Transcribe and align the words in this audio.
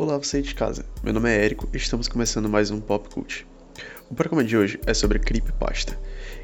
Olá, 0.00 0.16
você 0.16 0.40
de 0.40 0.54
casa. 0.54 0.84
Meu 1.02 1.12
nome 1.12 1.28
é 1.28 1.44
Érico 1.44 1.68
e 1.74 1.76
estamos 1.76 2.06
começando 2.06 2.48
mais 2.48 2.70
um 2.70 2.80
Pop 2.80 3.08
Cult. 3.08 3.44
O 4.08 4.14
programa 4.14 4.44
de 4.44 4.56
hoje 4.56 4.78
é 4.86 4.94
sobre 4.94 5.18
creepypasta. 5.18 5.98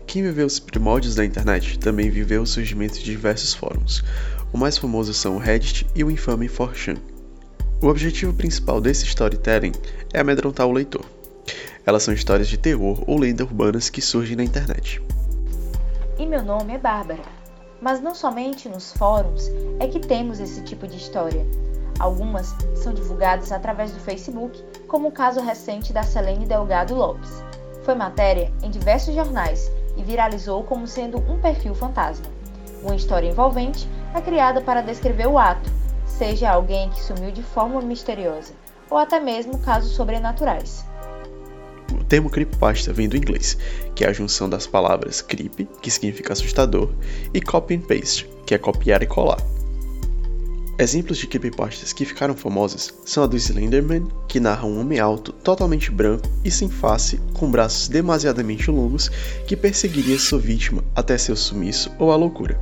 Quem 0.09 0.25
viveu 0.25 0.45
os 0.45 0.59
primórdios 0.59 1.15
da 1.15 1.25
internet 1.25 1.79
também 1.79 2.11
viveu 2.11 2.43
o 2.43 2.47
surgimento 2.49 2.95
de 2.95 3.05
diversos 3.05 3.55
fóruns. 3.55 4.03
O 4.53 4.59
mais 4.59 4.77
famoso 4.77 5.15
são 5.15 5.37
o 5.37 5.39
Reddit 5.39 5.87
e 5.95 6.03
o 6.03 6.11
infame 6.11 6.49
4chan. 6.49 6.99
O 7.81 7.87
objetivo 7.87 8.35
principal 8.35 8.81
desse 8.81 9.05
storytelling 9.05 9.73
é 10.13 10.19
amedrontar 10.19 10.67
o 10.67 10.73
leitor. 10.73 11.05
Elas 11.87 12.03
são 12.03 12.13
histórias 12.13 12.49
de 12.49 12.59
terror 12.59 13.05
ou 13.07 13.21
lendas 13.21 13.47
urbanas 13.47 13.89
que 13.89 14.03
surgem 14.03 14.35
na 14.35 14.43
internet. 14.43 15.01
E 16.19 16.27
meu 16.27 16.43
nome 16.43 16.75
é 16.75 16.79
Bárbara. 16.79 17.23
Mas 17.81 18.01
não 18.01 18.17
somente 18.17 18.69
nos 18.69 18.93
fóruns 18.95 19.49
é 19.79 19.87
que 19.87 20.01
temos 20.01 20.41
esse 20.41 20.61
tipo 20.65 20.89
de 20.89 20.97
história. 20.97 21.47
Algumas 21.99 22.55
são 22.75 22.93
divulgadas 22.93 23.53
através 23.53 23.93
do 23.93 24.01
Facebook, 24.01 24.63
como 24.89 25.09
o 25.09 25.13
caso 25.13 25.41
recente 25.41 25.93
da 25.93 26.03
Selene 26.03 26.47
Delgado 26.47 26.95
Lopes. 26.95 27.43
Foi 27.85 27.95
matéria 27.95 28.53
em 28.63 28.71
diversos 28.71 29.15
jornais 29.15 29.71
e 29.97 30.03
viralizou 30.03 30.63
como 30.65 30.87
sendo 30.87 31.19
um 31.19 31.39
perfil 31.39 31.75
fantasma. 31.75 32.27
Uma 32.83 32.97
história 32.97 33.29
envolvente 33.29 33.89
é 34.15 34.21
criada 34.21 34.61
para 34.61 34.83
descrever 34.83 35.27
o 35.27 35.39
ato, 35.39 35.71
seja 36.07 36.51
alguém 36.51 36.91
que 36.91 37.03
sumiu 37.03 37.31
de 37.31 37.43
forma 37.43 37.81
misteriosa, 37.81 38.53
ou 38.91 38.99
até 38.99 39.21
mesmo 39.21 39.59
casos 39.59 39.93
sobrenaturais. 39.93 40.85
O 41.93 42.05
termo 42.05 42.29
creepypasta 42.29 42.93
vem 42.93 43.09
do 43.09 43.17
inglês, 43.17 43.57
que 43.95 44.05
é 44.05 44.09
a 44.09 44.13
junção 44.13 44.49
das 44.49 44.67
palavras 44.67 45.23
creep, 45.23 45.67
que 45.81 45.91
significa 45.91 46.33
assustador, 46.33 46.91
e 47.33 47.41
copy 47.41 47.77
and 47.77 47.81
paste, 47.81 48.29
que 48.47 48.55
é 48.55 48.59
copiar 48.59 49.03
e 49.03 49.07
colar. 49.07 49.54
Exemplos 50.77 51.19
de 51.19 51.29
creepypastas 51.29 51.93
que 51.93 52.05
ficaram 52.05 52.35
famosas 52.35 52.93
são 53.05 53.23
a 53.23 53.29
do 53.29 53.37
Slenderman, 53.37 54.09
que 54.27 54.41
narra 54.41 54.67
um 54.67 54.81
homem 54.81 54.99
alto, 54.99 55.31
totalmente 55.33 55.89
branco 55.89 56.29
e 56.45 56.51
sem 56.51 56.69
face, 56.69 57.21
com 57.33 57.49
braços 57.49 57.87
demasiadamente 57.87 58.73
longos, 58.73 59.09
que 59.47 59.57
perseguiria 59.57 60.19
sua 60.19 60.41
vítima 60.41 60.83
até 60.93 61.17
seu 61.17 61.37
sumiço 61.37 61.93
ou 61.97 62.11
a 62.11 62.17
loucura. 62.17 62.61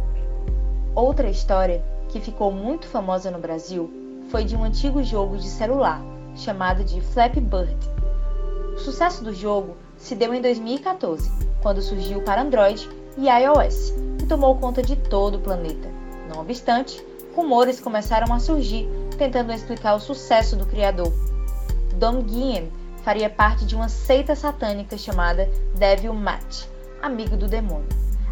Outra 0.95 1.31
história 1.31 1.83
que 2.11 2.21
ficou 2.21 2.53
muito 2.53 2.87
famosa 2.87 3.31
no 3.31 3.39
Brasil 3.39 3.91
foi 4.31 4.45
de 4.45 4.55
um 4.55 4.63
antigo 4.63 5.03
jogo 5.03 5.39
de 5.39 5.49
celular 5.49 6.05
chamado 6.37 6.85
de 6.85 7.01
Flappy 7.01 7.41
Bird. 7.41 7.77
O 8.75 8.79
sucesso 8.79 9.25
do 9.25 9.35
jogo 9.35 9.75
se 9.97 10.15
deu 10.15 10.35
em 10.35 10.43
2014, 10.43 11.31
quando 11.63 11.81
surgiu 11.81 12.21
para 12.21 12.43
Android 12.43 12.87
e 13.17 13.27
iOS 13.27 13.95
e 14.23 14.27
tomou 14.27 14.55
conta 14.57 14.83
de 14.83 14.97
todo 14.97 15.37
o 15.37 15.41
planeta. 15.41 15.89
Não 16.29 16.43
obstante, 16.43 17.03
rumores 17.35 17.81
começaram 17.81 18.33
a 18.33 18.39
surgir 18.39 18.89
tentando 19.17 19.53
explicar 19.53 19.95
o 19.95 20.01
sucesso 20.01 20.57
do 20.57 20.67
criador. 20.67 21.13
Dom 21.95 22.23
Guillem 22.23 22.71
faria 23.05 23.29
parte 23.29 23.65
de 23.65 23.75
uma 23.75 23.89
seita 23.89 24.35
satânica 24.35 24.97
chamada 24.97 25.49
Devil 25.77 26.15
Match, 26.15 26.65
amigo 27.01 27.37
do 27.37 27.49
demônio. 27.49 27.89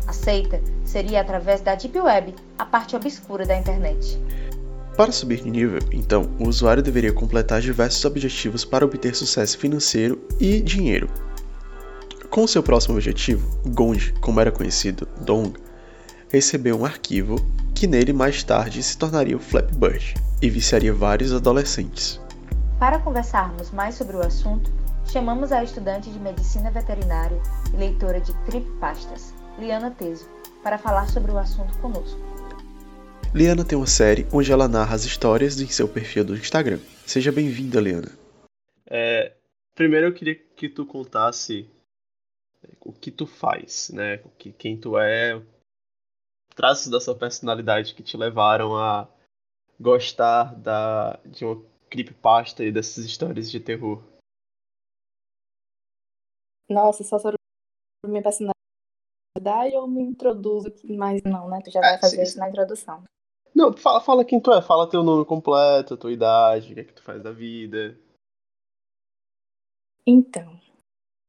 A 0.06 0.12
seita 0.12 0.60
seria 0.84 1.20
através 1.20 1.60
da 1.60 1.74
Deep 1.74 1.98
Web, 1.98 2.34
a 2.58 2.64
parte 2.64 2.96
obscura 2.96 3.46
da 3.46 3.56
internet. 3.56 4.18
Para 4.96 5.12
subir 5.12 5.40
de 5.42 5.50
nível, 5.50 5.80
então, 5.92 6.30
o 6.38 6.48
usuário 6.48 6.82
deveria 6.82 7.12
completar 7.12 7.60
diversos 7.60 8.04
objetivos 8.04 8.64
para 8.64 8.84
obter 8.84 9.14
sucesso 9.14 9.56
financeiro 9.56 10.20
e 10.38 10.60
dinheiro. 10.60 11.08
Com 12.28 12.46
seu 12.46 12.62
próximo 12.62 12.94
objetivo, 12.94 13.48
Gond, 13.66 14.14
como 14.20 14.40
era 14.40 14.52
conhecido, 14.52 15.06
Dong, 15.20 15.52
recebeu 16.28 16.78
um 16.78 16.84
arquivo 16.84 17.36
que 17.74 17.86
nele 17.86 18.12
mais 18.12 18.42
tarde 18.42 18.82
se 18.82 18.96
tornaria 18.96 19.36
o 19.36 19.40
Flappy 19.40 19.74
Bird 19.74 20.14
e 20.42 20.50
viciaria 20.50 20.92
vários 20.92 21.32
adolescentes. 21.32 22.20
Para 22.78 22.98
conversarmos 22.98 23.70
mais 23.70 23.94
sobre 23.94 24.16
o 24.16 24.20
assunto, 24.20 24.72
chamamos 25.10 25.52
a 25.52 25.62
estudante 25.62 26.10
de 26.10 26.18
medicina 26.18 26.70
veterinária 26.70 27.40
e 27.72 27.76
leitora 27.76 28.20
de 28.20 28.32
creepypastas, 28.44 29.34
Liana 29.58 29.90
Teso, 29.90 30.28
para 30.62 30.78
falar 30.78 31.08
sobre 31.08 31.30
o 31.32 31.38
assunto 31.38 31.76
conosco. 31.78 32.18
Liana 33.34 33.64
tem 33.64 33.78
uma 33.78 33.86
série 33.86 34.26
onde 34.32 34.50
ela 34.50 34.66
narra 34.66 34.94
as 34.94 35.04
histórias 35.04 35.60
em 35.60 35.66
seu 35.68 35.86
perfil 35.86 36.24
do 36.24 36.34
Instagram. 36.34 36.80
Seja 37.06 37.30
bem-vinda, 37.30 37.80
Liana. 37.80 38.10
É, 38.86 39.32
primeiro 39.74 40.08
eu 40.08 40.12
queria 40.12 40.34
que 40.34 40.68
tu 40.68 40.84
contasse 40.84 41.70
o 42.80 42.92
que 42.92 43.10
tu 43.10 43.26
faz, 43.26 43.90
né? 43.94 44.20
O 44.24 44.30
que, 44.30 44.52
quem 44.52 44.76
tu 44.76 44.98
é, 44.98 45.40
traços 46.60 46.90
da 46.90 47.00
sua 47.00 47.16
personalidade 47.16 47.94
que 47.94 48.02
te 48.02 48.18
levaram 48.18 48.76
a 48.76 49.08
gostar 49.80 50.54
da, 50.56 51.18
de 51.24 51.42
uma 51.42 51.64
creepypasta 51.88 52.62
e 52.62 52.70
dessas 52.70 53.06
histórias 53.06 53.50
de 53.50 53.58
terror? 53.58 54.04
Nossa, 56.68 57.02
só 57.02 57.18
sobre 57.18 57.38
minha 58.06 58.22
personalidade 58.22 59.74
ou 59.74 59.88
me 59.88 60.02
introduzo? 60.02 60.70
Mas 60.84 61.22
não, 61.22 61.48
né? 61.48 61.62
Tu 61.64 61.70
já 61.70 61.80
vai 61.80 61.94
é, 61.94 61.98
fazer 61.98 62.16
sim, 62.16 62.22
isso 62.24 62.38
na 62.38 62.50
introdução. 62.50 63.04
Não, 63.54 63.72
fala, 63.72 64.00
fala 64.02 64.24
quem 64.24 64.38
tu 64.38 64.52
é, 64.52 64.60
fala 64.60 64.88
teu 64.88 65.02
nome 65.02 65.24
completo, 65.24 65.96
tua 65.96 66.12
idade, 66.12 66.72
o 66.72 66.74
que 66.74 66.80
é 66.80 66.84
que 66.84 66.92
tu 66.92 67.02
faz 67.02 67.22
da 67.22 67.32
vida. 67.32 67.98
Então, 70.06 70.60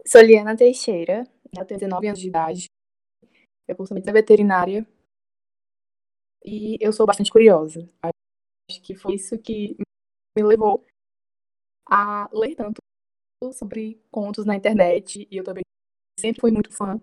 sou 0.06 0.22
Liana 0.22 0.58
Teixeira, 0.58 1.24
eu 1.58 1.66
tenho 1.66 1.80
19 1.80 2.08
anos 2.08 2.19
de 2.19 2.28
idade, 2.28 2.66
eu 3.66 3.78
curso 3.78 3.94
medicina 3.94 4.13
veterinária 4.13 4.86
e 6.44 6.78
eu 6.79 6.91
sou 6.91 7.06
bastante 7.06 7.31
curiosa. 7.31 7.88
Acho 8.02 8.81
que 8.81 8.96
foi 8.96 9.16
isso 9.16 9.38
que 9.38 9.75
me 10.38 10.44
levou 10.44 10.85
a 11.90 12.29
ler 12.34 12.56
tanto 12.56 12.78
sobre 13.53 14.02
contos 14.12 14.46
na 14.46 14.56
internet. 14.56 15.28
E 15.30 15.38
eu 15.38 15.44
também 15.44 15.63
sempre 16.19 16.41
fui 16.41 16.51
muito 16.51 16.72
fã 16.72 17.00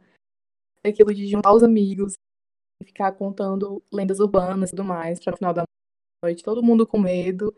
daquilo 0.82 1.15
de 1.15 1.27
juntar 1.27 1.53
os 1.53 1.62
amigos 1.62 2.15
e 2.81 2.87
ficar 2.87 3.12
contando 3.12 3.82
lendas 3.93 4.21
urbanas 4.21 4.71
e 4.71 4.72
tudo 4.72 4.84
mais, 4.84 5.19
para 5.19 5.32
no 5.32 5.37
final 5.37 5.54
da 5.54 5.65
noite 6.25 6.43
todo 6.43 6.62
mundo 6.62 6.87
com 6.87 6.98
medo, 6.98 7.54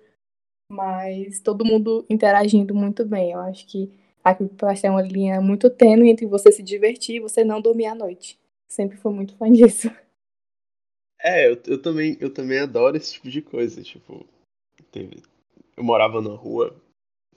mas 0.71 1.41
todo 1.41 1.65
mundo 1.65 2.07
interagindo 2.09 2.75
muito 2.75 3.05
bem. 3.05 3.33
Eu 3.33 3.41
acho 3.41 3.67
que 3.67 3.93
aqui 4.25 4.49
pode 4.49 4.81
ter 4.81 4.91
uma 4.91 5.03
linha 5.03 5.41
muito 5.41 5.71
tênue 5.71 6.11
entre 6.11 6.27
você 6.27 6.51
se 6.51 6.63
divertir 6.63 7.17
e 7.17 7.21
você 7.21 7.45
não 7.45 7.61
dormir 7.61 7.87
à 7.87 7.95
noite. 7.95 8.39
Sempre 8.69 8.97
fui 8.97 9.13
muito 9.13 9.37
fã 9.37 9.51
disso. 9.53 9.91
É, 11.23 11.49
eu, 11.49 11.61
eu, 11.67 11.81
também, 11.81 12.17
eu 12.21 12.33
também 12.33 12.59
adoro 12.59 12.97
esse 12.97 13.15
tipo 13.15 13.31
de 13.31 13.43
coisa. 13.43 13.83
Tipo, 13.83 14.27
teve, 14.91 15.23
eu 15.77 15.85
morava 15.85 16.21
numa 16.21 16.37
rua 16.37 16.75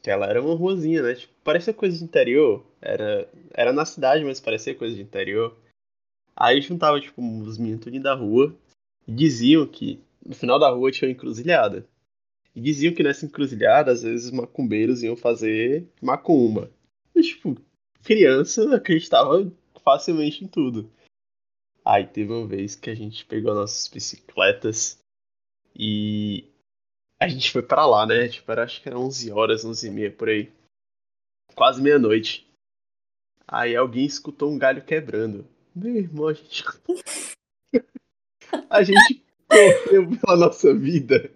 que 0.01 0.09
ela 0.09 0.25
era 0.25 0.41
uma 0.41 0.55
ruazinha, 0.55 1.01
né? 1.01 1.15
Tipo, 1.15 1.33
parecia 1.43 1.73
coisa 1.73 1.97
de 1.97 2.03
interior. 2.03 2.65
Era, 2.81 3.29
era 3.53 3.73
na 3.73 3.85
cidade, 3.85 4.23
mas 4.23 4.39
parecia 4.39 4.75
coisa 4.75 4.95
de 4.95 5.01
interior. 5.01 5.57
Aí 6.35 6.61
juntava, 6.61 6.99
tipo, 6.99 7.21
os 7.41 7.57
meninos 7.57 8.01
da 8.01 8.13
rua 8.13 8.55
e 9.07 9.11
diziam 9.11 9.67
que 9.67 10.01
no 10.25 10.33
final 10.33 10.57
da 10.57 10.69
rua 10.69 10.91
tinha 10.91 11.07
uma 11.07 11.13
encruzilhada. 11.13 11.85
E 12.55 12.61
diziam 12.61 12.93
que 12.93 13.03
nessa 13.03 13.25
encruzilhada, 13.25 13.91
às 13.91 14.03
vezes, 14.03 14.27
os 14.27 14.31
macumbeiros 14.31 15.03
iam 15.03 15.15
fazer 15.15 15.87
macumba. 16.01 16.71
E, 17.15 17.21
tipo, 17.21 17.57
criança 18.03 18.75
acreditava 18.75 19.51
facilmente 19.83 20.43
em 20.43 20.47
tudo. 20.47 20.89
Aí 21.85 22.07
teve 22.07 22.31
uma 22.31 22.47
vez 22.47 22.75
que 22.75 22.89
a 22.89 22.95
gente 22.95 23.25
pegou 23.25 23.53
nossas 23.53 23.87
bicicletas 23.89 24.99
e 25.75 26.49
a 27.19 27.27
gente 27.27 27.51
foi 27.51 27.61
para 27.61 27.85
lá, 27.85 28.05
né? 28.05 28.29
Tipo, 28.29 28.51
era, 28.51 28.63
acho 28.63 28.81
que 28.81 28.87
era 28.87 28.97
11 28.97 29.31
horas, 29.31 29.65
11 29.65 29.87
e 29.87 29.91
meia 29.91 30.11
por 30.11 30.29
aí. 30.29 30.51
Quase 31.55 31.81
meia-noite. 31.81 32.49
Aí 33.45 33.75
alguém 33.75 34.05
escutou 34.05 34.49
um 34.49 34.57
galho 34.57 34.83
quebrando. 34.83 35.45
Meu 35.75 35.95
irmão, 35.95 36.27
a 36.27 36.33
gente. 36.33 36.63
a 38.69 38.83
gente 38.83 39.25
correu 39.47 40.09
pela 40.19 40.37
nossa 40.37 40.73
vida. 40.73 41.29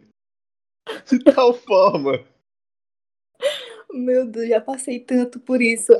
De 1.10 1.20
tal 1.24 1.54
forma. 1.54 2.26
Meu 3.92 4.26
Deus, 4.26 4.48
já 4.48 4.62
passei 4.62 5.00
tanto 5.00 5.40
por 5.40 5.62
isso. 5.62 5.92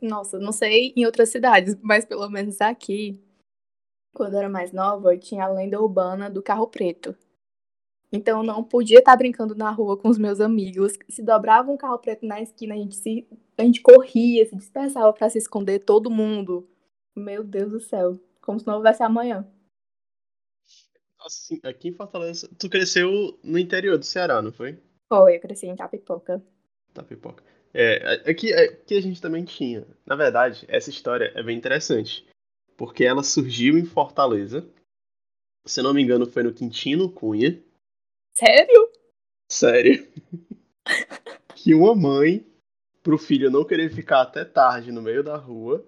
Nossa, 0.00 0.38
não 0.38 0.52
sei 0.52 0.92
em 0.96 1.04
outras 1.04 1.30
cidades, 1.30 1.76
mas 1.82 2.04
pelo 2.04 2.28
menos 2.28 2.60
aqui 2.60 3.20
quando 4.12 4.34
eu 4.34 4.40
era 4.40 4.48
mais 4.48 4.72
nova, 4.72 5.16
tinha 5.16 5.44
a 5.44 5.48
lenda 5.48 5.80
urbana 5.80 6.30
do 6.30 6.42
carro 6.42 6.66
preto. 6.66 7.16
Então 8.12 8.40
eu 8.40 8.44
não 8.44 8.62
podia 8.64 8.98
estar 8.98 9.16
brincando 9.16 9.54
na 9.54 9.70
rua 9.70 9.96
com 9.96 10.08
os 10.08 10.18
meus 10.18 10.40
amigos. 10.40 10.98
Se 11.08 11.22
dobrava 11.22 11.70
um 11.70 11.76
carro 11.76 11.98
preto 11.98 12.26
na 12.26 12.40
esquina, 12.40 12.74
a 12.74 12.78
gente 12.78 12.96
se 12.96 13.26
a 13.56 13.62
gente 13.62 13.80
corria, 13.80 14.44
se 14.46 14.56
dispersava 14.56 15.12
para 15.12 15.30
se 15.30 15.38
esconder 15.38 15.80
todo 15.80 16.10
mundo. 16.10 16.68
Meu 17.14 17.44
Deus 17.44 17.70
do 17.70 17.80
céu, 17.80 18.18
como 18.40 18.58
se 18.58 18.66
não 18.66 18.76
houvesse 18.76 19.02
amanhã. 19.02 19.46
Assim, 21.20 21.60
aqui 21.62 21.88
em 21.88 21.92
Fortaleza, 21.92 22.48
tu 22.58 22.68
cresceu 22.68 23.38
no 23.44 23.58
interior 23.58 23.98
do 23.98 24.04
Ceará, 24.04 24.40
não 24.40 24.50
foi? 24.50 24.78
Foi, 25.08 25.36
eu 25.36 25.40
cresci 25.40 25.66
em 25.66 25.76
Tapipoca. 25.76 26.42
Tapipoca. 26.94 27.44
É, 27.72 28.28
aqui, 28.28 28.52
aqui 28.52 28.96
a 28.96 29.02
gente 29.02 29.20
também 29.20 29.44
tinha. 29.44 29.86
Na 30.06 30.16
verdade, 30.16 30.64
essa 30.66 30.90
história 30.90 31.30
é 31.36 31.42
bem 31.42 31.56
interessante 31.56 32.26
porque 32.80 33.04
ela 33.04 33.22
surgiu 33.22 33.76
em 33.76 33.84
Fortaleza. 33.84 34.66
Se 35.66 35.82
não 35.82 35.92
me 35.92 36.00
engano, 36.00 36.24
foi 36.24 36.42
no 36.42 36.54
Quintino 36.54 37.12
Cunha. 37.12 37.62
Sério? 38.34 38.90
Sério. 39.52 40.08
que 41.54 41.74
uma 41.74 41.94
mãe, 41.94 42.42
pro 43.02 43.18
filho 43.18 43.50
não 43.50 43.66
querer 43.66 43.92
ficar 43.92 44.22
até 44.22 44.46
tarde 44.46 44.90
no 44.90 45.02
meio 45.02 45.22
da 45.22 45.36
rua, 45.36 45.86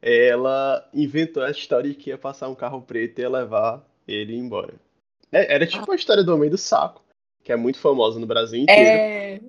ela 0.00 0.88
inventou 0.94 1.42
a 1.42 1.50
história 1.50 1.90
de 1.90 1.96
que 1.96 2.10
ia 2.10 2.16
passar 2.16 2.48
um 2.48 2.54
carro 2.54 2.80
preto 2.82 3.18
e 3.18 3.22
ia 3.22 3.28
levar 3.28 3.84
ele 4.06 4.36
embora. 4.36 4.74
É, 5.32 5.52
era 5.52 5.66
tipo 5.66 5.90
a 5.90 5.96
história 5.96 6.22
do 6.22 6.32
Homem 6.32 6.48
do 6.48 6.56
Saco, 6.56 7.02
que 7.42 7.50
é 7.50 7.56
muito 7.56 7.80
famosa 7.80 8.20
no 8.20 8.28
Brasil 8.28 8.60
inteiro. 8.60 8.80
É. 8.80 9.40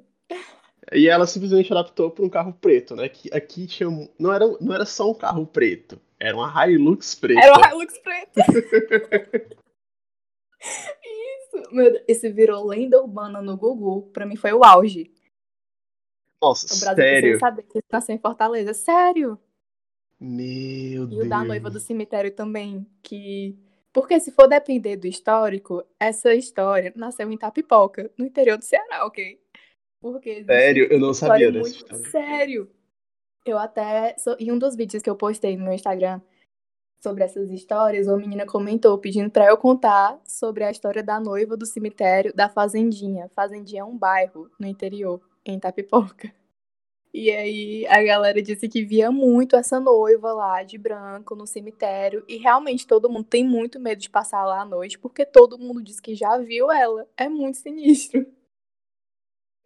E 0.91 1.07
ela 1.07 1.27
simplesmente 1.27 1.71
adaptou 1.71 2.09
para 2.09 2.25
um 2.25 2.29
carro 2.29 2.51
preto, 2.51 2.95
né? 2.95 3.07
Que 3.09 3.31
aqui 3.31 3.67
tinha. 3.67 3.87
Não 4.17 4.33
era, 4.33 4.47
não 4.59 4.73
era 4.73 4.87
só 4.87 5.11
um 5.11 5.13
carro 5.13 5.45
preto, 5.45 6.01
era 6.21 6.35
uma 6.37 6.67
Hilux 6.67 7.15
preta. 7.15 7.41
Era 7.41 7.57
uma 7.57 7.67
Hilux 7.71 7.97
preta. 7.97 8.41
Isso. 10.61 11.73
Meu 11.73 11.91
Deus, 11.91 12.03
esse 12.07 12.29
virou 12.31 12.65
lenda 12.67 13.01
urbana 13.01 13.41
no 13.41 13.57
Google. 13.57 14.03
Pra 14.13 14.25
mim 14.25 14.35
foi 14.35 14.53
o 14.53 14.63
auge. 14.63 15.11
Nossa, 16.41 16.65
O 16.65 16.79
Brasil 16.79 16.95
sério? 17.03 17.21
precisa 17.21 17.39
saber 17.39 17.63
que 17.63 17.77
ele 17.77 17.85
nasceu 17.91 18.15
em 18.15 18.19
Fortaleza. 18.19 18.73
Sério. 18.73 19.39
Meu 20.19 21.03
E 21.03 21.07
Deus. 21.07 21.25
o 21.25 21.29
da 21.29 21.43
noiva 21.43 21.69
do 21.69 21.79
cemitério 21.79 22.31
também, 22.35 22.85
que... 23.01 23.57
Porque 23.93 24.19
se 24.19 24.31
for 24.31 24.47
depender 24.47 24.95
do 24.95 25.07
histórico, 25.07 25.83
essa 25.99 26.33
história 26.33 26.93
nasceu 26.95 27.29
em 27.31 27.37
Tapipoca, 27.37 28.09
no 28.17 28.25
interior 28.25 28.57
do 28.57 28.63
Ceará, 28.63 29.05
ok? 29.05 29.41
Porque 29.99 30.45
Sério? 30.45 30.87
Eu 30.91 30.99
não 30.99 31.13
sabia 31.13 31.51
dessa 31.51 31.59
muito 31.69 31.75
história. 31.95 32.09
Sério. 32.09 32.71
Eu 33.45 33.57
até... 33.57 34.15
Em 34.39 34.51
um 34.51 34.57
dos 34.57 34.75
vídeos 34.75 35.01
que 35.01 35.09
eu 35.09 35.15
postei 35.15 35.57
no 35.57 35.63
meu 35.63 35.73
Instagram 35.73 36.21
sobre 37.03 37.23
essas 37.23 37.49
histórias, 37.49 38.07
uma 38.07 38.17
menina 38.17 38.45
comentou 38.45 38.97
pedindo 38.97 39.31
pra 39.31 39.47
eu 39.47 39.57
contar 39.57 40.21
sobre 40.23 40.63
a 40.63 40.69
história 40.69 41.01
da 41.01 41.19
noiva 41.19 41.57
do 41.57 41.65
cemitério 41.65 42.33
da 42.35 42.47
Fazendinha. 42.47 43.29
Fazendinha 43.29 43.81
é 43.81 43.85
um 43.85 43.97
bairro 43.97 44.49
no 44.59 44.67
interior, 44.67 45.19
em 45.43 45.59
Tapipoca. 45.59 46.31
E 47.13 47.29
aí 47.29 47.85
a 47.87 48.01
galera 48.03 48.41
disse 48.41 48.69
que 48.69 48.85
via 48.85 49.11
muito 49.11 49.55
essa 49.55 49.79
noiva 49.79 50.31
lá 50.31 50.63
de 50.63 50.77
branco 50.77 51.35
no 51.35 51.45
cemitério. 51.45 52.23
E 52.27 52.37
realmente 52.37 52.87
todo 52.87 53.09
mundo 53.09 53.25
tem 53.25 53.43
muito 53.43 53.79
medo 53.79 53.99
de 53.99 54.09
passar 54.09 54.45
lá 54.45 54.61
à 54.61 54.65
noite, 54.65 54.97
porque 54.97 55.25
todo 55.25 55.57
mundo 55.57 55.81
diz 55.81 55.99
que 55.99 56.15
já 56.15 56.37
viu 56.37 56.71
ela. 56.71 57.05
É 57.17 57.27
muito 57.27 57.57
sinistro. 57.57 58.25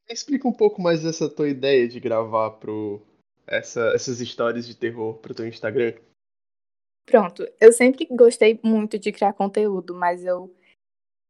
Explica 0.10 0.48
um 0.48 0.54
pouco 0.54 0.81
mais 0.81 1.04
dessa 1.04 1.30
tua 1.30 1.50
ideia 1.50 1.88
de 1.88 2.00
gravar 2.00 2.51
pro, 2.51 3.01
essa, 3.47 3.92
essas 3.94 4.21
histórias 4.21 4.65
de 4.68 4.75
terror 4.75 5.15
pro 5.15 5.33
teu 5.33 5.47
Instagram. 5.47 5.94
Pronto, 7.06 7.47
eu 7.62 7.71
sempre 7.71 8.07
gostei 8.09 8.59
muito 8.63 8.97
de 8.97 9.12
criar 9.12 9.33
conteúdo, 9.33 9.94
mas 9.94 10.25
eu 10.25 10.53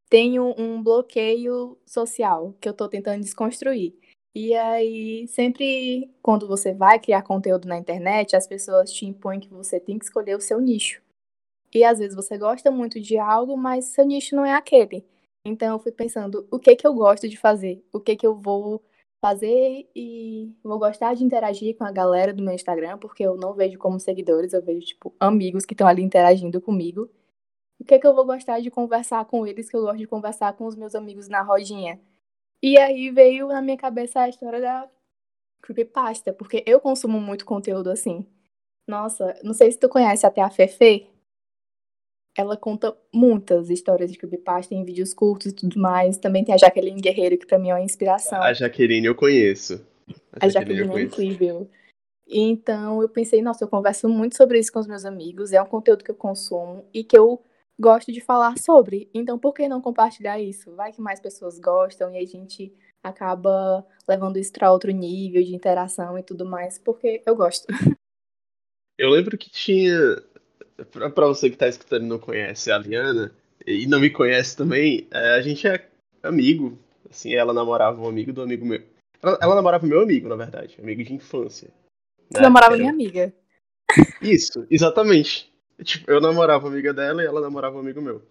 tenho 0.08 0.54
um 0.58 0.82
bloqueio 0.82 1.78
social 1.84 2.54
que 2.60 2.68
eu 2.68 2.72
tô 2.72 2.88
tentando 2.88 3.22
desconstruir. 3.22 3.94
E 4.34 4.54
aí, 4.54 5.26
sempre 5.28 6.10
quando 6.22 6.46
você 6.46 6.72
vai 6.74 6.98
criar 6.98 7.22
conteúdo 7.22 7.66
na 7.66 7.78
internet, 7.78 8.36
as 8.36 8.46
pessoas 8.46 8.92
te 8.92 9.06
impõem 9.06 9.40
que 9.40 9.48
você 9.48 9.80
tem 9.80 9.98
que 9.98 10.04
escolher 10.04 10.36
o 10.36 10.40
seu 10.40 10.60
nicho. 10.60 11.02
E 11.74 11.84
às 11.84 11.98
vezes 11.98 12.14
você 12.14 12.38
gosta 12.38 12.70
muito 12.70 13.00
de 13.00 13.18
algo, 13.18 13.56
mas 13.56 13.86
seu 13.86 14.04
nicho 14.04 14.36
não 14.36 14.44
é 14.44 14.54
aquele. 14.54 15.04
Então 15.44 15.74
eu 15.74 15.78
fui 15.78 15.92
pensando, 15.92 16.46
o 16.50 16.58
que 16.58 16.74
que 16.76 16.86
eu 16.86 16.94
gosto 16.94 17.28
de 17.28 17.36
fazer? 17.36 17.84
O 17.92 18.00
que 18.00 18.16
que 18.16 18.26
eu 18.26 18.34
vou 18.34 18.82
fazer 19.20 19.88
e 19.94 20.52
vou 20.62 20.78
gostar 20.78 21.14
de 21.14 21.24
interagir 21.24 21.76
com 21.76 21.84
a 21.84 21.92
galera 21.92 22.32
do 22.32 22.42
meu 22.42 22.54
Instagram, 22.54 22.98
porque 22.98 23.22
eu 23.22 23.36
não 23.36 23.54
vejo 23.54 23.78
como 23.78 23.98
seguidores, 23.98 24.52
eu 24.52 24.62
vejo, 24.62 24.86
tipo, 24.86 25.14
amigos 25.18 25.64
que 25.64 25.74
estão 25.74 25.86
ali 25.86 26.02
interagindo 26.02 26.60
comigo. 26.60 27.10
O 27.78 27.84
que 27.84 27.98
que 27.98 28.06
eu 28.06 28.14
vou 28.14 28.24
gostar 28.24 28.60
de 28.60 28.70
conversar 28.70 29.24
com 29.26 29.46
eles, 29.46 29.68
que 29.68 29.76
eu 29.76 29.82
gosto 29.82 29.98
de 29.98 30.06
conversar 30.06 30.52
com 30.54 30.66
os 30.66 30.76
meus 30.76 30.94
amigos 30.94 31.28
na 31.28 31.42
rodinha. 31.42 32.00
E 32.62 32.78
aí 32.78 33.10
veio 33.10 33.48
na 33.48 33.60
minha 33.60 33.76
cabeça 33.76 34.20
a 34.20 34.28
história 34.28 34.60
da 34.60 34.88
creepypasta, 35.62 36.32
porque 36.32 36.62
eu 36.66 36.80
consumo 36.80 37.20
muito 37.20 37.44
conteúdo 37.44 37.90
assim. 37.90 38.26
Nossa, 38.86 39.38
não 39.42 39.52
sei 39.52 39.72
se 39.72 39.78
tu 39.78 39.88
conhece 39.88 40.24
até 40.26 40.40
a 40.40 40.50
Fefe. 40.50 41.06
Ela 42.36 42.56
conta 42.56 42.96
muitas 43.12 43.70
histórias 43.70 44.12
de 44.12 44.18
creepypasta 44.18 44.74
em 44.74 44.84
vídeos 44.84 45.14
curtos 45.14 45.52
e 45.52 45.54
tudo 45.54 45.80
mais. 45.80 46.18
Também 46.18 46.44
tem 46.44 46.54
a 46.54 46.58
Jaqueline 46.58 47.00
Guerreiro, 47.00 47.38
que 47.38 47.46
pra 47.46 47.58
mim 47.58 47.70
é 47.70 47.74
uma 47.74 47.80
inspiração. 47.80 48.42
A 48.42 48.52
Jaqueline 48.52 49.06
eu 49.06 49.14
conheço. 49.14 49.84
A 50.40 50.48
Jaqueline 50.48 50.98
é 50.98 51.02
incrível. 51.02 51.68
Então 52.28 53.00
eu 53.00 53.08
pensei, 53.08 53.40
nossa, 53.40 53.64
eu 53.64 53.68
converso 53.68 54.08
muito 54.08 54.36
sobre 54.36 54.58
isso 54.58 54.72
com 54.72 54.80
os 54.80 54.86
meus 54.86 55.04
amigos, 55.04 55.52
é 55.52 55.62
um 55.62 55.66
conteúdo 55.66 56.02
que 56.02 56.10
eu 56.10 56.14
consumo 56.14 56.84
e 56.92 57.04
que 57.04 57.16
eu 57.16 57.40
gosto 57.78 58.10
de 58.12 58.20
falar 58.20 58.58
sobre. 58.58 59.08
Então 59.14 59.38
por 59.38 59.54
que 59.54 59.68
não 59.68 59.80
compartilhar 59.80 60.40
isso? 60.40 60.74
Vai 60.74 60.92
que 60.92 61.00
mais 61.00 61.20
pessoas 61.20 61.58
gostam 61.58 62.12
e 62.12 62.18
a 62.18 62.26
gente 62.26 62.72
acaba 63.02 63.86
levando 64.08 64.38
isso 64.38 64.52
para 64.52 64.72
outro 64.72 64.90
nível 64.90 65.42
de 65.42 65.54
interação 65.54 66.18
e 66.18 66.22
tudo 66.22 66.44
mais, 66.44 66.78
porque 66.78 67.22
eu 67.24 67.36
gosto. 67.36 67.66
Eu 68.98 69.10
lembro 69.10 69.36
que 69.36 69.50
tinha. 69.50 69.94
Pra, 70.90 71.10
pra 71.10 71.26
você 71.26 71.48
que 71.50 71.56
tá 71.56 71.68
escutando 71.68 72.04
e 72.04 72.08
não 72.08 72.18
conhece 72.18 72.70
a 72.70 72.78
Liana, 72.78 73.34
e 73.66 73.86
não 73.86 73.98
me 74.00 74.10
conhece 74.10 74.56
também, 74.56 75.06
é, 75.10 75.34
a 75.34 75.40
gente 75.40 75.66
é 75.66 75.88
amigo. 76.22 76.78
Assim, 77.08 77.34
ela 77.34 77.52
namorava 77.52 78.00
um 78.00 78.08
amigo 78.08 78.32
do 78.32 78.42
amigo 78.42 78.66
meu. 78.66 78.82
Ela, 79.22 79.38
ela 79.40 79.54
namorava 79.54 79.86
meu 79.86 80.00
amigo, 80.00 80.28
na 80.28 80.36
verdade, 80.36 80.76
amigo 80.78 81.02
de 81.02 81.14
infância. 81.14 81.70
Tu 82.30 82.36
né? 82.36 82.42
namorava 82.42 82.74
Era- 82.74 82.78
minha 82.80 82.92
amiga. 82.92 83.32
Isso, 84.20 84.66
exatamente. 84.70 85.52
Tipo, 85.82 86.10
eu 86.10 86.20
namorava 86.20 86.66
uma 86.66 86.72
amiga 86.72 86.92
dela 86.92 87.22
e 87.22 87.26
ela 87.26 87.40
namorava 87.40 87.76
um 87.76 87.80
amigo 87.80 88.02
meu. 88.02 88.22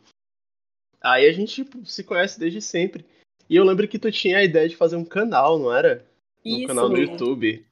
Aí 1.01 1.27
a 1.27 1.31
gente 1.31 1.63
tipo, 1.63 1.85
se 1.85 2.03
conhece 2.03 2.39
desde 2.39 2.61
sempre. 2.61 3.05
E 3.49 3.55
eu 3.55 3.63
lembro 3.63 3.87
que 3.87 3.99
tu 3.99 4.11
tinha 4.11 4.39
a 4.39 4.43
ideia 4.43 4.67
de 4.67 4.75
fazer 4.75 4.95
um 4.95 5.05
canal, 5.05 5.59
não 5.59 5.73
era? 5.73 6.05
Um 6.43 6.57
Isso. 6.57 6.67
canal 6.67 6.89
no 6.89 6.97
YouTube. 6.97 7.65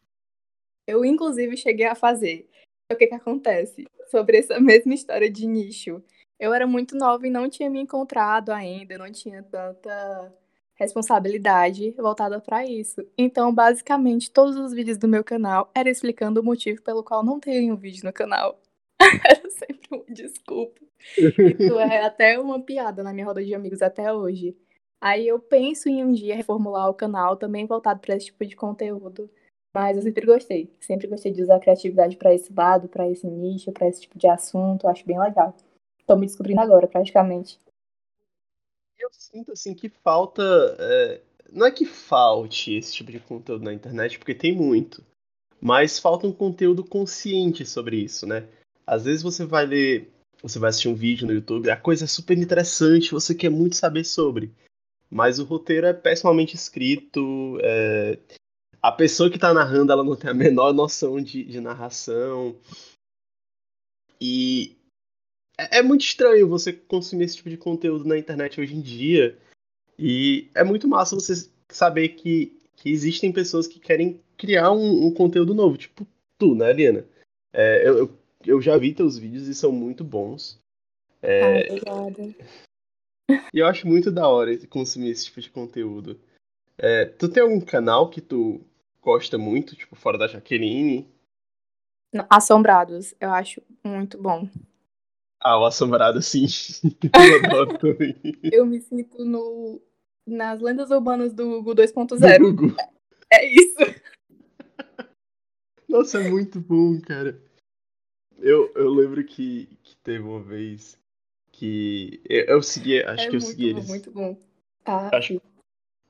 Eu, 0.88 1.04
inclusive, 1.04 1.58
cheguei 1.58 1.86
a 1.88 1.96
fazer. 1.96 2.48
O 2.92 2.96
que 2.96 3.08
que 3.08 3.16
acontece? 3.16 3.88
Sobre 4.10 4.38
essa 4.38 4.60
mesma 4.62 4.94
história 4.94 5.30
de 5.30 5.46
nicho. 5.48 6.02
Eu 6.40 6.54
era 6.54 6.68
muito 6.68 6.96
nova 6.98 7.26
e 7.26 7.30
não 7.30 7.50
tinha 7.50 7.70
me 7.70 7.80
encontrado 7.80 8.52
ainda, 8.52 8.98
não 8.98 9.12
tinha 9.12 9.44
tanta 9.44 10.34
responsabilidade 10.76 11.92
voltada 11.92 12.40
para 12.42 12.66
isso. 12.66 13.02
Então, 13.18 13.54
basicamente, 13.54 14.32
todos 14.32 14.58
os 14.58 14.74
vídeos 14.74 14.98
do 14.98 15.08
meu 15.08 15.24
canal 15.24 15.72
eram 15.74 15.90
explicando 15.90 16.42
o 16.42 16.44
motivo 16.44 16.82
pelo 16.82 17.04
qual 17.04 17.24
não 17.24 17.40
tenho 17.40 17.74
um 17.74 17.78
vídeo 17.78 18.04
no 18.04 18.12
canal. 18.12 18.60
era 19.00 19.50
sempre 19.50 19.88
uma 19.92 20.06
desculpa. 20.10 20.82
Isso 21.18 21.80
é 21.80 22.02
até 22.06 22.40
uma 22.40 22.60
piada 22.62 23.04
na 23.04 23.14
minha 23.14 23.26
roda 23.26 23.44
de 23.44 23.54
amigos 23.54 23.82
até 23.82 24.12
hoje. 24.12 24.56
Aí 25.00 25.28
eu 25.28 25.40
penso 25.40 25.90
em 25.90 26.04
um 26.04 26.12
dia 26.12 26.36
reformular 26.36 26.90
o 26.90 26.94
canal 26.94 27.36
também 27.36 27.66
voltado 27.66 28.00
para 28.00 28.16
esse 28.16 28.28
tipo 28.28 28.46
de 28.46 28.56
conteúdo. 28.56 29.30
Mas 29.74 29.98
eu 29.98 30.04
sempre 30.04 30.26
gostei. 30.26 30.72
Sempre 30.80 31.08
gostei 31.08 31.32
de 31.32 31.42
usar 31.42 31.56
a 31.56 31.60
criatividade 31.60 32.16
para 32.16 32.34
esse 32.34 32.54
lado, 32.54 32.88
para 32.88 33.10
esse 33.10 33.26
nicho, 33.26 33.72
para 33.72 33.88
esse 33.88 34.02
tipo 34.02 34.18
de 34.18 34.28
assunto. 34.28 34.88
Acho 34.88 35.06
bem 35.06 35.20
legal. 35.20 35.56
Tô 36.06 36.16
me 36.16 36.28
descobrindo 36.28 36.62
agora, 36.62 36.88
praticamente. 36.88 37.60
Eu 39.00 39.10
sinto 39.12 39.52
assim 39.52 39.74
que 39.74 39.90
falta. 39.90 40.44
é, 40.80 41.22
Não 41.52 41.66
é 41.66 41.72
que 41.72 41.86
falte 41.86 42.74
esse 42.74 42.94
tipo 42.94 43.12
de 43.12 43.20
conteúdo 43.20 43.64
na 43.64 43.74
internet, 43.74 44.20
porque 44.20 44.36
tem 44.36 44.56
muito. 44.56 45.04
Mas 45.60 45.98
falta 45.98 46.28
um 46.28 46.34
conteúdo 46.34 46.84
consciente 46.84 47.66
sobre 47.66 47.98
isso, 47.98 48.28
né? 48.28 48.48
Às 48.86 49.06
vezes 49.06 49.24
você 49.24 49.46
vai 49.46 49.66
ler, 49.66 50.12
você 50.42 50.60
vai 50.60 50.70
assistir 50.70 50.90
um 50.90 50.94
vídeo 50.94 51.26
no 51.26 51.34
YouTube, 51.34 51.70
a 51.70 51.78
coisa 51.78 52.04
é 52.04 52.08
super 52.08 52.38
interessante, 52.38 53.12
você 53.12 53.34
quer 53.34 53.50
muito 53.50 53.78
saber 53.78 54.04
sobre. 54.04 54.52
Mas 55.10 55.40
o 55.40 55.46
roteiro 55.46 55.88
é 55.88 55.94
pessimamente 55.94 56.56
escrito, 56.56 57.58
é, 57.62 58.20
a 58.84 58.92
pessoa 58.92 59.30
que 59.30 59.40
tá 59.40 59.54
narrando 59.54 59.94
ela 59.94 60.04
não 60.04 60.14
tem 60.14 60.30
a 60.30 60.34
menor 60.34 60.74
noção 60.74 61.22
de, 61.22 61.46
de 61.46 61.62
narração. 61.62 62.60
E 64.20 64.76
é, 65.58 65.80
é 65.80 65.82
muito 65.82 66.02
estranho 66.02 66.50
você 66.50 66.74
consumir 66.74 67.24
esse 67.24 67.38
tipo 67.38 67.50
de 67.50 67.56
conteúdo 67.56 68.04
na 68.04 68.18
internet 68.18 68.60
hoje 68.60 68.76
em 68.76 68.82
dia. 68.82 69.40
E 69.98 70.50
é 70.54 70.66
muito 70.66 70.86
massa 70.86 71.16
você 71.16 71.50
saber 71.72 72.10
que, 72.10 72.60
que 72.76 72.90
existem 72.90 73.32
pessoas 73.32 73.68
que 73.68 73.80
querem 73.80 74.20
criar 74.38 74.72
um, 74.74 75.08
um 75.08 75.14
conteúdo 75.14 75.54
novo, 75.54 75.78
tipo 75.78 76.06
tu, 76.38 76.54
né, 76.54 76.74
Liana? 76.74 77.06
É, 77.54 77.88
eu, 77.88 77.98
eu, 78.00 78.20
eu 78.46 78.62
já 78.62 78.78
vi 78.78 78.94
teus 78.94 79.18
vídeos 79.18 79.48
e 79.48 79.56
são 79.56 79.72
muito 79.72 80.04
bons. 80.04 80.60
Ah, 81.22 81.72
obrigada. 81.72 82.36
E 83.54 83.60
eu 83.60 83.66
acho 83.66 83.88
muito 83.88 84.12
da 84.12 84.28
hora 84.28 84.58
consumir 84.68 85.12
esse 85.12 85.26
tipo 85.26 85.40
de 85.40 85.50
conteúdo. 85.50 86.20
É, 86.78 87.06
tu 87.06 87.30
tem 87.30 87.42
algum 87.42 87.62
canal 87.62 88.10
que 88.10 88.20
tu 88.20 88.60
gosta 89.04 89.38
muito, 89.38 89.76
tipo, 89.76 89.96
fora 89.96 90.18
da 90.18 90.28
Jaqueline? 90.28 91.08
Assombrados, 92.30 93.14
eu 93.20 93.32
acho 93.32 93.62
muito 93.84 94.18
bom. 94.22 94.48
Ah, 95.40 95.60
o 95.60 95.66
Assombrado, 95.66 96.22
sim. 96.22 96.46
eu 97.14 97.36
adoro 97.36 97.78
também. 97.78 98.16
Eu 98.44 98.66
me 98.66 98.80
sinto 98.80 99.26
no 99.26 99.82
nas 100.26 100.62
lendas 100.62 100.90
urbanas 100.90 101.34
do 101.34 101.62
Google 101.62 101.76
Do 101.76 101.82
2.0. 101.84 102.40
Gugu. 102.40 102.76
É 103.30 103.46
isso. 103.46 103.76
Nossa, 105.90 106.20
é 106.20 106.30
muito 106.30 106.62
bom, 106.62 107.00
cara. 107.02 107.42
Eu, 108.38 108.72
eu 108.74 108.90
lembro 108.90 109.24
que, 109.26 109.66
que 109.84 109.96
teve 109.98 110.24
uma 110.24 110.42
vez 110.42 110.98
que 111.52 112.22
eu, 112.30 112.46
eu 112.46 112.64
segui, 112.64 113.04
acho 113.04 113.26
é 113.26 113.30
que 113.30 113.36
eu 113.36 113.42
segui 113.42 113.72
bom, 113.74 113.78
eles. 113.80 113.90
muito 113.90 114.12
bom. 114.12 114.38
Ah, 114.86 115.18
Acho- 115.18 115.42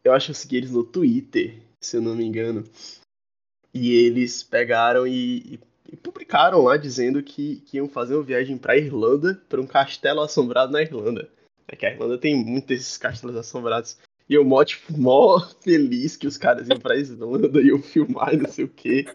Eu 0.04 0.14
acho 0.14 0.28
que 0.28 0.32
eu 0.32 0.36
segui 0.36 0.58
eles 0.58 0.72
no 0.72 0.84
Twitter. 0.84 1.60
Se 1.86 1.98
eu 1.98 2.02
não 2.02 2.16
me 2.16 2.26
engano. 2.26 2.64
E 3.74 3.94
eles 4.06 4.44
pegaram 4.44 5.08
e, 5.08 5.60
e, 5.92 5.98
publicaram 5.98 6.64
lá 6.64 6.78
dizendo 6.78 7.24
que, 7.24 7.62
que, 7.62 7.78
iam 7.78 7.90
fazer 7.90 8.16
uma 8.16 8.24
viagem 8.24 8.58
pra 8.58 8.78
Irlanda, 8.78 9.42
para 9.50 9.62
um 9.62 9.68
castelo 9.68 10.22
assombrado 10.22 10.72
na 10.72 10.82
Irlanda. 10.82 11.30
É 11.68 11.76
que 11.76 11.86
a 11.86 11.92
Irlanda 11.92 12.18
tem 12.18 12.36
muitos 12.36 12.68
desses 12.68 12.98
castelos 12.98 13.36
assombrados. 13.36 13.98
E 14.30 14.34
eu 14.36 14.44
mó, 14.46 14.64
tipo, 14.64 14.98
mó 14.98 15.40
feliz 15.62 16.16
que 16.16 16.28
os 16.28 16.38
caras 16.38 16.68
iam 16.68 16.80
pra 16.80 16.98
Islândia 16.98 17.62
e 17.62 17.68
iam 17.68 17.82
filmar 17.82 18.38
não 18.38 18.50
sei 18.50 18.66
o 18.66 18.70
quê. 18.70 19.06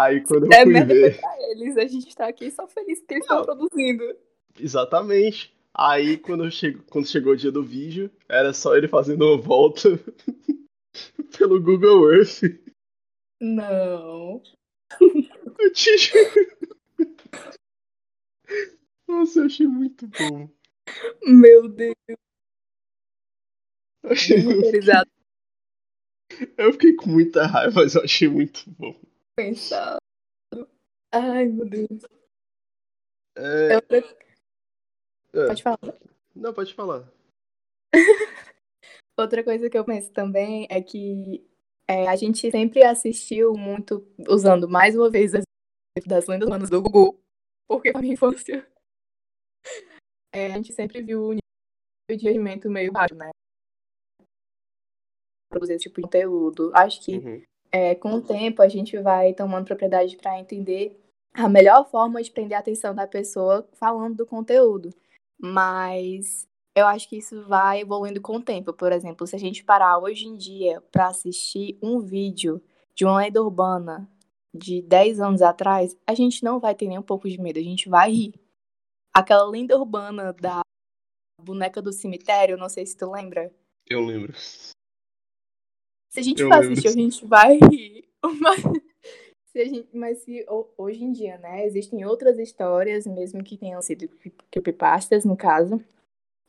Aí 0.00 0.20
quando 0.20 0.44
eu 0.44 0.52
É 0.52 0.62
fui 0.62 0.84
ver. 0.84 1.20
pra 1.20 1.50
eles, 1.50 1.76
a 1.76 1.86
gente 1.86 2.14
tá 2.14 2.28
aqui 2.28 2.50
só 2.50 2.66
feliz 2.66 3.00
que 3.00 3.14
eles 3.14 3.24
estão 3.24 3.42
produzindo. 3.42 4.04
Exatamente. 4.58 5.52
Aí 5.72 6.16
quando, 6.16 6.48
chego, 6.50 6.84
quando 6.88 7.08
chegou 7.08 7.32
o 7.32 7.36
dia 7.36 7.50
do 7.50 7.62
vídeo, 7.62 8.10
era 8.28 8.52
só 8.52 8.76
ele 8.76 8.86
fazendo 8.86 9.24
uma 9.24 9.36
volta 9.36 9.88
pelo 11.38 11.60
Google 11.60 12.12
Earth. 12.12 12.42
Não. 13.40 14.42
Eu 15.60 15.72
te 15.72 15.96
juro. 15.98 16.56
Nossa, 19.08 19.40
eu 19.40 19.46
achei 19.46 19.66
muito 19.66 20.06
bom. 20.08 20.48
Meu 21.24 21.68
Deus, 21.68 21.94
Eu, 24.02 24.10
achei- 24.10 24.38
roteirizado, 24.40 25.10
eu 26.58 26.72
fiquei 26.72 26.94
com 26.96 27.08
muita 27.10 27.46
raiva, 27.46 27.80
mas 27.82 27.94
eu 27.94 28.02
achei 28.02 28.28
muito 28.28 28.68
bom. 28.70 28.94
pensado. 29.36 29.98
Ai, 31.12 31.46
meu 31.46 31.68
Deus. 31.68 32.02
É, 33.36 33.76
Outra... 33.76 33.98
é, 33.98 35.46
Pode 35.46 35.62
falar. 35.62 35.78
Não, 36.34 36.52
pode 36.54 36.74
falar. 36.74 37.08
Outra 39.16 39.44
coisa 39.44 39.70
que 39.70 39.78
eu 39.78 39.84
penso 39.84 40.10
também 40.12 40.66
é 40.70 40.82
que 40.82 41.46
é, 41.88 42.08
a 42.08 42.16
gente 42.16 42.50
sempre 42.50 42.82
assistiu 42.82 43.54
muito, 43.54 44.06
usando 44.28 44.68
mais 44.68 44.96
uma 44.96 45.10
vez 45.10 45.34
as 45.34 45.44
das 46.06 46.26
lendas 46.26 46.48
urbanas 46.48 46.70
do 46.70 46.82
Gugu, 46.82 47.20
porque 47.68 47.92
na 47.92 48.00
minha 48.00 48.14
infância 48.14 48.68
é, 50.34 50.46
a 50.46 50.56
gente 50.56 50.72
sempre 50.72 51.00
viu 51.02 51.22
o 51.22 51.28
nível 51.28 52.18
de 52.18 52.24
rendimento 52.24 52.68
meio 52.68 52.90
baixo, 52.90 53.14
né? 53.14 53.30
Produzir 55.48 55.74
esse 55.74 55.84
tipo 55.84 56.00
de 56.00 56.02
conteúdo. 56.02 56.72
Acho 56.74 57.00
que 57.00 57.18
Uhum. 57.18 57.42
é, 57.70 57.94
com 57.94 58.14
o 58.14 58.26
tempo 58.26 58.60
a 58.60 58.68
gente 58.68 58.98
vai 58.98 59.32
tomando 59.32 59.66
propriedade 59.66 60.16
para 60.16 60.40
entender 60.40 61.00
a 61.32 61.48
melhor 61.48 61.88
forma 61.88 62.20
de 62.20 62.30
prender 62.32 62.56
a 62.56 62.60
atenção 62.60 62.92
da 62.92 63.06
pessoa 63.06 63.68
falando 63.74 64.16
do 64.16 64.26
conteúdo. 64.26 64.90
Mas 65.40 66.48
eu 66.76 66.86
acho 66.86 67.08
que 67.08 67.16
isso 67.16 67.44
vai 67.46 67.80
evoluindo 67.80 68.20
com 68.20 68.36
o 68.36 68.42
tempo. 68.42 68.72
Por 68.72 68.92
exemplo, 68.92 69.26
se 69.26 69.36
a 69.36 69.38
gente 69.38 69.64
parar 69.64 69.98
hoje 69.98 70.26
em 70.26 70.36
dia 70.36 70.80
para 70.92 71.06
assistir 71.08 71.78
um 71.82 72.00
vídeo 72.00 72.60
de 72.94 73.04
uma 73.04 73.18
lenda 73.18 73.42
urbana 73.42 74.10
de 74.54 74.82
10 74.82 75.20
anos 75.20 75.42
atrás, 75.42 75.96
a 76.06 76.14
gente 76.14 76.42
não 76.44 76.58
vai 76.60 76.74
ter 76.74 76.86
nem 76.88 76.98
um 76.98 77.02
pouco 77.02 77.28
de 77.28 77.40
medo, 77.40 77.58
a 77.58 77.62
gente 77.62 77.88
vai 77.88 78.10
rir. 78.12 78.34
Aquela 79.14 79.44
lenda 79.48 79.76
urbana 79.78 80.32
da 80.32 80.60
boneca 81.40 81.80
do 81.82 81.92
cemitério, 81.92 82.56
não 82.56 82.68
sei 82.68 82.84
se 82.86 82.96
tu 82.96 83.10
lembra. 83.10 83.52
Eu 83.88 84.00
lembro. 84.04 84.32
Se 84.34 86.20
a 86.20 86.22
gente 86.22 86.42
Eu 86.42 86.48
for 86.48 86.54
lembro 86.60 86.72
assistir, 86.72 86.88
a 86.88 86.92
gente 86.92 87.26
vai 87.26 87.58
rir. 87.70 88.08
Mas 88.40 88.60
se, 89.52 89.64
gente, 89.66 89.88
mas 89.96 90.18
se 90.20 90.44
ho- 90.48 90.68
hoje 90.78 91.04
em 91.04 91.12
dia, 91.12 91.36
né, 91.38 91.64
existem 91.66 92.04
outras 92.06 92.38
histórias, 92.38 93.06
mesmo 93.06 93.44
que 93.44 93.56
tenham 93.58 93.80
sido 93.82 94.08
cre- 94.08 94.32
creepypastas, 94.50 95.24
no 95.24 95.36
caso, 95.36 95.80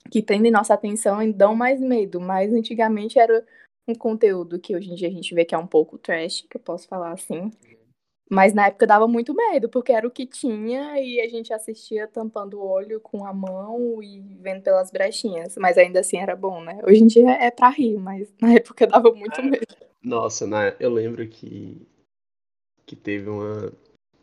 que 0.09 0.21
prendem 0.21 0.51
nossa 0.51 0.73
atenção 0.73 1.21
e 1.21 1.31
dão 1.31 1.55
mais 1.55 1.79
medo. 1.79 2.19
Mas 2.19 2.53
antigamente 2.53 3.19
era 3.19 3.45
um 3.87 3.93
conteúdo 3.93 4.59
que 4.59 4.75
hoje 4.75 4.91
em 4.91 4.95
dia 4.95 5.07
a 5.07 5.11
gente 5.11 5.33
vê 5.33 5.45
que 5.45 5.55
é 5.55 5.57
um 5.57 5.67
pouco 5.67 5.97
trash, 5.97 6.45
que 6.49 6.57
eu 6.57 6.61
posso 6.61 6.87
falar 6.87 7.11
assim. 7.11 7.51
Mas 8.29 8.53
na 8.53 8.67
época 8.67 8.87
dava 8.87 9.07
muito 9.07 9.35
medo, 9.35 9.69
porque 9.69 9.91
era 9.91 10.07
o 10.07 10.11
que 10.11 10.25
tinha 10.25 10.99
e 10.99 11.21
a 11.21 11.29
gente 11.29 11.53
assistia 11.53 12.07
tampando 12.07 12.55
o 12.55 12.67
olho 12.67 12.99
com 12.99 13.23
a 13.23 13.31
mão 13.31 14.01
e 14.01 14.19
vendo 14.39 14.63
pelas 14.63 14.89
brechinhas. 14.89 15.55
Mas 15.57 15.77
ainda 15.77 15.99
assim 15.99 16.17
era 16.17 16.35
bom, 16.35 16.61
né? 16.61 16.79
Hoje 16.87 17.03
em 17.03 17.07
dia 17.07 17.31
é 17.31 17.51
pra 17.51 17.69
rir, 17.69 17.97
mas 17.99 18.33
na 18.41 18.53
época 18.55 18.87
dava 18.87 19.11
muito 19.11 19.43
medo. 19.43 19.65
Nossa, 20.03 20.47
eu 20.79 20.89
lembro 20.89 21.27
que 21.27 21.81
que 22.87 22.95
teve 22.95 23.27
uma 23.29 23.71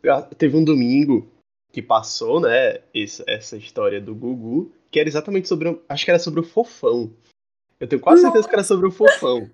ah, 0.09 0.21
teve 0.21 0.57
um 0.57 0.63
domingo 0.63 1.27
que 1.71 1.81
passou, 1.81 2.39
né, 2.39 2.79
essa 3.27 3.57
história 3.57 3.99
do 3.99 4.13
Gugu, 4.13 4.71
que 4.93 4.99
era 4.99 5.09
exatamente 5.09 5.47
sobre, 5.47 5.81
acho 5.89 6.05
que 6.05 6.11
era 6.11 6.19
sobre 6.19 6.39
o 6.39 6.43
Fofão. 6.43 7.11
Eu 7.79 7.87
tenho 7.87 7.99
quase 7.99 8.21
certeza 8.21 8.47
que 8.47 8.53
era 8.53 8.63
sobre 8.63 8.87
o 8.87 8.91
Fofão. 8.91 9.49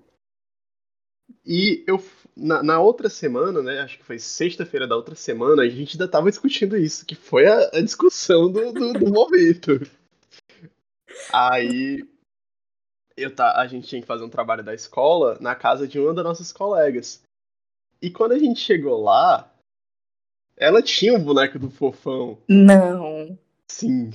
E 1.46 1.82
eu 1.88 1.98
na, 2.36 2.62
na 2.62 2.80
outra 2.82 3.10
semana, 3.10 3.62
né, 3.62 3.80
acho 3.80 3.98
que 3.98 4.04
foi 4.04 4.20
sexta-feira 4.20 4.86
da 4.86 4.98
outra 4.98 5.16
semana, 5.16 5.64
a 5.64 5.70
gente 5.70 5.94
ainda 5.96 6.10
tava 6.10 6.30
discutindo 6.30 6.78
isso, 6.78 7.06
que 7.06 7.16
foi 7.16 7.48
a, 7.48 7.70
a 7.74 7.82
discussão 7.82 8.52
do, 8.52 8.74
do, 8.74 8.94
do 8.94 9.10
momento. 9.10 9.80
Aí 11.32 12.06
eu 13.16 13.34
tá, 13.34 13.58
a 13.58 13.66
gente 13.66 13.88
tinha 13.88 14.02
que 14.02 14.08
fazer 14.08 14.26
um 14.26 14.30
trabalho 14.30 14.64
da 14.64 14.74
escola 14.74 15.38
na 15.40 15.56
casa 15.56 15.88
de 15.88 15.98
uma 16.00 16.14
das 16.14 16.26
nossas 16.26 16.52
colegas. 16.52 17.24
E 18.02 18.12
quando 18.12 18.34
a 18.34 18.40
gente 18.40 18.60
chegou 18.60 19.02
lá, 19.02 19.50
ela 20.58 20.82
tinha 20.82 21.14
um 21.14 21.24
boneco 21.24 21.58
do 21.58 21.72
fofão. 21.72 22.38
Não. 22.46 23.40
Sim. 23.70 24.12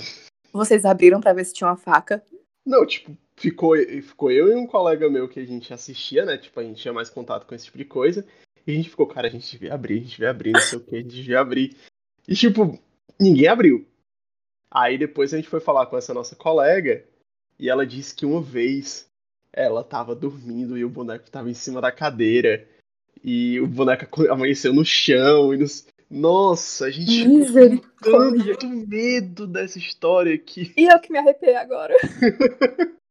Vocês 0.54 0.84
abriram 0.84 1.20
pra 1.20 1.32
ver 1.32 1.44
se 1.44 1.52
tinha 1.52 1.68
uma 1.68 1.76
faca? 1.76 2.24
Não, 2.64 2.86
tipo, 2.86 3.16
ficou, 3.36 3.76
ficou 3.76 4.30
eu 4.30 4.48
e 4.48 4.54
um 4.54 4.68
colega 4.68 5.10
meu 5.10 5.28
que 5.28 5.40
a 5.40 5.44
gente 5.44 5.74
assistia, 5.74 6.24
né? 6.24 6.38
Tipo, 6.38 6.60
a 6.60 6.62
gente 6.62 6.80
tinha 6.80 6.94
mais 6.94 7.10
contato 7.10 7.44
com 7.44 7.56
esse 7.56 7.64
tipo 7.64 7.76
de 7.76 7.84
coisa. 7.84 8.24
E 8.64 8.70
a 8.70 8.74
gente 8.76 8.88
ficou, 8.88 9.04
cara, 9.04 9.26
a 9.26 9.30
gente 9.30 9.50
devia 9.50 9.74
abrir, 9.74 9.94
a 9.94 10.02
gente 10.02 10.10
devia 10.12 10.30
abrir, 10.30 10.52
não 10.52 10.60
sei 10.60 10.78
o 10.78 10.80
que, 10.80 10.94
a 10.94 10.98
gente 11.00 11.12
devia 11.14 11.40
abrir. 11.40 11.76
E, 12.28 12.36
tipo, 12.36 12.78
ninguém 13.20 13.48
abriu. 13.48 13.84
Aí 14.70 14.96
depois 14.96 15.34
a 15.34 15.36
gente 15.36 15.48
foi 15.48 15.58
falar 15.58 15.86
com 15.86 15.98
essa 15.98 16.14
nossa 16.14 16.36
colega 16.36 17.04
e 17.58 17.68
ela 17.68 17.84
disse 17.84 18.14
que 18.14 18.24
uma 18.24 18.40
vez 18.40 19.08
ela 19.52 19.82
tava 19.82 20.14
dormindo 20.14 20.78
e 20.78 20.84
o 20.84 20.88
boneco 20.88 21.28
tava 21.30 21.50
em 21.50 21.54
cima 21.54 21.80
da 21.80 21.90
cadeira. 21.90 22.64
E 23.24 23.60
o 23.60 23.66
boneco 23.66 24.06
amanheceu 24.30 24.72
no 24.72 24.84
chão 24.84 25.52
e 25.52 25.56
nos... 25.56 25.84
Nossa, 26.14 26.86
a 26.86 26.90
gente 26.92 27.26
ficou 27.44 27.80
tanto 28.00 28.68
medo 28.68 29.48
dessa 29.48 29.78
história 29.78 30.38
que 30.38 30.72
E 30.76 30.84
eu 30.84 31.00
que 31.00 31.12
me 31.12 31.18
arrepiei 31.18 31.56
agora. 31.56 31.92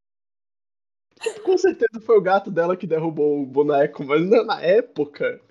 Com 1.43 1.57
certeza 1.57 1.99
foi 2.01 2.17
o 2.17 2.21
gato 2.21 2.49
dela 2.49 2.77
que 2.77 2.87
derrubou 2.87 3.41
o 3.41 3.45
boneco, 3.45 4.05
mas 4.05 4.25
na, 4.45 4.61
época 4.61 5.41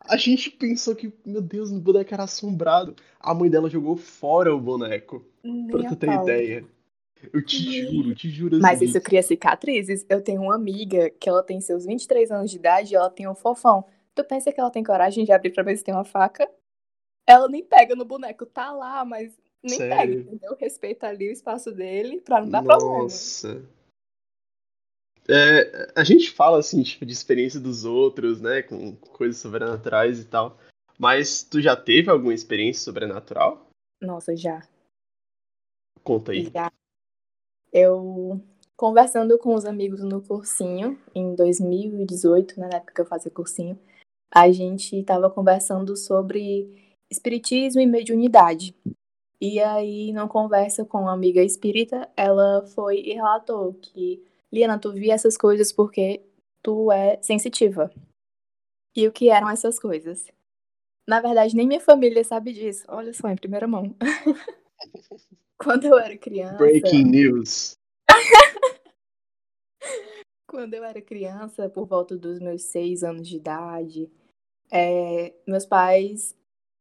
a 0.00 0.16
gente 0.16 0.50
pensou 0.50 0.96
que, 0.96 1.12
meu 1.26 1.42
Deus, 1.42 1.70
o 1.70 1.78
boneco 1.78 2.14
era 2.14 2.24
assombrado. 2.24 2.96
A 3.20 3.34
mãe 3.34 3.50
dela 3.50 3.68
jogou 3.68 3.94
fora 3.96 4.54
o 4.54 4.60
boneco, 4.60 5.20
pra 5.42 5.78
Nem 5.78 5.86
a 5.86 5.90
tu 5.90 5.96
ter 5.96 6.06
pau. 6.06 6.22
ideia. 6.22 6.64
Eu 7.32 7.44
te 7.44 7.86
juro, 7.90 8.14
te 8.14 8.30
juro 8.30 8.58
Mas 8.60 8.80
isso 8.80 8.98
cria 9.00 9.22
cicatrizes. 9.22 10.06
Eu 10.08 10.22
tenho 10.22 10.40
uma 10.40 10.54
amiga 10.54 11.10
que 11.10 11.28
ela 11.28 11.42
tem 11.42 11.60
seus 11.60 11.84
23 11.84 12.30
anos 12.30 12.50
de 12.50 12.56
idade 12.56 12.94
e 12.94 12.96
ela 12.96 13.10
tem 13.10 13.28
um 13.28 13.34
fofão. 13.34 13.84
Tu 14.14 14.24
pensa 14.24 14.50
que 14.52 14.60
ela 14.60 14.70
tem 14.70 14.82
coragem 14.82 15.24
de 15.24 15.32
abrir 15.32 15.50
pra 15.50 15.62
ver 15.62 15.76
se 15.76 15.84
tem 15.84 15.94
uma 15.94 16.04
faca? 16.04 16.48
Ela 17.28 17.46
nem 17.46 17.62
pega 17.62 17.94
no 17.94 18.06
boneco, 18.06 18.46
tá 18.46 18.72
lá, 18.72 19.04
mas 19.04 19.38
nem 19.62 19.76
Sério? 19.76 19.96
pega, 19.96 20.14
entendeu? 20.14 20.56
Respeita 20.58 21.08
ali 21.08 21.28
o 21.28 21.32
espaço 21.32 21.70
dele 21.70 22.22
pra 22.22 22.40
não 22.40 22.48
dar 22.48 22.62
problema. 22.62 23.02
Nossa. 23.02 23.62
É, 25.28 25.92
a 25.94 26.02
gente 26.04 26.30
fala 26.30 26.58
assim, 26.58 26.82
tipo, 26.82 27.04
de 27.04 27.12
experiência 27.12 27.60
dos 27.60 27.84
outros, 27.84 28.40
né? 28.40 28.62
Com 28.62 28.96
coisas 28.96 29.36
sobrenaturais 29.36 30.18
e 30.18 30.24
tal. 30.24 30.56
Mas 30.98 31.42
tu 31.42 31.60
já 31.60 31.76
teve 31.76 32.10
alguma 32.10 32.32
experiência 32.32 32.82
sobrenatural? 32.82 33.68
Nossa, 34.00 34.34
já. 34.34 34.66
Conta 36.02 36.32
aí. 36.32 36.50
Já. 36.50 36.72
Eu, 37.70 38.40
conversando 38.74 39.36
com 39.36 39.54
os 39.54 39.66
amigos 39.66 40.02
no 40.02 40.22
cursinho, 40.22 40.98
em 41.14 41.34
2018, 41.34 42.58
né, 42.58 42.68
na 42.68 42.76
época 42.78 42.94
que 42.94 43.00
eu 43.02 43.06
fazia 43.06 43.30
cursinho, 43.30 43.78
a 44.30 44.50
gente 44.50 44.96
estava 44.96 45.30
conversando 45.30 45.94
sobre 45.94 46.87
espiritismo 47.10 47.80
e 47.80 47.86
mediunidade. 47.86 48.74
E 49.40 49.60
aí, 49.60 50.12
numa 50.12 50.28
conversa 50.28 50.84
com 50.84 51.02
uma 51.02 51.12
amiga 51.12 51.42
espírita, 51.42 52.10
ela 52.16 52.66
foi 52.66 53.00
e 53.00 53.14
relatou 53.14 53.74
que, 53.74 54.22
Liana, 54.52 54.78
tu 54.78 54.92
via 54.92 55.14
essas 55.14 55.36
coisas 55.36 55.72
porque 55.72 56.22
tu 56.62 56.90
é 56.90 57.20
sensitiva. 57.22 57.90
E 58.96 59.06
o 59.06 59.12
que 59.12 59.30
eram 59.30 59.48
essas 59.48 59.78
coisas? 59.78 60.26
Na 61.06 61.20
verdade, 61.20 61.54
nem 61.54 61.66
minha 61.68 61.80
família 61.80 62.24
sabe 62.24 62.52
disso. 62.52 62.84
Olha 62.88 63.14
só, 63.14 63.28
em 63.28 63.36
primeira 63.36 63.68
mão. 63.68 63.94
Quando 65.56 65.84
eu 65.86 65.98
era 65.98 66.16
criança. 66.18 66.58
Breaking 66.58 67.04
news. 67.04 67.78
Quando 70.48 70.74
eu 70.74 70.82
era 70.82 71.00
criança, 71.00 71.68
por 71.68 71.86
volta 71.86 72.16
dos 72.16 72.40
meus 72.40 72.62
seis 72.62 73.04
anos 73.04 73.28
de 73.28 73.36
idade, 73.36 74.10
é, 74.70 75.34
meus 75.46 75.64
pais 75.64 76.37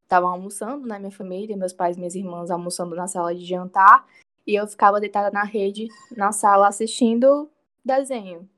estavam 0.08 0.30
almoçando, 0.30 0.88
né? 0.88 0.98
Minha 0.98 1.12
família, 1.12 1.56
meus 1.58 1.74
pais 1.74 1.98
minhas 1.98 2.16
irmãs 2.16 2.50
almoçando 2.50 2.96
na 2.96 3.08
sala 3.08 3.36
de 3.36 3.46
jantar, 3.46 4.08
e 4.46 4.56
eu 4.56 4.66
ficava 4.66 5.00
deitada 5.00 5.30
na 5.30 5.44
rede, 5.44 5.90
na 6.16 6.32
sala, 6.32 6.70
assistindo 6.70 7.50
desenho. 7.84 8.50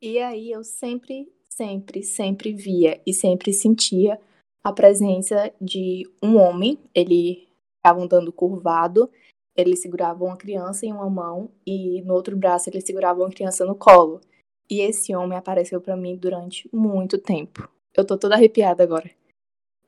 E 0.00 0.18
aí 0.18 0.50
eu 0.50 0.64
sempre, 0.64 1.32
sempre, 1.48 2.02
sempre 2.02 2.52
via 2.52 3.00
e 3.06 3.14
sempre 3.14 3.52
sentia 3.52 4.20
a 4.64 4.72
presença 4.72 5.52
de 5.60 6.02
um 6.20 6.36
homem. 6.36 6.76
Ele 6.92 7.48
estava 7.76 8.02
andando 8.02 8.32
curvado, 8.32 9.08
ele 9.56 9.76
segurava 9.76 10.24
uma 10.24 10.36
criança 10.36 10.84
em 10.84 10.92
uma 10.92 11.08
mão 11.08 11.52
e 11.64 12.02
no 12.02 12.14
outro 12.14 12.36
braço 12.36 12.68
ele 12.68 12.80
segurava 12.80 13.20
uma 13.20 13.30
criança 13.30 13.64
no 13.64 13.76
colo. 13.76 14.20
E 14.68 14.80
esse 14.80 15.14
homem 15.14 15.38
apareceu 15.38 15.80
para 15.80 15.96
mim 15.96 16.16
durante 16.16 16.68
muito 16.72 17.18
tempo. 17.18 17.68
Eu 17.96 18.04
tô 18.04 18.18
toda 18.18 18.34
arrepiada 18.34 18.82
agora. 18.82 19.08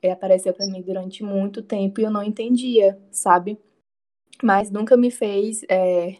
Ele 0.04 0.12
apareceu 0.12 0.52
para 0.52 0.66
mim 0.66 0.82
durante 0.82 1.24
muito 1.24 1.62
tempo 1.62 1.98
e 1.98 2.04
eu 2.04 2.10
não 2.10 2.22
entendia, 2.22 3.00
sabe? 3.10 3.58
Mas 4.42 4.70
nunca 4.70 4.98
me 4.98 5.10
fez, 5.10 5.62
é, 5.66 6.18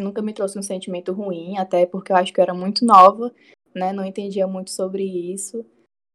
nunca 0.00 0.22
me 0.22 0.32
trouxe 0.32 0.58
um 0.58 0.62
sentimento 0.62 1.12
ruim, 1.12 1.58
até 1.58 1.84
porque 1.84 2.10
eu 2.10 2.16
acho 2.16 2.32
que 2.32 2.40
eu 2.40 2.42
era 2.42 2.54
muito 2.54 2.86
nova, 2.86 3.30
né? 3.74 3.92
Não 3.92 4.02
entendia 4.02 4.46
muito 4.46 4.70
sobre 4.70 5.04
isso. 5.04 5.62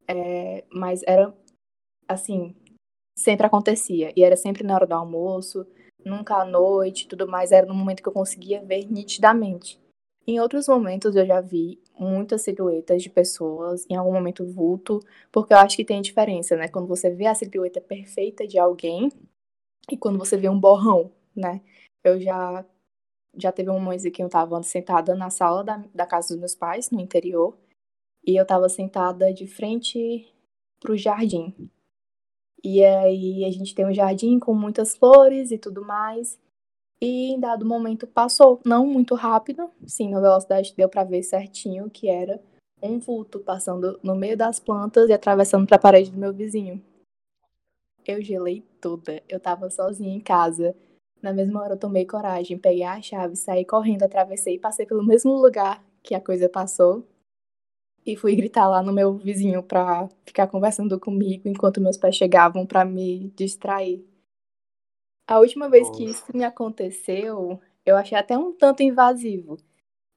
É, 0.08 0.64
mas 0.74 1.04
era 1.06 1.32
assim, 2.08 2.56
sempre 3.16 3.46
acontecia. 3.46 4.12
E 4.18 4.24
era 4.24 4.36
sempre 4.36 4.64
na 4.64 4.74
hora 4.74 4.88
do 4.88 4.96
almoço, 4.96 5.68
nunca 6.04 6.38
à 6.38 6.46
noite, 6.46 7.08
tudo 7.08 7.28
mais. 7.28 7.52
Era 7.52 7.68
no 7.68 7.76
momento 7.76 8.02
que 8.02 8.10
eu 8.10 8.14
conseguia 8.14 8.66
ver 8.66 8.92
nitidamente. 8.92 9.80
Em 10.26 10.40
outros 10.40 10.68
momentos 10.68 11.16
eu 11.16 11.28
já 11.28 11.42
vi 11.42 11.80
muitas 11.98 12.42
silhuetas 12.44 13.04
de 13.04 13.10
pessoas, 13.10 13.86
em 13.90 13.96
algum 13.96 14.14
momento 14.14 14.46
vulto, 14.46 15.00
porque 15.32 15.54
eu 15.54 15.58
acho 15.58 15.76
que 15.76 15.86
tem 15.86 16.02
diferença, 16.02 16.56
né? 16.56 16.68
Quando 16.68 16.88
você 16.88 17.10
vê 17.10 17.28
a 17.28 17.36
silhueta 17.36 17.82
perfeita 17.82 18.48
de 18.48 18.58
alguém 18.60 19.10
e 19.92 19.98
quando 19.98 20.18
você 20.20 20.38
vê 20.38 20.50
um 20.50 20.60
borrão, 20.60 21.12
né? 21.36 21.62
Eu 22.04 22.20
já 22.20 22.66
já 23.36 23.52
teve 23.52 23.70
um 23.70 23.80
momento 23.80 24.12
que 24.12 24.22
eu 24.22 24.28
estava 24.28 24.62
sentada 24.64 25.16
na 25.16 25.30
sala 25.30 25.64
da, 25.64 25.78
da 25.94 26.06
casa 26.06 26.30
dos 26.30 26.38
meus 26.38 26.56
pais, 26.56 26.92
no 26.92 27.00
interior, 27.00 27.58
e 28.26 28.36
eu 28.38 28.44
estava 28.44 28.70
sentada 28.70 29.34
de 29.34 29.48
frente 29.48 30.32
para 30.80 30.92
o 30.92 30.98
jardim. 30.98 31.54
E 32.64 32.84
aí 32.84 33.44
a 33.46 33.52
gente 33.52 33.76
tem 33.76 33.86
um 33.86 33.94
jardim 33.94 34.40
com 34.40 34.54
muitas 34.54 34.96
flores 34.96 35.52
e 35.52 35.58
tudo 35.58 35.84
mais. 35.84 36.40
E 37.06 37.34
em 37.34 37.38
dado 37.38 37.66
momento 37.66 38.08
passou, 38.08 38.62
não 38.66 38.88
muito 38.88 39.14
rápido, 39.14 39.70
sim, 39.86 40.08
na 40.08 40.22
velocidade 40.22 40.74
deu 40.74 40.88
para 40.88 41.04
ver 41.04 41.22
certinho 41.22 41.90
que 41.90 42.08
era 42.08 42.42
um 42.82 42.98
vulto 42.98 43.42
passando 43.42 44.00
no 44.02 44.16
meio 44.16 44.38
das 44.38 44.58
plantas 44.58 45.10
e 45.10 45.14
atravessando 45.14 45.68
para 45.68 45.76
a 45.76 45.82
parede 45.82 46.12
do 46.12 46.18
meu 46.18 46.32
vizinho. 46.32 46.82
Eu 48.08 48.22
gelei 48.22 48.62
toda, 48.80 49.22
eu 49.28 49.38
tava 49.38 49.70
sozinha 49.70 50.16
em 50.16 50.22
casa. 50.22 50.74
Na 51.22 51.34
mesma 51.34 51.62
hora 51.64 51.74
eu 51.74 51.78
tomei 51.78 52.06
coragem, 52.06 52.58
peguei 52.58 52.84
a 52.84 53.02
chave, 53.02 53.36
saí 53.36 53.66
correndo, 53.66 54.04
atravessei 54.04 54.56
e 54.56 54.60
passei 54.60 54.86
pelo 54.86 55.04
mesmo 55.04 55.34
lugar 55.34 55.84
que 56.02 56.16
a 56.16 56.22
coisa 56.22 56.48
passou. 56.48 57.06
E 58.06 58.16
fui 58.16 58.34
gritar 58.34 58.70
lá 58.70 58.82
no 58.82 58.94
meu 58.94 59.18
vizinho 59.18 59.62
pra 59.62 60.08
ficar 60.26 60.48
conversando 60.48 60.98
comigo 60.98 61.50
enquanto 61.50 61.82
meus 61.82 61.98
pais 61.98 62.16
chegavam 62.16 62.66
para 62.66 62.86
me 62.86 63.30
distrair. 63.36 64.13
A 65.26 65.40
última 65.40 65.70
vez 65.70 65.90
que 65.90 66.04
isso 66.04 66.26
me 66.36 66.44
aconteceu, 66.44 67.60
eu 67.86 67.96
achei 67.96 68.18
até 68.18 68.38
um 68.38 68.52
tanto 68.52 68.84
invasivo. 68.84 69.58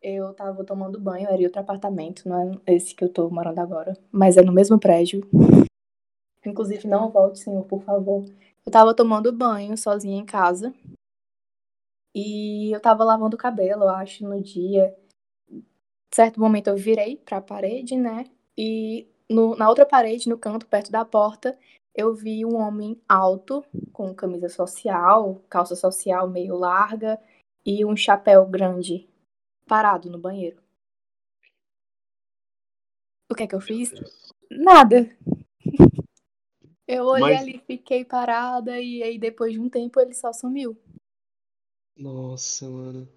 Eu 0.03 0.35
tava 0.35 0.65
tomando 0.65 1.01
banho, 1.01 1.29
era 1.29 1.41
em 1.41 1.45
outro 1.45 1.61
apartamento, 1.61 2.29
não 2.29 2.61
é 2.67 2.75
esse 2.75 2.95
que 2.95 3.05
eu 3.05 3.09
tô 3.09 3.31
morando 3.31 3.61
agora, 3.61 3.97
mas 4.11 4.37
é 4.37 4.43
no 4.43 4.53
mesmo 4.53 4.79
prédio. 4.79 5.27
Inclusive, 6.45 6.89
não 6.89 7.11
volte, 7.11 7.39
senhor, 7.39 7.65
por 7.65 7.83
favor. 7.83 8.25
Eu 8.65 8.73
tava 8.73 8.95
tomando 8.95 9.33
banho 9.33 9.77
sozinha 9.79 10.19
em 10.21 10.27
casa. 10.27 10.75
E 12.15 12.73
eu 12.73 12.81
tava 12.81 13.05
lavando 13.05 13.37
o 13.37 13.39
cabelo, 13.39 13.85
eu 13.85 13.89
acho, 13.89 14.25
no 14.25 14.41
dia. 14.41 14.97
Certo 16.13 16.41
momento 16.41 16.69
eu 16.69 16.77
virei 16.77 17.17
pra 17.17 17.41
parede, 17.41 17.97
né? 17.97 18.25
E 18.57 19.07
no, 19.31 19.55
na 19.57 19.69
outra 19.69 19.85
parede, 19.85 20.29
no 20.29 20.39
canto, 20.39 20.67
perto 20.67 20.91
da 20.91 21.05
porta, 21.05 21.59
eu 21.97 22.15
vi 22.15 22.45
um 22.45 22.57
homem 22.57 23.01
alto, 23.09 23.65
com 23.93 24.15
camisa 24.15 24.51
social, 24.51 25.43
calça 25.49 25.75
social 25.75 26.29
meio 26.29 26.55
larga 26.55 27.19
e 27.65 27.85
um 27.87 27.97
chapéu 27.97 28.47
grande, 28.47 29.09
parado 29.67 30.11
no 30.11 30.19
banheiro. 30.19 30.63
O 33.31 33.35
que 33.35 33.45
é 33.45 33.47
que 33.47 33.55
eu 33.55 33.61
fiz? 33.61 33.93
Nada. 34.51 35.11
Eu 36.89 37.07
olhei 37.07 37.35
Mas... 37.35 37.43
ali, 37.43 37.59
fiquei 37.67 38.05
parada 38.05 38.81
e 38.81 39.03
aí 39.03 39.19
depois 39.19 39.53
de 39.53 39.59
um 39.59 39.69
tempo 39.69 39.99
ele 39.99 40.15
só 40.15 40.33
sumiu. 40.33 40.81
Nossa, 41.99 42.71
mano. 42.71 43.09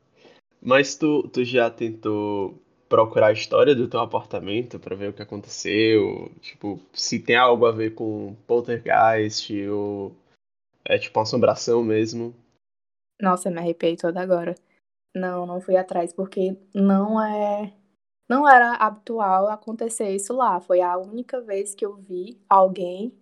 Mas 0.59 0.95
tu, 0.95 1.27
tu 1.29 1.43
já 1.43 1.69
tentou 1.69 2.59
procurar 2.89 3.27
a 3.27 3.31
história 3.31 3.75
do 3.75 3.87
teu 3.87 3.99
apartamento 3.99 4.79
para 4.79 4.95
ver 4.95 5.11
o 5.11 5.13
que 5.13 5.21
aconteceu, 5.21 6.31
tipo, 6.41 6.81
se 6.91 7.19
tem 7.19 7.35
algo 7.35 7.67
a 7.67 7.71
ver 7.71 7.93
com 7.93 8.35
poltergeist 8.47 9.51
ou 9.67 10.15
é 10.83 10.97
tipo 10.97 11.19
uma 11.19 11.23
assombração 11.23 11.83
mesmo. 11.83 12.33
Nossa, 13.21 13.51
me 13.51 13.59
arrepiei 13.59 13.95
toda 13.95 14.19
agora. 14.19 14.55
Não, 15.15 15.45
não 15.45 15.61
fui 15.61 15.77
atrás 15.77 16.11
porque 16.11 16.57
não 16.73 17.21
é 17.21 17.73
não 18.27 18.47
era 18.47 18.75
habitual 18.75 19.47
acontecer 19.47 20.09
isso 20.15 20.33
lá. 20.33 20.59
Foi 20.59 20.81
a 20.81 20.97
única 20.97 21.41
vez 21.41 21.73
que 21.73 21.85
eu 21.85 21.95
vi 21.95 22.39
alguém 22.47 23.13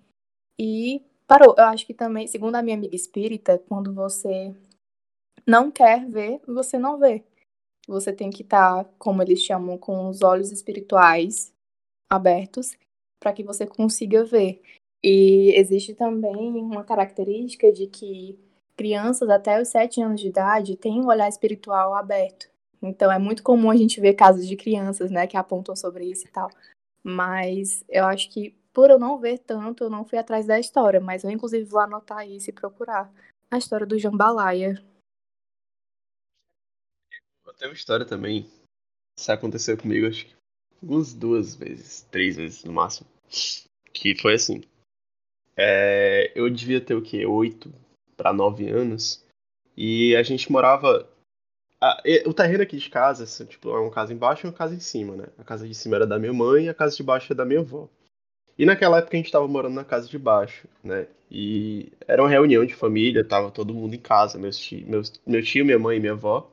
e 0.60 1.02
parou. 1.26 1.56
Eu 1.58 1.66
acho 1.66 1.86
que 1.86 1.94
também, 1.94 2.28
segundo 2.28 2.56
a 2.56 2.62
minha 2.62 2.76
amiga 2.76 2.96
espírita, 2.96 3.58
quando 3.70 3.94
você 3.94 4.54
não 5.46 5.72
quer 5.72 6.06
ver, 6.06 6.42
você 6.46 6.78
não 6.78 7.00
vê 7.00 7.24
você 7.88 8.12
tem 8.12 8.30
que 8.30 8.44
estar, 8.44 8.84
tá, 8.84 8.90
como 8.98 9.22
eles 9.22 9.42
chamam, 9.42 9.78
com 9.78 10.10
os 10.10 10.22
olhos 10.22 10.52
espirituais 10.52 11.54
abertos 12.10 12.78
para 13.20 13.34
que 13.34 13.44
você 13.44 13.66
consiga 13.66 14.24
ver. 14.24 14.62
E 15.04 15.54
existe 15.56 15.94
também 15.94 16.36
uma 16.36 16.84
característica 16.84 17.72
de 17.72 17.88
que 17.88 18.38
crianças 18.76 19.30
até 19.30 19.62
os 19.62 19.70
7 19.70 20.02
anos 20.02 20.22
de 20.22 20.28
idade 20.28 20.76
têm 20.76 21.02
um 21.02 21.08
olhar 21.08 21.30
espiritual 21.30 21.96
aberto. 21.96 22.50
Então 22.82 23.12
é 23.12 23.18
muito 23.18 23.42
comum 23.42 23.72
a 23.72 23.76
gente 23.76 24.00
ver 24.00 24.14
casos 24.14 24.48
de 24.48 24.56
crianças, 24.56 25.10
né, 25.10 25.26
que 25.26 25.38
apontam 25.38 25.76
sobre 25.76 26.06
isso 26.06 26.28
e 26.28 26.32
tal. 26.32 26.50
Mas 27.04 27.84
eu 27.90 28.06
acho 28.06 28.30
que 28.30 28.56
por 28.74 28.92
eu 28.92 29.00
não 29.00 29.18
ver 29.18 29.40
tanto, 29.40 29.84
eu 29.84 29.90
não 29.90 30.06
fui 30.06 30.20
atrás 30.20 30.46
da 30.46 30.60
história, 30.60 31.00
mas 31.00 31.24
eu 31.24 31.32
inclusive 31.32 31.64
vou 31.64 31.80
anotar 31.80 32.28
isso 32.28 32.50
e 32.50 32.54
procurar 32.54 33.12
a 33.50 33.58
história 33.58 33.88
do 33.88 33.98
jambalaya, 33.98 34.80
tem 37.58 37.68
uma 37.68 37.74
história 37.74 38.06
também. 38.06 38.50
Isso 39.18 39.32
aconteceu 39.32 39.78
comigo, 39.78 40.08
acho 40.08 40.26
que 40.26 40.36
umas 40.82 41.14
duas 41.14 41.56
vezes, 41.56 42.08
três 42.12 42.36
vezes 42.36 42.64
no 42.64 42.72
máximo. 42.72 43.08
Que 43.92 44.16
foi 44.16 44.36
assim. 44.36 44.62
É, 45.56 46.32
eu 46.36 46.50
devia 46.50 46.80
ter 46.80 46.94
o 46.94 47.02
quê? 47.02 47.26
Oito 47.26 47.74
para 48.16 48.32
nove 48.32 48.70
anos. 48.70 49.26
E 49.76 50.16
a 50.16 50.24
gente 50.24 50.52
morava. 50.52 51.10
A, 51.82 52.02
o 52.26 52.34
terreno 52.34 52.64
aqui 52.64 52.78
de 52.78 52.90
casa, 52.90 53.24
assim, 53.24 53.46
tipo, 53.46 53.70
é 53.70 53.80
uma 53.80 53.92
casa 53.92 54.14
embaixo 54.14 54.46
e 54.46 54.50
uma 54.50 54.56
casa 54.56 54.76
em 54.76 54.80
cima, 54.80 55.16
né? 55.16 55.28
A 55.38 55.44
casa 55.44 55.68
de 55.68 55.76
cima 55.76 55.96
era 55.96 56.08
da 56.08 56.18
minha 56.18 56.34
mãe 56.34 56.66
e 56.66 56.70
a 56.70 56.74
casa 56.74 56.96
de 56.96 57.04
baixo 57.04 57.28
era 57.28 57.38
da 57.38 57.46
minha 57.46 57.60
avó. 57.60 57.90
E 58.58 58.66
naquela 58.66 58.98
época 58.98 59.16
a 59.16 59.20
gente 59.20 59.32
tava 59.32 59.48
morando 59.48 59.76
na 59.76 59.84
casa 59.84 60.08
de 60.08 60.18
baixo, 60.18 60.68
né? 60.84 61.08
E 61.30 61.92
era 62.08 62.22
uma 62.22 62.30
reunião 62.30 62.66
de 62.66 62.74
família, 62.74 63.24
tava 63.24 63.52
todo 63.52 63.74
mundo 63.74 63.94
em 63.94 64.00
casa, 64.00 64.40
meus 64.40 64.58
tio, 64.58 64.88
meus, 64.88 65.14
meu 65.26 65.44
tio, 65.44 65.66
minha 65.66 65.78
mãe 65.78 65.98
e 65.98 66.00
minha 66.00 66.14
avó 66.14 66.52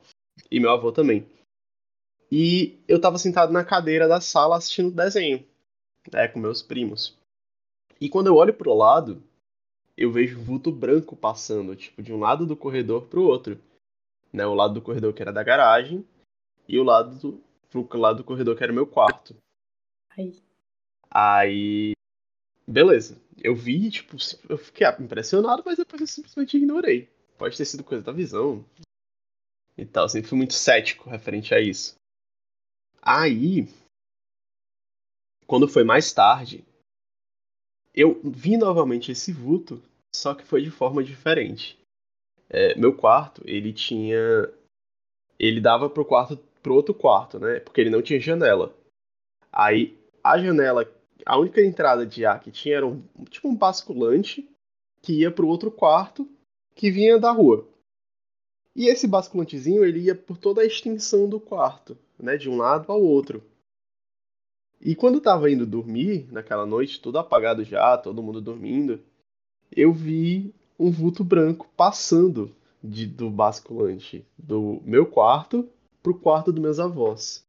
e 0.49 0.59
meu 0.59 0.71
avô 0.71 0.91
também. 0.91 1.27
E 2.31 2.79
eu 2.87 2.99
tava 2.99 3.17
sentado 3.17 3.53
na 3.53 3.63
cadeira 3.63 4.07
da 4.07 4.19
sala 4.19 4.57
assistindo 4.57 4.91
desenho, 4.91 5.45
né, 6.11 6.27
com 6.27 6.39
meus 6.39 6.61
primos. 6.61 7.17
E 7.99 8.09
quando 8.09 8.27
eu 8.27 8.35
olho 8.35 8.53
pro 8.53 8.73
lado, 8.73 9.23
eu 9.97 10.11
vejo 10.11 10.39
um 10.39 10.43
vulto 10.43 10.71
branco 10.71 11.15
passando, 11.15 11.75
tipo, 11.75 12.01
de 12.01 12.11
um 12.11 12.19
lado 12.19 12.45
do 12.45 12.55
corredor 12.55 13.07
pro 13.07 13.23
outro. 13.23 13.59
Né, 14.33 14.45
o 14.45 14.53
lado 14.53 14.73
do 14.73 14.81
corredor 14.81 15.13
que 15.13 15.21
era 15.21 15.31
da 15.31 15.43
garagem 15.43 16.05
e 16.67 16.77
o 16.77 16.83
lado 16.83 17.15
do, 17.17 17.85
pro 17.85 17.97
lado 17.97 18.17
do 18.17 18.23
corredor 18.23 18.57
que 18.57 18.63
era 18.63 18.71
o 18.71 18.75
meu 18.75 18.85
quarto. 18.85 19.35
Aí. 20.09 20.35
Aí. 21.09 21.93
Beleza. 22.67 23.21
Eu 23.41 23.55
vi, 23.55 23.89
tipo, 23.89 24.17
eu 24.49 24.57
fiquei 24.57 24.87
impressionado, 24.99 25.63
mas 25.65 25.77
depois 25.77 26.01
eu 26.01 26.07
simplesmente 26.07 26.57
ignorei. 26.57 27.09
Pode 27.37 27.55
ter 27.55 27.65
sido 27.65 27.83
coisa 27.83 28.03
da 28.03 28.11
visão, 28.11 28.65
e 29.77 29.85
tal. 29.85 30.07
Sempre 30.09 30.29
fui 30.29 30.37
muito 30.37 30.53
cético 30.53 31.09
referente 31.09 31.53
a 31.53 31.59
isso. 31.59 31.95
Aí, 33.01 33.67
quando 35.45 35.67
foi 35.67 35.83
mais 35.83 36.11
tarde, 36.11 36.63
eu 37.93 38.19
vi 38.23 38.57
novamente 38.57 39.11
esse 39.11 39.31
vulto, 39.31 39.81
só 40.13 40.33
que 40.33 40.43
foi 40.43 40.61
de 40.61 40.71
forma 40.71 41.03
diferente. 41.03 41.77
É, 42.49 42.75
meu 42.75 42.95
quarto, 42.95 43.41
ele 43.45 43.73
tinha. 43.73 44.17
Ele 45.37 45.59
dava 45.59 45.89
pro 45.89 46.05
quarto 46.05 46.37
pro 46.65 46.73
outro 46.73 46.95
quarto, 46.95 47.37
né? 47.37 47.59
Porque 47.59 47.79
ele 47.79 47.91
não 47.91 48.01
tinha 48.01 48.19
janela. 48.19 48.75
Aí 49.51 49.95
a 50.23 50.39
janela, 50.39 50.91
a 51.23 51.37
única 51.37 51.61
entrada 51.61 52.07
de 52.07 52.25
ar 52.25 52.39
que 52.39 52.49
tinha 52.49 52.77
era 52.77 52.87
um, 52.87 53.03
tipo 53.29 53.47
um 53.47 53.55
basculante 53.55 54.49
que 54.99 55.19
ia 55.19 55.29
pro 55.29 55.47
outro 55.47 55.69
quarto 55.69 56.27
que 56.73 56.89
vinha 56.89 57.19
da 57.19 57.31
rua. 57.31 57.67
E 58.75 58.87
esse 58.87 59.07
basculantezinho 59.07 59.85
ele 59.85 60.01
ia 60.01 60.15
por 60.15 60.37
toda 60.37 60.61
a 60.61 60.65
extensão 60.65 61.29
do 61.29 61.39
quarto, 61.39 61.97
né, 62.19 62.35
de 62.35 62.49
um 62.49 62.57
lado 62.57 62.91
ao 62.91 63.01
outro. 63.01 63.41
E 64.81 64.95
quando 64.95 65.15
eu 65.15 65.21
tava 65.21 65.49
indo 65.49 65.65
dormir, 65.65 66.27
naquela 66.31 66.65
noite, 66.65 67.01
tudo 67.01 67.17
apagado 67.17 67.63
já, 67.63 67.97
todo 67.97 68.21
mundo 68.21 68.41
dormindo, 68.41 69.01
eu 69.71 69.93
vi 69.93 70.53
um 70.77 70.91
vulto 70.91 71.23
branco 71.23 71.69
passando 71.75 72.53
de, 72.83 73.05
do 73.07 73.29
basculante 73.29 74.25
do 74.37 74.81
meu 74.83 75.05
quarto 75.05 75.67
pro 76.03 76.19
quarto 76.19 76.51
dos 76.51 76.61
meus 76.61 76.79
avós. 76.79 77.43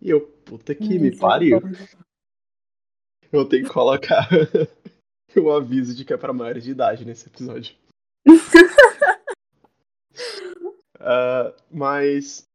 E 0.00 0.10
eu, 0.10 0.20
puta 0.20 0.74
que 0.74 0.98
me 0.98 1.16
pariu. 1.16 1.60
Eu 3.32 3.48
tenho 3.48 3.64
que 3.64 3.72
colocar 3.72 4.28
o 5.34 5.50
aviso 5.50 5.94
de 5.94 6.04
que 6.04 6.12
é 6.12 6.16
pra 6.16 6.32
maiores 6.32 6.62
de 6.62 6.70
idade 6.70 7.04
nesse 7.04 7.26
episódio. 7.26 7.74
uh, 11.04 11.54
mas, 11.70 12.48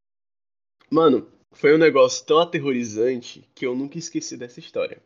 mano, 0.90 1.28
foi 1.52 1.74
um 1.74 1.78
negócio 1.78 2.26
tão 2.26 2.40
aterrorizante 2.40 3.48
que 3.56 3.66
eu 3.66 3.76
nunca 3.76 3.98
esqueci 3.98 4.36
dessa 4.36 4.60
história. 4.60 5.02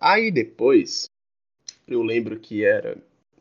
Aí 0.00 0.30
depois, 0.30 1.08
eu 1.86 2.02
lembro 2.02 2.38
que 2.38 2.64
era. 2.64 2.96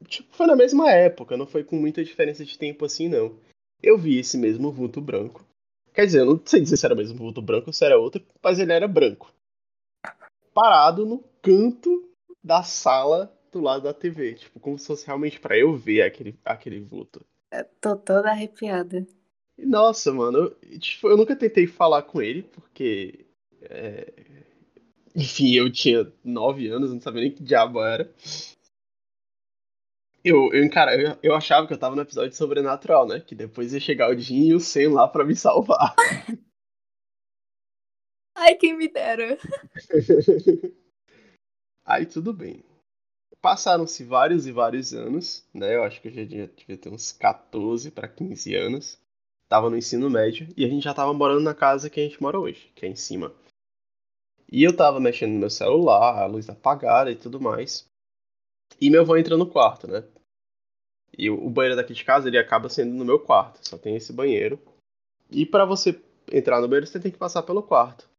Tipo, 0.07 0.35
foi 0.35 0.47
na 0.47 0.55
mesma 0.55 0.91
época, 0.91 1.37
não 1.37 1.47
foi 1.47 1.63
com 1.63 1.75
muita 1.75 2.03
diferença 2.03 2.43
de 2.43 2.57
tempo 2.57 2.85
assim, 2.85 3.07
não. 3.07 3.37
Eu 3.81 3.97
vi 3.97 4.19
esse 4.19 4.37
mesmo 4.37 4.71
vulto 4.71 5.01
branco. 5.01 5.45
Quer 5.93 6.05
dizer, 6.05 6.19
eu 6.19 6.25
não 6.25 6.41
sei 6.45 6.61
dizer 6.61 6.77
se 6.77 6.85
era 6.85 6.95
mesmo 6.95 7.17
vulto 7.17 7.41
branco 7.41 7.67
ou 7.67 7.73
se 7.73 7.83
era 7.83 7.97
outro, 7.99 8.23
mas 8.41 8.59
ele 8.59 8.71
era 8.71 8.87
branco. 8.87 9.33
Parado 10.53 11.05
no 11.05 11.23
canto 11.41 12.09
da 12.43 12.63
sala 12.63 13.31
do 13.51 13.59
lado 13.59 13.83
da 13.83 13.93
TV. 13.93 14.35
Tipo, 14.35 14.59
como 14.59 14.77
se 14.77 14.87
fosse 14.87 15.05
realmente 15.05 15.39
para 15.39 15.57
eu 15.57 15.75
ver 15.75 16.03
aquele, 16.03 16.37
aquele 16.45 16.79
vulto. 16.79 17.25
Eu 17.51 17.65
tô 17.81 17.97
toda 17.97 18.29
arrepiada. 18.29 19.05
Nossa, 19.57 20.11
mano, 20.13 20.55
eu, 20.63 20.79
tipo, 20.79 21.09
eu 21.09 21.17
nunca 21.17 21.35
tentei 21.35 21.67
falar 21.67 22.03
com 22.03 22.21
ele, 22.21 22.43
porque. 22.43 23.25
É... 23.63 24.11
Enfim, 25.13 25.53
eu 25.53 25.69
tinha 25.71 26.11
nove 26.23 26.69
anos, 26.69 26.93
não 26.93 27.01
sabia 27.01 27.21
nem 27.21 27.31
que 27.31 27.43
diabo 27.43 27.83
era. 27.83 28.09
Eu, 30.23 30.53
eu, 30.53 30.69
cara, 30.69 30.95
eu, 30.95 31.17
eu 31.21 31.35
achava 31.35 31.67
que 31.67 31.73
eu 31.73 31.77
tava 31.77 31.95
no 31.95 32.01
episódio 32.01 32.35
sobrenatural, 32.35 33.07
né? 33.07 33.19
Que 33.19 33.35
depois 33.35 33.73
ia 33.73 33.79
chegar 33.79 34.09
o 34.09 34.17
Jim 34.17 34.47
e 34.47 34.53
o 34.53 34.59
Sam 34.59 34.93
lá 34.93 35.07
pra 35.07 35.25
me 35.25 35.35
salvar. 35.35 35.95
Ai, 38.35 38.55
quem 38.55 38.77
me 38.77 38.87
dera. 38.87 39.37
Aí 41.83 42.05
tudo 42.05 42.31
bem. 42.33 42.63
Passaram-se 43.41 44.03
vários 44.03 44.45
e 44.45 44.51
vários 44.51 44.93
anos, 44.93 45.43
né? 45.53 45.75
Eu 45.75 45.83
acho 45.83 45.99
que 45.99 46.09
eu 46.09 46.11
já 46.11 46.23
devia, 46.23 46.47
devia 46.47 46.77
ter 46.77 46.89
uns 46.89 47.11
14 47.11 47.89
para 47.89 48.07
15 48.07 48.55
anos. 48.55 48.99
Tava 49.49 49.69
no 49.69 49.77
ensino 49.77 50.09
médio 50.09 50.47
e 50.55 50.63
a 50.63 50.67
gente 50.69 50.83
já 50.83 50.93
tava 50.93 51.13
morando 51.13 51.41
na 51.41 51.53
casa 51.53 51.89
que 51.89 51.99
a 51.99 52.03
gente 52.03 52.21
mora 52.21 52.39
hoje, 52.39 52.71
que 52.75 52.85
é 52.85 52.89
em 52.89 52.95
cima. 52.95 53.33
E 54.49 54.63
eu 54.63 54.75
tava 54.75 54.99
mexendo 54.99 55.31
no 55.31 55.39
meu 55.39 55.49
celular, 55.49 56.21
a 56.21 56.25
luz 56.25 56.49
apagada 56.49 57.11
e 57.11 57.15
tudo 57.15 57.41
mais. 57.41 57.85
E 58.79 58.89
meu 58.89 59.01
avô 59.01 59.17
entra 59.17 59.35
no 59.35 59.47
quarto, 59.47 59.87
né? 59.87 60.03
E 61.17 61.29
o 61.29 61.49
banheiro 61.49 61.75
daqui 61.75 61.93
de 61.93 62.05
casa, 62.05 62.27
ele 62.27 62.37
acaba 62.37 62.69
sendo 62.69 62.93
no 62.93 63.03
meu 63.03 63.19
quarto. 63.19 63.59
Só 63.67 63.77
tem 63.77 63.95
esse 63.95 64.13
banheiro. 64.13 64.59
E 65.29 65.45
para 65.45 65.65
você 65.65 65.99
entrar 66.31 66.61
no 66.61 66.67
banheiro, 66.67 66.87
você 66.87 66.99
tem 66.99 67.11
que 67.11 67.17
passar 67.17 67.43
pelo 67.43 67.63
quarto. 67.63 68.09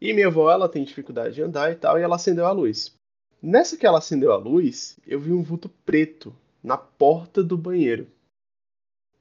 E 0.00 0.12
minha 0.12 0.26
avó, 0.26 0.50
ela 0.50 0.68
tem 0.68 0.84
dificuldade 0.84 1.36
de 1.36 1.42
andar 1.42 1.70
e 1.70 1.76
tal, 1.76 1.98
e 1.98 2.02
ela 2.02 2.16
acendeu 2.16 2.46
a 2.46 2.52
luz. 2.52 2.94
Nessa 3.42 3.76
que 3.76 3.84
ela 3.84 3.98
acendeu 3.98 4.30
a 4.30 4.36
luz, 4.36 5.00
eu 5.04 5.18
vi 5.18 5.32
um 5.32 5.42
vulto 5.42 5.68
preto 5.68 6.32
na 6.62 6.78
porta 6.78 7.42
do 7.42 7.58
banheiro. 7.58 8.06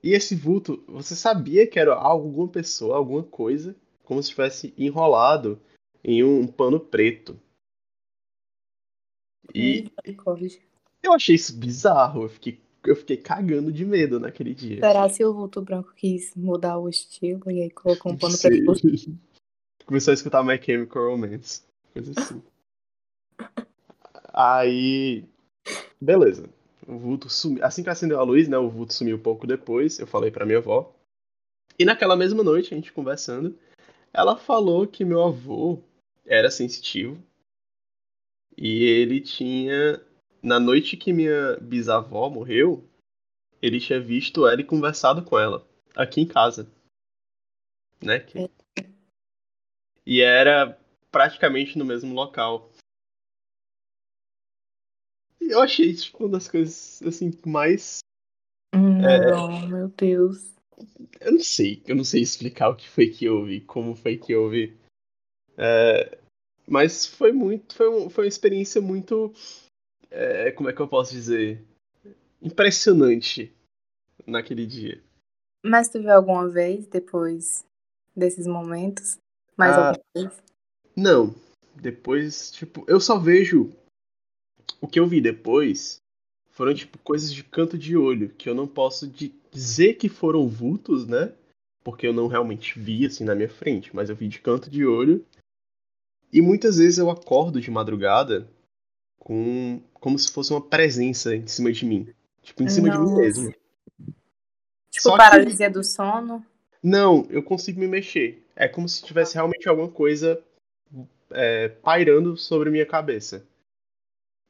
E 0.03 0.13
esse 0.13 0.35
vulto, 0.35 0.83
você 0.87 1.15
sabia 1.15 1.65
que 1.65 1.79
era 1.79 1.95
alguma 1.95 2.47
pessoa, 2.47 2.97
alguma 2.97 3.23
coisa, 3.23 3.75
como 4.03 4.21
se 4.21 4.29
estivesse 4.29 4.75
enrolado 4.77 5.59
em 6.03 6.23
um 6.23 6.45
pano 6.45 6.79
preto. 6.79 7.39
E 9.55 9.91
eu 11.01 11.13
achei 11.13 11.33
isso 11.33 11.57
bizarro. 11.57 12.23
Eu 12.23 12.29
fiquei, 12.29 12.61
eu 12.85 12.95
fiquei 12.95 13.17
cagando 13.17 13.71
de 13.71 13.83
medo 13.83 14.19
naquele 14.19 14.53
dia. 14.53 14.81
Será 14.81 15.09
se 15.09 15.25
o 15.25 15.33
vulto 15.33 15.63
branco 15.63 15.93
quis 15.95 16.35
mudar 16.35 16.77
o 16.77 16.87
estilo 16.87 17.49
e 17.49 17.63
aí 17.63 17.71
colocou 17.71 18.11
um 18.11 18.17
pano 18.17 18.37
preto? 18.37 18.71
Começou 19.83 20.11
a 20.11 20.13
escutar 20.13 20.43
My 20.43 20.61
Chemical 20.63 21.09
Romance. 21.09 21.63
Coisa 21.91 22.13
assim. 22.15 22.41
Aí. 24.41 25.23
Beleza. 25.99 26.49
O 26.87 26.97
vulto 26.97 27.29
sumiu. 27.29 27.63
Assim 27.63 27.83
que 27.83 27.89
acendeu 27.89 28.19
a 28.19 28.23
luz, 28.23 28.47
né? 28.47 28.57
O 28.57 28.69
vulto 28.69 28.93
sumiu 28.93 29.17
um 29.17 29.21
pouco 29.21 29.45
depois. 29.45 29.99
Eu 29.99 30.07
falei 30.07 30.31
pra 30.31 30.45
minha 30.45 30.57
avó. 30.57 30.95
E 31.77 31.85
naquela 31.85 32.15
mesma 32.15 32.43
noite, 32.43 32.73
a 32.73 32.77
gente 32.77 32.91
conversando, 32.91 33.57
ela 34.11 34.35
falou 34.35 34.87
que 34.87 35.05
meu 35.05 35.23
avô 35.23 35.79
era 36.25 36.49
sensitivo. 36.49 37.21
E 38.57 38.83
ele 38.83 39.21
tinha. 39.21 40.01
Na 40.41 40.59
noite 40.59 40.97
que 40.97 41.13
minha 41.13 41.57
bisavó 41.61 42.27
morreu, 42.27 42.83
ele 43.61 43.79
tinha 43.79 44.01
visto 44.01 44.47
ela 44.47 44.59
e 44.59 44.65
conversado 44.65 45.23
com 45.23 45.37
ela. 45.37 45.67
Aqui 45.95 46.19
em 46.19 46.27
casa. 46.27 46.67
Né? 48.03 48.19
Que... 48.19 48.49
E 50.03 50.21
era 50.21 50.75
praticamente 51.11 51.77
no 51.77 51.85
mesmo 51.85 52.15
local 52.15 52.70
eu 55.41 55.61
achei 55.61 55.87
isso 55.87 56.05
tipo, 56.05 56.23
uma 56.23 56.29
das 56.31 56.47
coisas 56.47 57.01
assim 57.03 57.31
mais. 57.45 57.99
Não, 58.73 59.51
é... 59.51 59.67
meu 59.67 59.87
Deus. 59.89 60.51
Eu 61.19 61.33
não 61.33 61.43
sei, 61.43 61.81
eu 61.85 61.95
não 61.95 62.03
sei 62.03 62.21
explicar 62.21 62.69
o 62.69 62.75
que 62.75 62.87
foi 62.87 63.09
que 63.09 63.29
houve, 63.29 63.61
como 63.61 63.95
foi 63.95 64.17
que 64.17 64.35
houve. 64.35 64.77
É... 65.57 66.17
Mas 66.67 67.05
foi 67.05 67.31
muito. 67.31 67.75
Foi, 67.75 67.89
um, 67.89 68.09
foi 68.09 68.25
uma 68.25 68.29
experiência 68.29 68.81
muito. 68.81 69.33
É... 70.09 70.51
Como 70.51 70.69
é 70.69 70.73
que 70.73 70.79
eu 70.79 70.87
posso 70.87 71.11
dizer? 71.11 71.63
Impressionante 72.41 73.53
naquele 74.25 74.65
dia. 74.65 75.01
Mas 75.63 75.89
tu 75.89 75.99
viu 75.99 76.11
alguma 76.11 76.47
vez 76.49 76.87
depois 76.87 77.63
desses 78.15 78.47
momentos? 78.47 79.17
Mais 79.55 79.75
ah, 79.75 79.89
alguma 79.89 80.03
vez? 80.15 80.43
Não. 80.95 81.35
Depois, 81.75 82.51
tipo, 82.51 82.83
eu 82.87 82.99
só 82.99 83.17
vejo 83.19 83.71
o 84.79 84.87
que 84.87 84.99
eu 84.99 85.07
vi 85.07 85.19
depois 85.19 86.01
foram, 86.49 86.73
tipo, 86.73 86.97
coisas 86.99 87.33
de 87.33 87.43
canto 87.43 87.77
de 87.77 87.97
olho, 87.97 88.29
que 88.29 88.47
eu 88.47 88.55
não 88.55 88.67
posso 88.67 89.11
dizer 89.51 89.95
que 89.95 90.09
foram 90.09 90.47
vultos, 90.47 91.07
né? 91.07 91.33
Porque 91.83 92.05
eu 92.05 92.13
não 92.13 92.27
realmente 92.27 92.79
vi, 92.79 93.05
assim, 93.05 93.23
na 93.23 93.33
minha 93.33 93.49
frente, 93.49 93.95
mas 93.95 94.09
eu 94.09 94.15
vi 94.15 94.27
de 94.27 94.39
canto 94.39 94.69
de 94.69 94.85
olho. 94.85 95.25
E 96.31 96.41
muitas 96.41 96.77
vezes 96.77 96.97
eu 96.97 97.09
acordo 97.09 97.59
de 97.59 97.71
madrugada 97.71 98.47
com 99.19 99.81
como 99.93 100.17
se 100.17 100.31
fosse 100.31 100.51
uma 100.51 100.61
presença 100.61 101.35
em 101.35 101.47
cima 101.47 101.71
de 101.71 101.85
mim. 101.85 102.07
Tipo, 102.41 102.63
em 102.63 102.69
cima 102.69 102.87
Nossa. 102.87 102.99
de 102.99 103.11
mim 103.11 103.17
mesmo. 103.17 103.51
Tipo, 104.89 105.03
Só 105.03 105.17
paralisia 105.17 105.67
que... 105.67 105.73
do 105.73 105.83
sono? 105.83 106.45
Não, 106.83 107.27
eu 107.29 107.43
consigo 107.43 107.79
me 107.79 107.87
mexer. 107.87 108.45
É 108.55 108.67
como 108.67 108.89
se 108.89 109.03
tivesse 109.03 109.35
realmente 109.35 109.69
alguma 109.69 109.89
coisa 109.89 110.43
é, 111.31 111.69
pairando 111.69 112.35
sobre 112.35 112.69
minha 112.69 112.85
cabeça. 112.85 113.45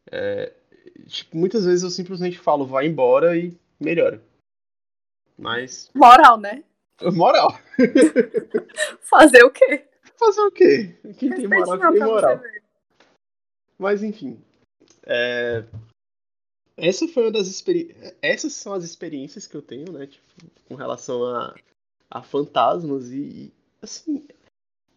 É, 0.09 0.53
tipo, 1.07 1.37
muitas 1.37 1.65
vezes 1.65 1.83
eu 1.83 1.89
simplesmente 1.89 2.39
falo, 2.39 2.65
vai 2.65 2.87
embora 2.87 3.37
e 3.37 3.57
melhora. 3.79 4.21
Mas. 5.37 5.89
Moral, 5.93 6.37
né? 6.39 6.63
Moral. 7.13 7.57
Fazer 9.01 9.43
o 9.43 9.51
quê? 9.51 9.85
Fazer 10.17 10.41
o 10.41 10.51
quê? 10.51 10.95
Quem 11.17 11.29
tem 11.31 11.47
moral, 11.47 11.79
quem 11.79 11.91
tem 11.93 12.03
moral. 12.03 12.41
Mas 13.77 14.03
enfim. 14.03 14.39
É... 15.03 15.63
Essa 16.77 17.07
foi 17.07 17.23
uma 17.23 17.31
das 17.31 17.47
experiências. 17.47 18.15
Essas 18.21 18.53
são 18.53 18.73
as 18.73 18.83
experiências 18.83 19.47
que 19.47 19.55
eu 19.55 19.61
tenho, 19.61 19.91
né? 19.91 20.05
Tipo, 20.05 20.23
com 20.67 20.75
relação 20.75 21.23
a, 21.25 21.55
a 22.09 22.21
fantasmas 22.21 23.09
e. 23.11 23.51
Assim. 23.81 24.25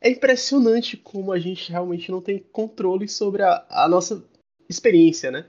É 0.00 0.10
impressionante 0.10 0.98
como 0.98 1.32
a 1.32 1.38
gente 1.38 1.72
realmente 1.72 2.10
não 2.10 2.20
tem 2.20 2.38
controle 2.38 3.08
sobre 3.08 3.42
a, 3.42 3.64
a 3.70 3.88
nossa 3.88 4.22
experiência, 4.68 5.30
né? 5.30 5.48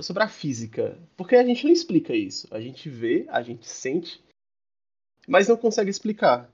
Sobre 0.00 0.22
a 0.22 0.28
física. 0.28 0.98
Porque 1.16 1.36
a 1.36 1.44
gente 1.44 1.64
não 1.64 1.72
explica 1.72 2.14
isso. 2.14 2.48
A 2.50 2.60
gente 2.60 2.88
vê, 2.88 3.26
a 3.28 3.42
gente 3.42 3.66
sente, 3.66 4.22
mas 5.28 5.48
não 5.48 5.56
consegue 5.56 5.90
explicar. 5.90 6.50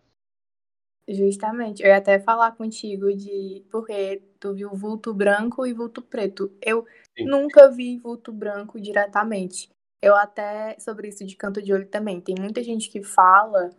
Justamente. 1.09 1.83
Eu 1.83 1.88
ia 1.88 1.97
até 1.97 2.18
falar 2.18 2.53
contigo 2.53 3.12
de 3.14 3.64
porque 3.71 4.23
tu 4.38 4.55
viu 4.55 4.71
vulto 4.71 5.12
branco 5.12 5.66
e 5.66 5.73
vulto 5.73 6.01
preto. 6.01 6.53
Eu 6.62 6.87
Sim. 7.16 7.25
nunca 7.25 7.71
vi 7.71 7.99
vulto 7.99 8.33
branco 8.33 8.81
diretamente. 8.81 9.68
Eu 10.01 10.14
até 10.14 10.79
sobre 10.79 11.09
isso 11.09 11.25
de 11.25 11.37
canto 11.37 11.61
de 11.61 11.73
olho 11.73 11.87
também. 11.87 12.21
Tem 12.21 12.35
muita 12.38 12.62
gente 12.62 12.88
que 12.88 13.03
fala 13.03 13.71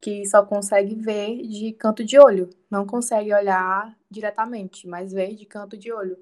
que 0.00 0.24
só 0.26 0.44
consegue 0.44 0.94
ver 0.94 1.42
de 1.42 1.72
canto 1.72 2.04
de 2.04 2.18
olho, 2.18 2.48
não 2.70 2.86
consegue 2.86 3.34
olhar 3.34 3.96
diretamente, 4.08 4.86
mas 4.86 5.12
ver 5.12 5.34
de 5.34 5.44
canto 5.44 5.76
de 5.76 5.92
olho. 5.92 6.16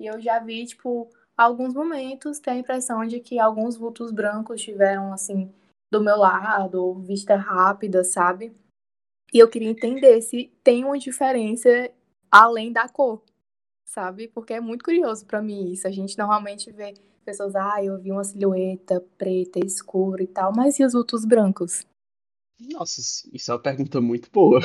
E 0.00 0.06
eu 0.06 0.18
já 0.18 0.38
vi, 0.38 0.64
tipo, 0.64 1.10
alguns 1.36 1.74
momentos 1.74 2.38
ter 2.38 2.52
a 2.52 2.56
impressão 2.56 3.06
de 3.06 3.20
que 3.20 3.38
alguns 3.38 3.76
vultos 3.76 4.10
brancos 4.10 4.56
estiveram, 4.56 5.12
assim, 5.12 5.52
do 5.92 6.02
meu 6.02 6.16
lado, 6.16 6.82
ou 6.82 6.98
vista 6.98 7.36
rápida, 7.36 8.02
sabe? 8.02 8.56
E 9.32 9.38
eu 9.38 9.48
queria 9.48 9.68
entender 9.68 10.22
se 10.22 10.50
tem 10.64 10.84
uma 10.84 10.98
diferença 10.98 11.68
além 12.30 12.72
da 12.72 12.88
cor, 12.88 13.22
sabe? 13.84 14.26
Porque 14.26 14.54
é 14.54 14.60
muito 14.60 14.84
curioso 14.84 15.26
para 15.26 15.42
mim 15.42 15.70
isso. 15.70 15.86
A 15.86 15.90
gente 15.90 16.16
normalmente 16.16 16.72
vê 16.72 16.94
pessoas, 17.22 17.54
ah, 17.54 17.84
eu 17.84 18.00
vi 18.00 18.10
uma 18.10 18.24
silhueta 18.24 19.04
preta, 19.18 19.60
escura 19.64 20.22
e 20.22 20.26
tal, 20.26 20.50
mas 20.54 20.78
e 20.78 20.84
os 20.84 20.94
vultos 20.94 21.26
brancos? 21.26 21.84
Nossa, 22.58 23.00
isso 23.32 23.50
é 23.50 23.54
uma 23.54 23.62
pergunta 23.62 24.00
muito 24.00 24.30
boa. 24.30 24.60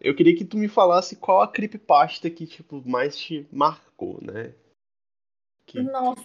Eu 0.00 0.14
queria 0.14 0.34
que 0.34 0.44
tu 0.44 0.56
me 0.56 0.66
falasse 0.66 1.14
qual 1.14 1.42
a 1.42 1.48
creepypasta 1.48 2.30
que, 2.30 2.46
tipo, 2.46 2.82
mais 2.88 3.18
te 3.18 3.46
marcou, 3.52 4.18
né? 4.22 4.54
Que, 5.66 5.82
Nossa! 5.82 6.24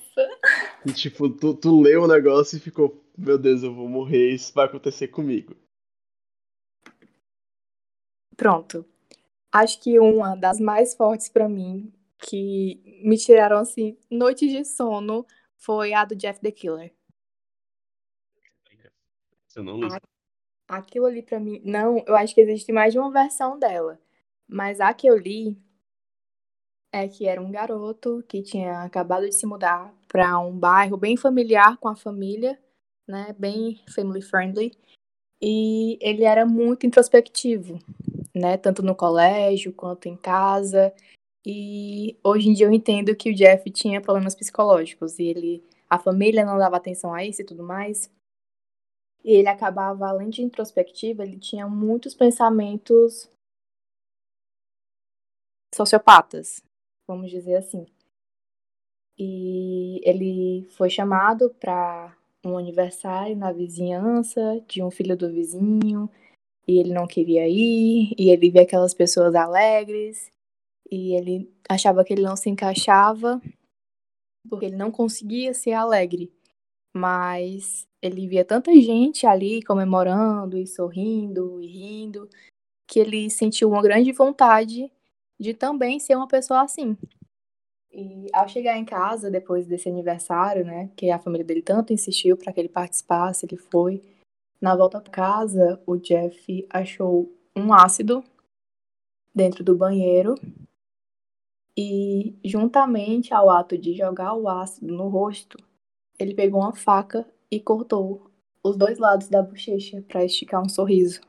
Que, 0.81 0.93
tipo, 0.93 1.29
tu, 1.29 1.53
tu 1.53 1.81
leu 1.81 2.03
o 2.03 2.07
negócio 2.07 2.57
e 2.57 2.59
ficou, 2.59 3.03
meu 3.17 3.37
Deus, 3.37 3.63
eu 3.63 3.73
vou 3.73 3.89
morrer, 3.89 4.31
isso 4.31 4.53
vai 4.53 4.65
acontecer 4.65 5.09
comigo. 5.09 5.55
Pronto. 8.37 8.85
Acho 9.51 9.81
que 9.81 9.99
uma 9.99 10.35
das 10.35 10.59
mais 10.59 10.95
fortes 10.95 11.29
para 11.29 11.47
mim, 11.47 11.93
que 12.17 13.01
me 13.03 13.17
tiraram 13.17 13.57
assim 13.57 13.97
noites 14.09 14.49
de 14.51 14.63
sono, 14.65 15.25
foi 15.57 15.93
a 15.93 16.05
do 16.05 16.15
Jeff 16.15 16.39
the 16.39 16.51
Killer. 16.51 16.93
Eu 19.55 19.63
não 19.63 19.79
li. 19.79 19.87
Aquilo 20.67 21.05
ali 21.05 21.21
para 21.21 21.39
mim, 21.39 21.61
não, 21.63 22.03
eu 22.07 22.15
acho 22.15 22.33
que 22.33 22.41
existe 22.41 22.71
mais 22.71 22.91
de 22.91 22.99
uma 22.99 23.11
versão 23.11 23.59
dela, 23.59 23.99
mas 24.47 24.79
a 24.79 24.93
que 24.93 25.07
eu 25.07 25.17
li 25.17 25.57
é 26.91 27.07
que 27.07 27.27
era 27.27 27.41
um 27.41 27.51
garoto 27.51 28.23
que 28.27 28.41
tinha 28.41 28.81
acabado 28.83 29.25
de 29.25 29.33
se 29.33 29.45
mudar 29.45 29.93
para 30.07 30.39
um 30.39 30.57
bairro 30.57 30.97
bem 30.97 31.17
familiar 31.17 31.77
com 31.77 31.87
a 31.87 31.95
família, 31.95 32.59
né, 33.07 33.35
bem 33.37 33.79
family 33.93 34.21
friendly, 34.21 34.71
e 35.41 35.99
ele 36.01 36.23
era 36.23 36.45
muito 36.45 36.87
introspectivo 36.87 37.79
né? 38.35 38.57
Tanto 38.57 38.83
no 38.83 38.93
colégio 38.93 39.73
quanto 39.73 40.07
em 40.07 40.17
casa. 40.17 40.93
E 41.45 42.17
hoje 42.23 42.49
em 42.49 42.53
dia 42.53 42.67
eu 42.67 42.71
entendo 42.73 43.15
que 43.15 43.31
o 43.31 43.35
Jeff 43.35 43.69
tinha 43.71 44.01
problemas 44.01 44.35
psicológicos 44.35 45.17
e 45.19 45.23
ele, 45.25 45.63
a 45.89 45.97
família 45.97 46.45
não 46.45 46.57
dava 46.57 46.77
atenção 46.77 47.13
a 47.13 47.23
isso 47.23 47.41
e 47.41 47.45
tudo 47.45 47.63
mais. 47.63 48.11
E 49.25 49.31
ele 49.33 49.49
acabava, 49.49 50.07
além 50.07 50.29
de 50.29 50.43
introspectivo, 50.43 51.23
ele 51.23 51.39
tinha 51.39 51.67
muitos 51.67 52.13
pensamentos 52.13 53.27
sociopatas, 55.73 56.61
vamos 57.07 57.31
dizer 57.31 57.55
assim. 57.55 57.87
E 59.17 59.99
ele 60.07 60.69
foi 60.77 60.91
chamado 60.91 61.49
para 61.59 62.15
um 62.45 62.55
aniversário 62.55 63.35
na 63.35 63.51
vizinhança 63.51 64.63
de 64.67 64.83
um 64.83 64.91
filho 64.91 65.17
do 65.17 65.31
vizinho 65.31 66.07
e 66.67 66.79
ele 66.79 66.93
não 66.93 67.07
queria 67.07 67.47
ir, 67.47 68.13
e 68.17 68.29
ele 68.29 68.49
via 68.49 68.63
aquelas 68.63 68.93
pessoas 68.93 69.35
alegres, 69.35 70.31
e 70.91 71.15
ele 71.15 71.51
achava 71.69 72.03
que 72.03 72.13
ele 72.13 72.23
não 72.23 72.35
se 72.35 72.49
encaixava, 72.49 73.41
porque 74.49 74.65
ele 74.65 74.75
não 74.75 74.91
conseguia 74.91 75.53
ser 75.53 75.73
alegre. 75.73 76.31
Mas 76.93 77.87
ele 78.05 78.27
via 78.27 78.45
tanta 78.45 78.71
gente 78.73 79.25
ali 79.25 79.61
comemorando 79.63 80.57
e 80.57 80.67
sorrindo 80.67 81.61
e 81.61 81.67
rindo, 81.67 82.29
que 82.87 82.99
ele 82.99 83.29
sentiu 83.29 83.69
uma 83.69 83.81
grande 83.81 84.11
vontade 84.11 84.91
de 85.39 85.53
também 85.53 85.99
ser 85.99 86.15
uma 86.15 86.27
pessoa 86.27 86.61
assim. 86.61 86.97
E 87.91 88.27
ao 88.33 88.47
chegar 88.47 88.77
em 88.77 88.85
casa, 88.85 89.31
depois 89.31 89.65
desse 89.65 89.87
aniversário, 89.87 90.65
né, 90.65 90.89
que 90.95 91.09
a 91.09 91.19
família 91.19 91.45
dele 91.45 91.61
tanto 91.61 91.93
insistiu 91.93 92.35
para 92.35 92.51
que 92.51 92.59
ele 92.59 92.69
participasse, 92.69 93.45
ele 93.45 93.57
foi. 93.57 94.03
Na 94.59 94.75
volta 94.75 94.99
para 94.99 95.11
casa, 95.11 95.81
o 95.85 95.97
Jeff 95.97 96.67
achou 96.69 97.31
um 97.55 97.73
ácido 97.73 98.23
dentro 99.33 99.63
do 99.63 99.75
banheiro 99.75 100.35
e, 101.77 102.35
juntamente 102.43 103.33
ao 103.33 103.49
ato 103.49 103.77
de 103.77 103.93
jogar 103.93 104.33
o 104.33 104.47
ácido 104.47 104.93
no 104.93 105.09
rosto, 105.09 105.57
ele 106.17 106.33
pegou 106.33 106.61
uma 106.61 106.73
faca 106.73 107.25
e 107.51 107.59
cortou 107.59 108.31
os 108.63 108.75
dois 108.75 108.97
lados 108.97 109.27
da 109.27 109.41
bochecha 109.41 110.03
para 110.07 110.25
esticar 110.25 110.61
um 110.61 110.69
sorriso. 110.69 111.21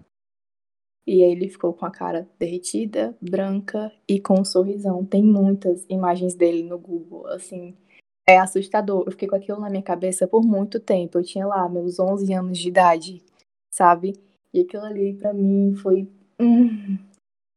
E 1.07 1.23
aí 1.23 1.31
ele 1.31 1.49
ficou 1.49 1.73
com 1.73 1.87
a 1.87 1.91
cara 1.91 2.29
derretida, 2.39 3.17
branca 3.21 3.93
e 4.09 4.19
com 4.19 4.41
um 4.41 4.45
sorrisão. 4.45 5.05
Tem 5.05 5.23
muitas 5.23 5.85
imagens 5.89 6.35
dele 6.35 6.65
no 6.65 6.79
Google, 6.79 7.27
assim, 7.29 7.77
é 8.29 8.39
assustador. 8.39 9.05
Eu 9.07 9.13
fiquei 9.13 9.29
com 9.29 9.37
aquilo 9.37 9.61
na 9.61 9.71
minha 9.71 9.83
cabeça 9.83 10.27
por 10.27 10.43
muito 10.43 10.81
tempo. 10.81 11.19
Eu 11.19 11.23
tinha 11.23 11.47
lá 11.47 11.69
meus 11.69 12.01
11 12.01 12.33
anos 12.35 12.59
de 12.59 12.69
idade, 12.69 13.23
sabe? 13.71 14.15
E 14.53 14.63
aquilo 14.63 14.85
ali 14.85 15.15
para 15.15 15.33
mim 15.33 15.75
foi. 15.77 16.09
Hum. 16.41 16.99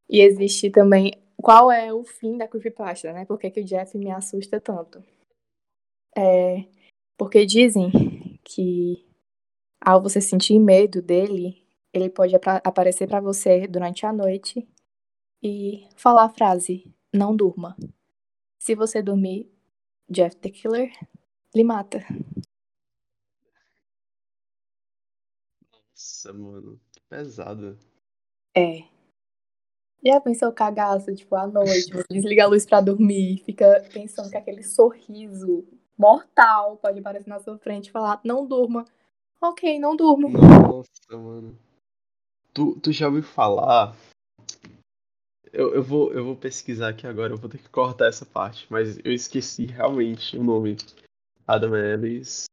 E 0.08 0.22
existe 0.22 0.70
também. 0.70 1.14
Qual 1.42 1.72
é 1.72 1.92
o 1.92 2.04
fim 2.04 2.38
da 2.38 2.48
creepypasta, 2.48 3.14
né? 3.14 3.26
Por 3.26 3.40
que, 3.40 3.50
que 3.50 3.62
o 3.62 3.66
Jeff 3.66 3.98
me 3.98 4.12
assusta 4.12 4.60
tanto? 4.60 5.02
É. 6.16 6.66
Porque 7.20 7.46
dizem 7.46 7.92
que 8.46 9.06
ao 9.82 10.02
você 10.02 10.22
sentir 10.22 10.58
medo 10.58 11.02
dele, 11.02 11.68
ele 11.92 12.10
pode 12.10 12.34
ap 12.34 12.48
aparecer 12.64 13.10
para 13.10 13.20
você 13.20 13.68
durante 13.68 14.06
a 14.06 14.14
noite 14.14 14.66
e 15.44 15.86
falar 15.98 16.24
a 16.24 16.30
frase: 16.30 16.90
não 17.14 17.36
durma. 17.36 17.76
Se 18.58 18.74
você 18.74 19.02
dormir, 19.02 19.52
Jeff 20.10 20.34
the 20.38 20.50
Killer 20.50 20.94
lhe 21.54 21.62
mata. 21.62 22.00
Nossa, 25.92 26.32
mano, 26.32 26.80
que 26.90 27.02
pesado. 27.02 27.78
É. 28.56 28.84
Já 30.06 30.22
pensou 30.22 30.54
cagaço, 30.54 31.14
tipo, 31.14 31.36
à 31.36 31.46
noite, 31.46 31.92
você 31.92 32.06
desliga 32.10 32.46
a 32.46 32.48
luz 32.48 32.66
pra 32.66 32.80
dormir, 32.80 33.44
fica 33.44 33.86
pensando 33.92 34.30
que 34.30 34.38
aquele 34.38 34.64
sorriso 34.64 35.68
mortal 36.00 36.78
pode 36.78 37.00
aparecer 37.00 37.30
na 37.30 37.40
sua 37.40 37.58
frente 37.60 37.88
e 37.88 37.92
falar, 37.92 38.20
não 38.24 38.48
durma. 38.48 38.86
Ok, 39.42 39.78
não 39.78 39.96
durmo. 39.96 40.30
Nossa, 40.30 41.18
mano. 41.18 41.58
Tu, 42.54 42.80
tu 42.80 42.92
já 42.92 43.08
ouviu 43.08 43.24
falar 43.24 43.96
eu, 45.52 45.74
eu, 45.76 45.84
vou, 45.84 46.14
eu 46.14 46.24
vou 46.24 46.36
pesquisar 46.36 46.90
aqui 46.90 47.08
agora, 47.08 47.34
eu 47.34 47.38
vou 47.38 47.50
ter 47.50 47.58
que 47.58 47.70
cortar 47.70 48.08
essa 48.08 48.26
parte, 48.26 48.68
mas 48.70 48.98
eu 49.04 49.12
esqueci 49.12 49.66
realmente 49.66 50.38
o 50.38 50.44
nome. 50.44 50.78
Adam 51.48 51.76
Ellis. 51.76 52.46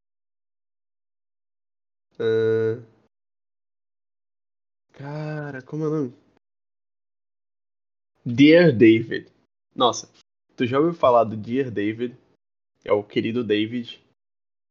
Uh... 2.14 2.82
Cara, 4.92 5.60
como 5.62 5.84
é 5.84 5.88
o 5.88 5.90
nome? 5.90 6.14
Dear 8.24 8.72
David. 8.72 9.30
Nossa, 9.74 10.10
tu 10.56 10.64
já 10.66 10.78
ouviu 10.78 10.94
falar 10.94 11.24
do 11.24 11.36
Dear 11.36 11.70
David? 11.70 12.16
É 12.86 12.92
o 12.92 13.02
querido 13.02 13.42
David. 13.42 14.00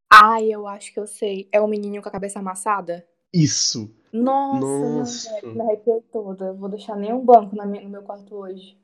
Ai, 0.09 0.49
eu 0.49 0.65
acho 0.65 0.93
que 0.93 0.99
eu 0.99 1.05
sei. 1.05 1.49
É 1.51 1.59
o 1.59 1.67
menininho 1.67 2.01
com 2.01 2.07
a 2.07 2.11
cabeça 2.11 2.39
amassada? 2.39 3.05
Isso! 3.33 3.93
Nossa, 4.13 4.61
Nossa. 4.61 5.47
me 5.47 5.61
arrepiei 5.61 6.01
toda. 6.09 6.53
Vou 6.53 6.69
deixar 6.69 6.95
nem 6.95 7.13
um 7.13 7.23
banco 7.23 7.53
minha, 7.53 7.83
no 7.83 7.89
meu 7.89 8.01
quarto 8.01 8.33
hoje. 8.33 8.77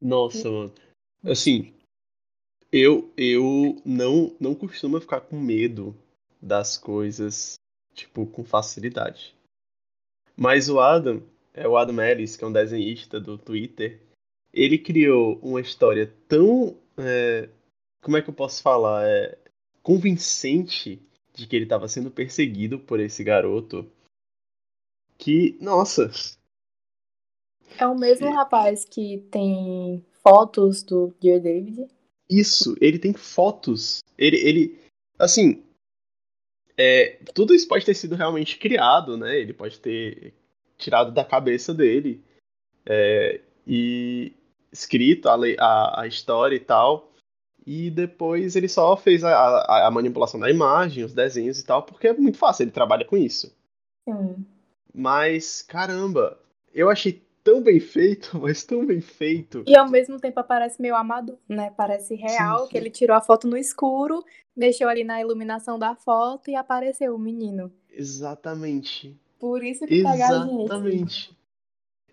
Nossa, 0.00 0.48
mano. 0.48 0.72
Assim, 1.24 1.74
eu 2.70 3.10
eu 3.16 3.82
não 3.84 4.36
não 4.38 4.54
costumo 4.54 5.00
ficar 5.00 5.22
com 5.22 5.36
medo 5.36 5.96
das 6.40 6.78
coisas, 6.78 7.54
tipo, 7.92 8.24
com 8.26 8.44
facilidade. 8.44 9.34
Mas 10.36 10.68
o 10.68 10.78
Adam, 10.78 11.20
é 11.52 11.66
o 11.66 11.76
Adam 11.76 12.00
Ellis, 12.00 12.36
que 12.36 12.44
é 12.44 12.46
um 12.46 12.52
desenhista 12.52 13.18
do 13.18 13.36
Twitter, 13.36 14.00
ele 14.52 14.78
criou 14.78 15.40
uma 15.42 15.60
história 15.60 16.12
tão. 16.28 16.76
É, 16.96 17.48
como 18.06 18.16
é 18.16 18.22
que 18.22 18.30
eu 18.30 18.34
posso 18.34 18.62
falar? 18.62 19.04
É, 19.04 19.36
convincente 19.82 21.02
de 21.34 21.44
que 21.44 21.56
ele 21.56 21.64
estava 21.64 21.88
sendo 21.88 22.08
perseguido 22.08 22.78
por 22.78 23.00
esse 23.00 23.24
garoto 23.24 23.84
que, 25.18 25.58
nossa. 25.60 26.08
É 27.76 27.84
o 27.84 27.98
mesmo 27.98 28.32
rapaz 28.32 28.84
que 28.84 29.26
tem 29.28 30.06
fotos 30.22 30.84
do 30.84 31.12
Dear 31.20 31.40
David? 31.40 31.88
Isso, 32.30 32.76
ele 32.80 32.96
tem 32.96 33.12
fotos. 33.12 34.04
Ele, 34.16 34.36
ele 34.36 34.78
assim, 35.18 35.64
é, 36.76 37.18
tudo 37.34 37.56
isso 37.56 37.66
pode 37.66 37.84
ter 37.84 37.94
sido 37.94 38.14
realmente 38.14 38.56
criado, 38.56 39.16
né? 39.16 39.36
Ele 39.36 39.52
pode 39.52 39.80
ter 39.80 40.32
tirado 40.78 41.10
da 41.10 41.24
cabeça 41.24 41.74
dele 41.74 42.22
é, 42.86 43.40
e 43.66 44.32
escrito 44.70 45.28
a, 45.28 45.34
a, 45.58 46.02
a, 46.02 46.06
história 46.06 46.54
e 46.54 46.60
tal. 46.60 47.12
E 47.66 47.90
depois 47.90 48.54
ele 48.54 48.68
só 48.68 48.96
fez 48.96 49.24
a, 49.24 49.36
a, 49.36 49.88
a 49.88 49.90
manipulação 49.90 50.38
da 50.38 50.48
imagem, 50.48 51.02
os 51.02 51.12
desenhos 51.12 51.58
e 51.58 51.66
tal, 51.66 51.82
porque 51.82 52.06
é 52.06 52.12
muito 52.12 52.38
fácil, 52.38 52.62
ele 52.62 52.70
trabalha 52.70 53.04
com 53.04 53.16
isso. 53.16 53.52
Sim. 54.08 54.46
Mas, 54.94 55.62
caramba, 55.62 56.38
eu 56.72 56.88
achei 56.88 57.20
tão 57.42 57.60
bem 57.60 57.80
feito, 57.80 58.38
mas 58.40 58.64
tão 58.64 58.86
bem 58.86 59.00
feito. 59.00 59.64
E 59.66 59.76
ao 59.76 59.90
mesmo 59.90 60.20
tempo 60.20 60.42
parece 60.44 60.80
meio 60.80 60.94
amador, 60.94 61.36
né? 61.48 61.72
Parece 61.76 62.14
real, 62.14 62.60
sim, 62.60 62.64
sim. 62.64 62.70
que 62.70 62.78
ele 62.78 62.90
tirou 62.90 63.16
a 63.16 63.20
foto 63.20 63.48
no 63.48 63.56
escuro, 63.56 64.24
deixou 64.56 64.88
ali 64.88 65.02
na 65.02 65.20
iluminação 65.20 65.78
da 65.78 65.94
foto 65.96 66.50
e 66.50 66.54
apareceu 66.54 67.16
o 67.16 67.18
menino. 67.18 67.72
Exatamente. 67.90 69.16
Por 69.38 69.64
isso 69.64 69.86
que 69.86 70.02
pega 70.02 70.28
a 70.28 70.46
gente. 70.46 70.64
Exatamente. 70.64 71.36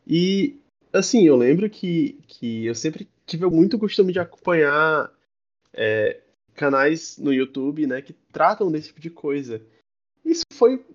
E 0.05 0.59
assim, 0.91 1.23
eu 1.23 1.35
lembro 1.35 1.69
que, 1.69 2.19
que 2.27 2.65
eu 2.65 2.75
sempre 2.75 3.07
tive 3.25 3.45
muito 3.47 3.79
costume 3.79 4.11
de 4.11 4.19
acompanhar 4.19 5.09
é, 5.73 6.21
canais 6.53 7.17
no 7.17 7.33
YouTube, 7.33 7.87
né, 7.87 8.01
que 8.01 8.13
tratam 8.31 8.71
desse 8.71 8.87
tipo 8.87 9.01
de 9.01 9.09
coisa. 9.09 9.65
Isso 10.23 10.43
foi 10.53 10.85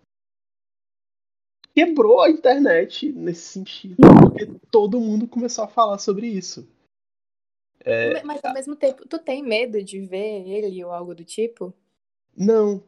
quebrou 1.74 2.20
a 2.20 2.30
internet 2.30 3.12
nesse 3.12 3.42
sentido, 3.42 3.96
porque 4.20 4.46
todo 4.68 5.00
mundo 5.00 5.28
começou 5.28 5.64
a 5.64 5.68
falar 5.68 5.98
sobre 5.98 6.26
isso. 6.26 6.68
É... 7.84 8.20
Mas 8.24 8.44
ao 8.44 8.52
mesmo 8.52 8.74
tempo, 8.74 9.06
tu 9.06 9.18
tem 9.18 9.42
medo 9.42 9.82
de 9.82 10.00
ver 10.00 10.48
ele 10.48 10.84
ou 10.84 10.90
algo 10.90 11.14
do 11.14 11.24
tipo? 11.24 11.72
Não. 12.36 12.82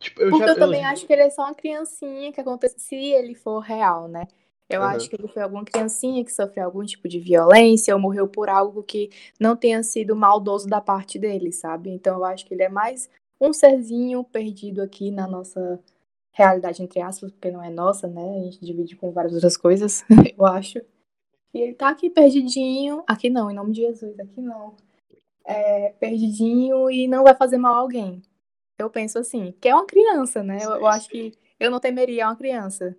Tipo, 0.00 0.20
eu 0.22 0.30
Porque 0.30 0.44
já, 0.44 0.52
eu 0.52 0.58
também 0.58 0.82
eu... 0.82 0.88
acho 0.88 1.06
que 1.06 1.12
ele 1.12 1.22
é 1.22 1.30
só 1.30 1.42
uma 1.42 1.54
criancinha 1.54 2.32
que 2.32 2.40
acontece 2.40 2.80
se 2.80 2.96
ele 2.96 3.36
for 3.36 3.60
real, 3.60 4.08
né? 4.08 4.26
Eu 4.74 4.80
uhum. 4.80 4.86
acho 4.88 5.08
que 5.08 5.16
ele 5.16 5.28
foi 5.28 5.42
alguma 5.42 5.64
criancinha 5.64 6.24
que 6.24 6.32
sofreu 6.32 6.64
algum 6.64 6.84
tipo 6.84 7.08
de 7.08 7.18
violência 7.18 7.94
ou 7.94 8.00
morreu 8.00 8.28
por 8.28 8.48
algo 8.48 8.82
que 8.82 9.10
não 9.38 9.56
tenha 9.56 9.82
sido 9.82 10.16
maldoso 10.16 10.68
da 10.68 10.80
parte 10.80 11.18
dele, 11.18 11.52
sabe? 11.52 11.90
Então 11.90 12.16
eu 12.16 12.24
acho 12.24 12.46
que 12.46 12.54
ele 12.54 12.62
é 12.62 12.68
mais 12.68 13.08
um 13.40 13.52
serzinho 13.52 14.22
perdido 14.22 14.82
aqui 14.82 15.10
na 15.10 15.26
nossa 15.26 15.80
realidade, 16.32 16.82
entre 16.82 17.00
aspas, 17.00 17.30
porque 17.30 17.50
não 17.50 17.62
é 17.62 17.70
nossa, 17.70 18.06
né? 18.06 18.38
A 18.38 18.42
gente 18.44 18.64
divide 18.64 18.96
com 18.96 19.10
várias 19.10 19.34
outras 19.34 19.56
coisas, 19.56 20.04
eu 20.38 20.46
acho. 20.46 20.78
E 21.54 21.60
ele 21.60 21.74
tá 21.74 21.88
aqui 21.88 22.08
perdidinho. 22.08 23.04
Aqui 23.06 23.28
não, 23.28 23.50
em 23.50 23.54
nome 23.54 23.72
de 23.72 23.82
Jesus, 23.82 24.18
aqui 24.18 24.40
não. 24.40 24.74
É, 25.44 25.90
perdidinho 26.00 26.90
e 26.90 27.06
não 27.06 27.24
vai 27.24 27.34
fazer 27.34 27.58
mal 27.58 27.74
a 27.74 27.78
alguém. 27.78 28.22
Eu 28.78 28.88
penso 28.88 29.18
assim, 29.18 29.54
que 29.60 29.68
é 29.68 29.74
uma 29.74 29.86
criança, 29.86 30.42
né? 30.42 30.58
Eu, 30.62 30.70
eu 30.76 30.86
acho 30.86 31.08
que 31.08 31.32
eu 31.60 31.70
não 31.70 31.78
temeria 31.78 32.26
uma 32.26 32.36
criança. 32.36 32.96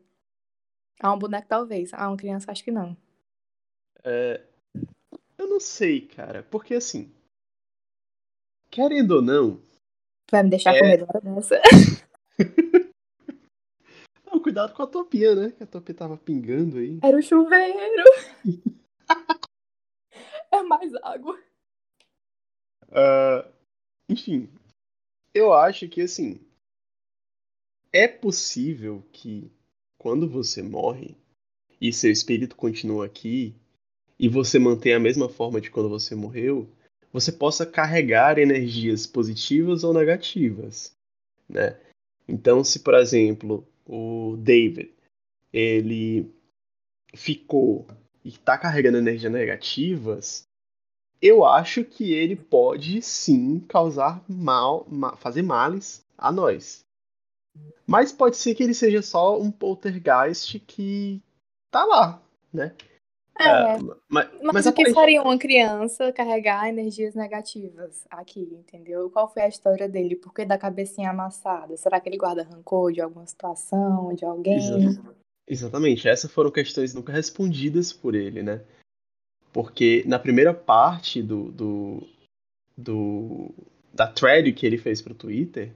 A 1.00 1.14
um 1.14 1.20
boneco, 1.20 1.48
talvez. 1.48 1.94
A 1.94 2.08
uma 2.08 2.18
criança, 2.18 2.52
acho 2.52 2.64
que 2.64 2.72
não. 2.72 2.96
É, 4.04 4.46
eu 5.38 5.48
não 5.48 5.60
sei, 5.60 6.08
cara. 6.08 6.44
Porque 6.44 6.76
assim. 6.76 7.14
Querendo 8.70 9.12
ou 9.12 9.22
não. 9.22 9.58
Tu 10.28 10.32
vai 10.32 10.44
me 10.44 10.50
deixar 10.50 10.76
é... 10.76 10.80
com 10.80 10.86
medo 10.88 11.06
dessa? 11.06 11.62
não, 14.26 14.40
cuidado 14.42 14.74
com 14.74 14.84
a 14.84 14.88
topia, 14.88 15.36
né? 15.36 15.52
Que 15.52 15.64
a 15.64 15.68
topia 15.68 15.94
tava 15.96 16.18
pingando 16.18 16.78
aí. 16.78 17.00
Era 17.04 17.18
o 17.18 17.22
chuveiro. 17.22 18.04
é 20.52 20.62
mais 20.64 20.94
água. 20.96 21.40
Uh, 22.90 23.52
enfim. 24.10 24.50
Eu 25.34 25.54
acho 25.54 25.88
que 25.90 26.02
assim. 26.02 26.40
É 27.92 28.08
possível 28.08 29.04
que 29.12 29.52
quando 30.04 30.28
você 30.28 30.62
morre 30.62 31.16
e 31.80 31.94
seu 31.94 32.12
espírito 32.12 32.58
continua 32.58 33.06
aqui 33.06 33.56
e 34.20 34.28
você 34.28 34.60
mantém 34.60 34.94
a 34.94 35.00
mesma 35.00 35.30
forma 35.30 35.62
de 35.62 35.72
quando 35.72 35.88
você 35.88 36.14
morreu, 36.14 36.70
você 37.14 37.32
possa 37.32 37.66
carregar 37.66 38.38
energias 38.38 39.08
positivas 39.08 39.82
ou 39.82 39.94
negativas, 39.94 40.94
né? 41.48 41.80
Então, 42.28 42.66
se 42.66 42.80
por 42.80 42.96
exemplo 42.96 43.66
o 43.86 44.36
David 44.40 44.92
ele 45.54 46.30
ficou 47.16 47.88
e 48.26 48.30
está 48.30 48.58
carregando 48.58 48.98
energias 48.98 49.32
negativas, 49.32 50.44
eu 51.22 51.46
acho 51.46 51.86
que 51.86 52.12
ele 52.12 52.36
pode 52.36 53.02
sim 53.02 53.62
causar 53.70 54.22
mal, 54.28 54.86
ma 54.90 55.16
fazer 55.16 55.44
males 55.44 56.06
a 56.18 56.30
nós. 56.30 56.83
Mas 57.86 58.12
pode 58.12 58.38
ser 58.38 58.56
que 58.56 58.64
ele 58.64 58.74
seja 58.74 59.02
só 59.02 59.40
um 59.40 59.52
poltergeist 59.52 60.60
que 60.60 61.22
tá 61.70 61.86
lá, 61.86 62.22
né? 62.52 62.74
É, 63.38 63.48
é 63.48 63.80
mas, 63.80 63.98
mas, 64.10 64.30
mas 64.54 64.66
o 64.68 64.74
que 64.74 64.94
faria 64.94 65.22
uma 65.22 65.38
criança 65.38 66.12
carregar 66.14 66.70
energias 66.70 67.16
negativas 67.16 68.06
aqui, 68.10 68.42
entendeu? 68.42 69.10
Qual 69.10 69.32
foi 69.32 69.42
a 69.42 69.48
história 69.48 69.90
dele? 69.90 70.16
Por 70.16 70.34
que 70.34 70.46
da 70.46 70.58
cabecinha 70.58 71.10
amassada? 71.10 71.76
Será 71.76 72.00
que 72.00 72.08
ele 72.08 72.18
guarda 72.18 72.44
rancor 72.44 72.92
de 72.92 73.02
alguma 73.02 73.26
situação, 73.26 74.14
de 74.14 74.24
alguém? 74.24 74.60
Exatamente, 75.48 76.08
essas 76.08 76.32
foram 76.32 76.52
questões 76.52 76.94
nunca 76.94 77.12
respondidas 77.12 77.92
por 77.92 78.16
ele, 78.16 78.44
né? 78.44 78.62
Porque 79.52 80.04
na 80.08 80.18
primeira 80.18 80.54
parte 80.54 81.22
do, 81.22 81.52
do, 81.52 82.08
do 82.78 83.52
da 83.94 84.08
thread 84.08 84.52
que 84.54 84.66
ele 84.66 84.78
fez 84.78 85.02
pro 85.02 85.14
Twitter, 85.14 85.72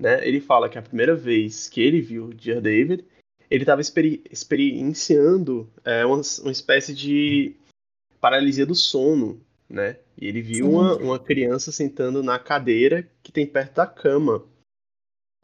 né? 0.00 0.26
Ele 0.26 0.40
fala 0.40 0.70
que 0.70 0.78
a 0.78 0.82
primeira 0.82 1.14
vez 1.14 1.68
que 1.68 1.82
ele 1.82 2.00
viu 2.00 2.28
Dear 2.28 2.62
David, 2.62 3.04
ele 3.50 3.62
estava 3.62 3.82
experi 3.82 4.24
experienciando 4.30 5.70
é, 5.84 6.06
uma, 6.06 6.22
uma 6.40 6.50
espécie 6.50 6.94
de 6.94 7.54
paralisia 8.18 8.64
do 8.64 8.74
sono, 8.74 9.44
né? 9.68 9.98
E 10.16 10.26
ele 10.26 10.40
viu 10.40 10.70
uma, 10.70 10.96
uma 10.96 11.18
criança 11.18 11.70
sentando 11.70 12.22
na 12.22 12.38
cadeira 12.38 13.08
que 13.22 13.30
tem 13.30 13.46
perto 13.46 13.74
da 13.74 13.86
cama. 13.86 14.46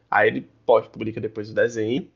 Aí 0.09 0.27
ele 0.27 0.49
pode 0.65 0.89
publica 0.89 1.21
depois 1.21 1.51
o 1.51 1.53
desenho. 1.53 2.11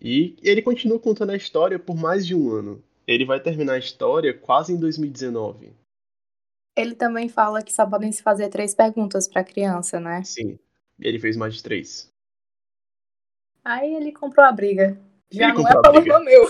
E 0.00 0.36
ele 0.42 0.62
continua 0.62 0.98
contando 0.98 1.30
a 1.30 1.36
história 1.36 1.78
por 1.78 1.96
mais 1.96 2.26
de 2.26 2.34
um 2.34 2.50
ano. 2.50 2.82
Ele 3.06 3.24
vai 3.24 3.40
terminar 3.40 3.74
a 3.74 3.78
história 3.78 4.32
quase 4.32 4.72
em 4.72 4.78
2019. 4.78 5.72
Ele 6.76 6.94
também 6.94 7.28
fala 7.28 7.62
que 7.62 7.72
só 7.72 7.86
podem 7.86 8.10
se 8.10 8.22
fazer 8.22 8.48
três 8.48 8.74
perguntas 8.74 9.28
para 9.28 9.42
a 9.42 9.44
criança, 9.44 10.00
né? 10.00 10.24
Sim. 10.24 10.58
Ele 11.00 11.18
fez 11.18 11.36
mais 11.36 11.54
de 11.54 11.62
três. 11.62 12.12
Aí 13.64 13.94
ele 13.94 14.12
comprou 14.12 14.44
a 14.44 14.52
briga. 14.52 15.00
Já 15.30 15.48
ele 15.48 15.58
não 15.58 15.68
é 15.68 15.72
problema 15.72 16.20
meu. 16.20 16.44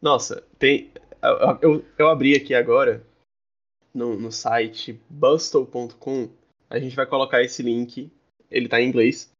Nossa, 0.00 0.42
tem. 0.58 0.92
Eu, 1.22 1.58
eu, 1.62 1.84
eu, 1.98 2.08
abri 2.08 2.36
aqui 2.36 2.54
agora 2.54 3.04
no, 3.94 4.18
no 4.18 4.30
site 4.30 5.00
bustle.com. 5.08 6.30
A 6.68 6.78
gente 6.78 6.94
vai 6.94 7.06
colocar 7.06 7.42
esse 7.42 7.62
link. 7.62 8.12
Ele 8.50 8.68
tá 8.68 8.80
em 8.80 8.88
inglês. 8.88 9.32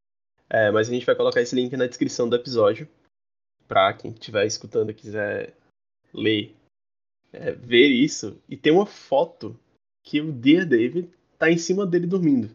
É, 0.49 0.71
mas 0.71 0.89
a 0.89 0.93
gente 0.93 1.05
vai 1.05 1.15
colocar 1.15 1.41
esse 1.41 1.55
link 1.55 1.77
na 1.77 1.87
descrição 1.87 2.29
do 2.29 2.37
episódio. 2.37 2.89
Pra 3.69 3.93
quem 3.93 4.13
estiver 4.13 4.47
escutando 4.47 4.91
e 4.91 4.95
quiser 4.95 5.55
ler, 6.13 6.57
é, 7.33 7.53
ver 7.53 7.89
isso. 7.89 8.41
E 8.49 8.57
tem 8.57 8.73
uma 8.73 8.87
foto 8.87 9.59
que 10.03 10.21
o 10.21 10.33
Dear 10.33 10.65
David 10.65 11.11
tá 11.39 11.51
em 11.51 11.59
cima 11.59 11.87
dele 11.87 12.07
dormindo. 12.07 12.55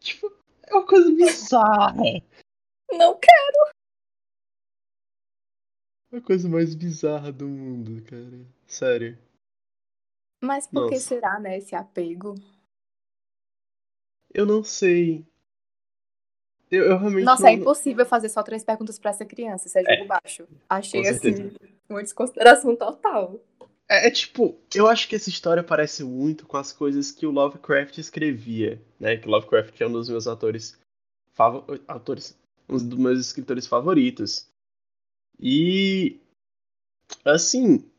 Tipo, 0.00 0.32
é 0.66 0.74
uma 0.74 0.86
coisa 0.86 1.10
bizarra. 1.14 1.94
Não 2.90 3.18
quero. 3.18 3.72
É 6.12 6.16
a 6.16 6.20
coisa 6.20 6.48
mais 6.48 6.74
bizarra 6.74 7.30
do 7.30 7.46
mundo, 7.46 8.02
cara. 8.02 8.46
Sério. 8.66 9.18
Mas 10.42 10.66
por 10.66 10.82
Nossa. 10.82 10.94
que 10.94 11.00
será, 11.00 11.38
né, 11.38 11.58
esse 11.58 11.74
apego? 11.74 12.34
Eu 14.32 14.46
não 14.46 14.64
sei. 14.64 15.26
Eu, 16.70 16.84
eu 16.84 16.98
realmente 16.98 17.24
Nossa, 17.24 17.42
não... 17.42 17.50
é 17.50 17.52
impossível 17.52 18.06
fazer 18.06 18.28
só 18.28 18.42
três 18.42 18.64
perguntas 18.64 18.98
para 18.98 19.10
essa 19.10 19.26
criança, 19.26 19.66
isso 19.66 19.78
é 19.78 19.82
jogo 19.82 20.04
é. 20.04 20.06
baixo. 20.06 20.48
Achei, 20.68 21.06
assim, 21.06 21.52
uma 21.88 22.02
desconsideração 22.02 22.74
total. 22.74 23.40
É, 23.90 24.06
é, 24.06 24.10
tipo, 24.12 24.56
eu 24.72 24.86
acho 24.86 25.08
que 25.08 25.16
essa 25.16 25.28
história 25.28 25.64
parece 25.64 26.04
muito 26.04 26.46
com 26.46 26.56
as 26.56 26.72
coisas 26.72 27.10
que 27.10 27.26
o 27.26 27.32
Lovecraft 27.32 27.98
escrevia, 27.98 28.80
né? 29.00 29.16
Que 29.16 29.26
o 29.26 29.30
Lovecraft 29.32 29.80
é 29.80 29.86
um 29.88 29.92
dos 29.92 30.08
meus 30.08 30.28
autores 30.28 30.78
favor... 31.32 31.64
autores, 31.88 32.38
um 32.68 32.76
dos 32.76 32.96
meus 32.96 33.18
escritores 33.18 33.66
favoritos. 33.66 34.48
E 35.40 36.20
assim, 37.24 37.90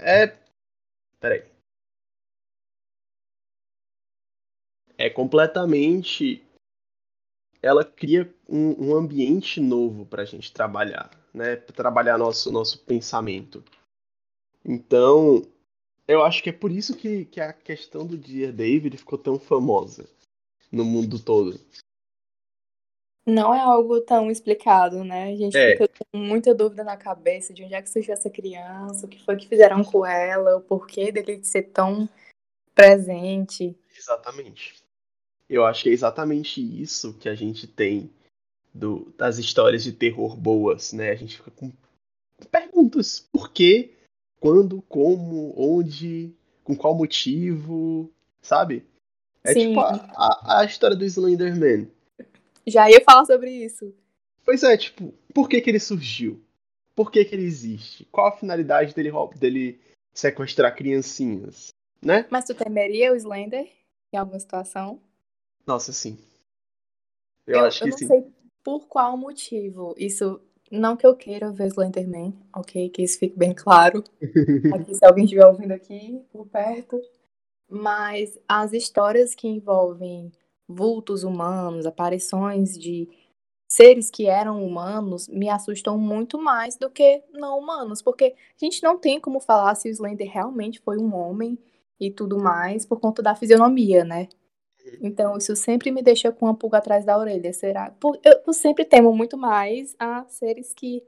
é 0.00 0.28
Peraí. 1.20 1.44
É 4.96 5.10
completamente 5.10 6.42
ela 7.60 7.84
cria 7.84 8.34
um, 8.48 8.88
um 8.88 8.96
ambiente 8.96 9.60
novo 9.60 10.06
para 10.06 10.22
a 10.22 10.24
gente 10.24 10.50
trabalhar, 10.54 11.10
né? 11.34 11.56
Pra 11.56 11.76
trabalhar 11.76 12.16
nosso 12.16 12.50
nosso 12.50 12.82
pensamento. 12.86 13.62
Então, 14.64 15.42
eu 16.06 16.22
acho 16.22 16.42
que 16.42 16.50
é 16.50 16.52
por 16.52 16.70
isso 16.70 16.96
que, 16.96 17.24
que 17.26 17.40
a 17.40 17.52
questão 17.52 18.06
do 18.06 18.16
Dear 18.16 18.52
David 18.52 18.96
ficou 18.96 19.18
tão 19.18 19.38
famosa 19.38 20.08
no 20.70 20.84
mundo 20.84 21.18
todo. 21.18 21.60
Não 23.24 23.54
é 23.54 23.60
algo 23.60 24.00
tão 24.00 24.30
explicado, 24.30 25.04
né? 25.04 25.32
A 25.32 25.36
gente 25.36 25.56
é. 25.56 25.72
fica 25.72 25.88
com 25.88 26.18
muita 26.18 26.52
dúvida 26.52 26.82
na 26.82 26.96
cabeça 26.96 27.54
de 27.54 27.62
onde 27.62 27.74
é 27.74 27.80
que 27.80 27.88
surgiu 27.88 28.14
essa 28.14 28.28
criança, 28.28 29.06
o 29.06 29.08
que 29.08 29.22
foi 29.24 29.36
que 29.36 29.46
fizeram 29.46 29.84
com 29.84 30.04
ela, 30.04 30.56
o 30.56 30.60
porquê 30.60 31.12
dele 31.12 31.44
ser 31.44 31.62
tão 31.64 32.08
presente. 32.74 33.78
Exatamente. 33.96 34.82
Eu 35.48 35.64
acho 35.64 35.84
que 35.84 35.90
é 35.90 35.92
exatamente 35.92 36.60
isso 36.60 37.16
que 37.18 37.28
a 37.28 37.34
gente 37.34 37.66
tem 37.66 38.10
do, 38.74 39.12
das 39.16 39.38
histórias 39.38 39.84
de 39.84 39.92
terror 39.92 40.36
boas, 40.36 40.92
né? 40.92 41.10
A 41.10 41.14
gente 41.14 41.36
fica 41.36 41.50
com 41.52 41.70
perguntas. 42.50 43.20
Por 43.20 43.52
quê? 43.52 43.94
Quando, 44.42 44.82
como, 44.82 45.54
onde, 45.56 46.34
com 46.64 46.74
qual 46.74 46.96
motivo, 46.96 48.12
sabe? 48.40 48.84
É 49.44 49.52
Sim. 49.52 49.68
tipo 49.68 49.80
a, 49.80 49.92
a, 50.16 50.60
a, 50.60 50.64
história 50.64 50.96
do 50.96 51.04
Slenderman. 51.04 51.88
Já 52.66 52.90
ia 52.90 53.00
falar 53.00 53.24
sobre 53.24 53.50
isso. 53.52 53.94
Pois 54.44 54.64
é, 54.64 54.76
tipo, 54.76 55.14
por 55.32 55.48
que 55.48 55.60
que 55.60 55.70
ele 55.70 55.78
surgiu? 55.78 56.42
por 56.94 57.10
que, 57.10 57.24
que 57.24 57.34
ele 57.34 57.44
existe? 57.44 58.04
Qual 58.06 58.26
a 58.26 58.36
finalidade 58.36 58.94
dele, 58.94 59.10
dele 59.36 59.80
sequestrar 60.12 60.74
criancinhas? 60.74 61.68
Né? 62.00 62.26
Mas 62.30 62.44
tu 62.44 62.54
temeria 62.54 63.12
o 63.12 63.16
Slender 63.16 63.70
em 64.12 64.16
alguma 64.16 64.38
situação? 64.38 65.00
Nossa, 65.66 65.92
sim. 65.92 66.18
Eu, 67.46 67.58
Eu, 67.58 67.64
acho 67.66 67.82
eu 67.82 67.84
que 67.84 67.90
não 67.90 67.98
sim. 67.98 68.06
sei 68.06 68.32
por 68.62 68.86
qual 68.86 69.16
motivo. 69.16 69.94
Isso, 69.96 70.40
não 70.72 70.96
que 70.96 71.06
eu 71.06 71.14
queira 71.14 71.52
ver 71.52 71.66
Slenderman, 71.68 72.34
ok? 72.56 72.88
Que 72.88 73.02
isso 73.02 73.18
fique 73.18 73.38
bem 73.38 73.52
claro. 73.54 74.02
Aqui, 74.74 74.94
se 74.94 75.04
alguém 75.04 75.24
estiver 75.24 75.46
ouvindo 75.46 75.72
aqui, 75.72 76.24
por 76.32 76.46
perto. 76.46 76.98
Mas 77.68 78.38
as 78.48 78.72
histórias 78.72 79.34
que 79.34 79.46
envolvem 79.46 80.32
vultos 80.66 81.24
humanos, 81.24 81.84
aparições 81.84 82.78
de 82.78 83.08
seres 83.70 84.10
que 84.10 84.26
eram 84.26 84.64
humanos, 84.64 85.28
me 85.28 85.48
assustam 85.48 85.98
muito 85.98 86.38
mais 86.38 86.76
do 86.76 86.88
que 86.88 87.22
não 87.32 87.58
humanos. 87.58 88.00
Porque 88.00 88.34
a 88.34 88.64
gente 88.64 88.82
não 88.82 88.98
tem 88.98 89.20
como 89.20 89.40
falar 89.40 89.74
se 89.74 89.88
o 89.88 89.92
Slender 89.92 90.30
realmente 90.30 90.80
foi 90.80 90.98
um 90.98 91.14
homem 91.14 91.58
e 92.00 92.10
tudo 92.10 92.38
mais 92.38 92.86
por 92.86 92.98
conta 92.98 93.22
da 93.22 93.34
fisionomia, 93.34 94.04
né? 94.04 94.28
Então, 95.00 95.36
isso 95.36 95.54
sempre 95.56 95.90
me 95.90 96.02
deixa 96.02 96.30
com 96.32 96.46
uma 96.46 96.56
pulga 96.56 96.78
atrás 96.78 97.04
da 97.04 97.16
orelha. 97.18 97.52
Será? 97.52 97.90
Por- 97.92 98.18
Eu, 98.24 98.42
eu 98.46 98.52
sempre 98.52 98.84
temo 98.84 99.12
muito 99.14 99.36
mais 99.36 99.94
a 99.98 100.24
seres 100.28 100.72
que 100.74 101.02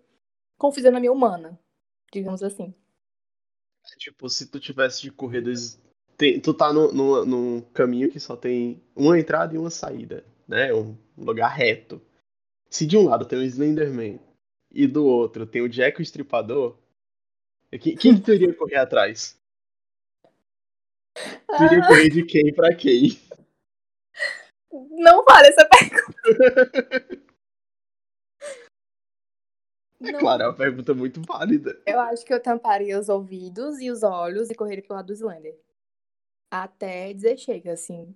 com 0.58 0.72
fisionomia 0.72 1.12
humana, 1.12 1.58
digamos 2.12 2.42
assim. 2.42 2.74
Tipo, 3.98 4.28
se 4.28 4.50
tu 4.50 4.58
tivesse 4.58 5.02
de 5.02 5.10
correr 5.10 5.40
dois. 5.42 5.80
tem- 6.16 6.40
tu 6.40 6.54
tá 6.54 6.72
no, 6.72 6.92
no, 6.92 7.24
num 7.24 7.60
caminho 7.72 8.10
que 8.10 8.18
só 8.20 8.36
tem 8.36 8.82
uma 8.96 9.18
entrada 9.18 9.54
e 9.54 9.58
uma 9.58 9.70
saída, 9.70 10.24
né? 10.48 10.72
Um 10.72 10.96
lugar 11.16 11.48
reto. 11.48 12.00
Se 12.70 12.86
de 12.86 12.96
um 12.96 13.04
lado 13.04 13.26
tem 13.26 13.38
o 13.38 13.42
Slenderman 13.42 14.18
e 14.70 14.86
do 14.86 15.04
outro 15.04 15.46
tem 15.46 15.62
o 15.62 15.68
Jack 15.68 16.00
o 16.00 16.02
Estripador, 16.02 16.76
quem, 17.80 17.96
quem 17.96 18.14
que 18.14 18.20
tu 18.20 18.32
iria 18.32 18.54
correr 18.54 18.76
atrás? 18.76 19.38
Tu 21.14 21.62
iria 21.64 21.80
correr 21.86 22.08
de 22.08 22.24
quem 22.24 22.52
pra 22.54 22.74
quem? 22.74 23.10
Não 24.96 25.24
vale 25.24 25.48
essa 25.48 25.68
pergunta. 25.68 27.24
É 30.02 30.12
Não. 30.12 30.18
claro, 30.20 30.42
é 30.42 30.46
uma 30.48 30.56
pergunta 30.56 30.92
muito 30.94 31.22
válida. 31.22 31.80
Eu 31.86 31.98
acho 32.00 32.24
que 32.24 32.34
eu 32.34 32.42
tamparia 32.42 32.98
os 32.98 33.08
ouvidos 33.08 33.80
e 33.80 33.90
os 33.90 34.02
olhos 34.02 34.50
e 34.50 34.54
correria 34.54 34.84
pro 34.84 34.94
lado 34.96 35.06
do 35.06 35.12
Slender. 35.14 35.58
Até 36.50 37.12
dizer 37.12 37.38
chega, 37.38 37.72
assim. 37.72 38.14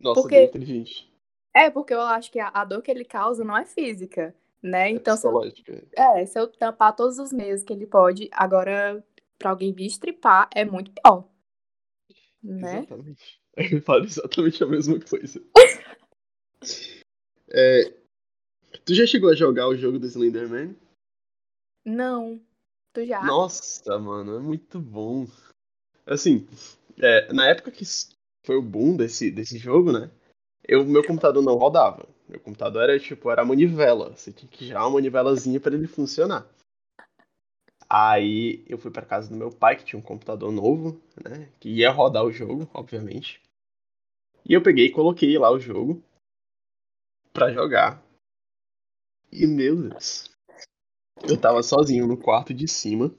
Nossa, 0.00 0.22
Por 0.22 0.28
quê? 0.28 0.36
bem 0.36 0.46
inteligente. 0.46 1.12
É, 1.54 1.68
porque 1.70 1.92
eu 1.92 2.00
acho 2.00 2.30
que 2.30 2.40
a, 2.40 2.48
a 2.48 2.64
dor 2.64 2.80
que 2.80 2.90
ele 2.90 3.04
causa 3.04 3.44
não 3.44 3.56
é 3.56 3.66
física, 3.66 4.34
né? 4.62 4.88
É 4.88 4.90
Então, 4.90 5.16
se 5.16 5.26
eu, 5.26 5.32
psicológica. 5.32 5.86
é, 5.96 6.24
se 6.24 6.38
eu 6.38 6.48
tampar 6.48 6.96
todos 6.96 7.18
os 7.18 7.32
meios 7.32 7.62
que 7.62 7.72
ele 7.72 7.86
pode, 7.86 8.30
agora, 8.32 9.04
pra 9.38 9.50
alguém 9.50 9.74
me 9.74 9.84
estripar, 9.86 10.48
é 10.54 10.64
muito 10.64 10.92
pior. 10.92 11.28
Né? 12.42 12.78
Exatamente. 12.78 13.39
Eu 13.72 13.82
falo 13.82 14.04
exatamente 14.04 14.62
a 14.62 14.66
mesma 14.66 14.98
coisa. 15.00 15.40
É, 17.52 17.92
tu 18.84 18.94
já 18.94 19.04
chegou 19.04 19.28
a 19.28 19.34
jogar 19.34 19.66
o 19.66 19.74
jogo 19.74 19.98
do 19.98 20.06
Slenderman? 20.06 20.76
Não. 21.84 22.40
Tu 22.92 23.06
já? 23.06 23.20
Nossa, 23.24 23.98
mano, 23.98 24.36
é 24.36 24.38
muito 24.38 24.78
bom. 24.78 25.26
Assim, 26.06 26.46
é, 26.96 27.32
na 27.32 27.48
época 27.48 27.72
que 27.72 27.84
foi 28.46 28.56
o 28.56 28.62
boom 28.62 28.96
desse, 28.96 29.32
desse 29.32 29.58
jogo, 29.58 29.90
né? 29.90 30.10
Eu, 30.62 30.84
meu 30.84 31.04
computador 31.04 31.42
não 31.42 31.56
rodava. 31.56 32.08
Meu 32.28 32.38
computador 32.38 32.84
era 32.84 33.00
tipo, 33.00 33.30
era 33.30 33.44
manivela. 33.44 34.16
Você 34.16 34.32
tinha 34.32 34.48
que 34.48 34.66
girar 34.66 34.84
uma 34.84 34.92
manivelazinha 34.92 35.58
para 35.58 35.74
ele 35.74 35.88
funcionar. 35.88 36.48
Aí 37.88 38.64
eu 38.68 38.78
fui 38.78 38.92
pra 38.92 39.04
casa 39.04 39.28
do 39.28 39.36
meu 39.36 39.50
pai, 39.50 39.76
que 39.76 39.84
tinha 39.84 39.98
um 39.98 40.02
computador 40.02 40.52
novo, 40.52 41.02
né? 41.24 41.50
Que 41.58 41.68
ia 41.68 41.90
rodar 41.90 42.24
o 42.24 42.30
jogo, 42.30 42.70
obviamente. 42.72 43.42
E 44.50 44.52
eu 44.52 44.60
peguei 44.60 44.86
e 44.86 44.92
coloquei 44.92 45.38
lá 45.38 45.48
o 45.48 45.60
jogo 45.60 46.02
pra 47.32 47.52
jogar. 47.52 48.02
E 49.30 49.46
meu 49.46 49.88
Deus. 49.88 50.28
Eu 51.22 51.40
tava 51.40 51.62
sozinho 51.62 52.04
no 52.04 52.16
quarto 52.20 52.52
de 52.52 52.66
cima. 52.66 53.14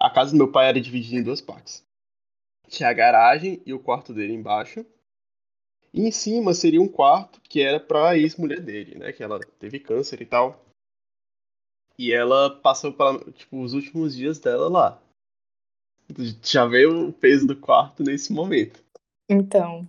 A 0.00 0.08
casa 0.08 0.30
do 0.30 0.38
meu 0.38 0.50
pai 0.50 0.70
era 0.70 0.80
dividida 0.80 1.20
em 1.20 1.22
duas 1.22 1.42
partes. 1.42 1.84
Tinha 2.66 2.88
a 2.88 2.94
garagem 2.94 3.62
e 3.66 3.74
o 3.74 3.78
quarto 3.78 4.14
dele 4.14 4.32
embaixo. 4.32 4.86
E 5.92 6.00
em 6.00 6.10
cima 6.10 6.54
seria 6.54 6.80
um 6.80 6.88
quarto 6.88 7.38
que 7.42 7.60
era 7.60 7.78
pra 7.78 8.16
ex-mulher 8.16 8.62
dele, 8.62 8.94
né? 8.98 9.12
Que 9.12 9.22
ela 9.22 9.38
teve 9.58 9.78
câncer 9.78 10.22
e 10.22 10.26
tal. 10.26 10.64
E 11.98 12.10
ela 12.10 12.58
passou 12.62 12.90
pra, 12.94 13.18
tipo, 13.32 13.60
os 13.60 13.74
últimos 13.74 14.16
dias 14.16 14.38
dela 14.38 14.70
lá. 14.70 15.02
Já 16.42 16.64
veio 16.64 17.08
o 17.08 17.12
peso 17.12 17.46
do 17.46 17.54
quarto 17.54 18.02
nesse 18.02 18.32
momento. 18.32 18.82
Então. 19.28 19.86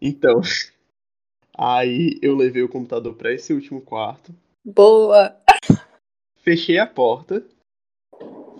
Então, 0.00 0.40
aí 1.56 2.18
eu 2.22 2.36
levei 2.36 2.62
o 2.62 2.68
computador 2.68 3.14
pra 3.14 3.32
esse 3.32 3.52
último 3.52 3.80
quarto. 3.80 4.34
Boa! 4.64 5.36
Fechei 6.38 6.78
a 6.78 6.86
porta, 6.86 7.44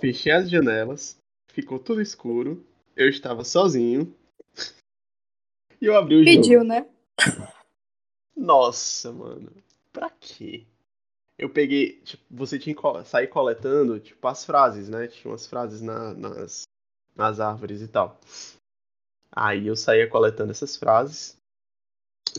fechei 0.01 0.33
as 0.33 0.51
janelas, 0.51 1.17
ficou 1.53 1.79
tudo 1.79 2.01
escuro, 2.03 2.67
eu 2.97 3.09
estava 3.09 3.45
sozinho. 3.45 4.15
E 5.79 5.85
eu 5.85 5.95
abri 5.95 6.17
o 6.17 6.25
Pediu, 6.25 6.61
jogo. 6.61 6.65
né? 6.65 6.87
Nossa, 8.35 9.13
mano, 9.13 9.53
pra 9.93 10.09
quê? 10.11 10.67
Eu 11.39 11.51
peguei, 11.51 12.01
tipo, 12.01 12.25
você 12.31 12.59
tinha 12.59 12.75
que 12.75 12.83
sair 13.05 13.27
coletando, 13.27 14.01
tipo, 14.01 14.27
as 14.27 14.43
frases, 14.45 14.89
né? 14.89 15.07
Tinha 15.09 15.31
umas 15.31 15.47
frases 15.47 15.83
na- 15.83 16.15
nas, 16.15 16.63
nas 17.15 17.41
árvores 17.41 17.83
e 17.83 17.89
tal. 17.89 18.19
Aí 19.31 19.67
eu 19.67 19.77
saía 19.77 20.09
coletando 20.09 20.51
essas 20.51 20.77
frases. 20.77 21.37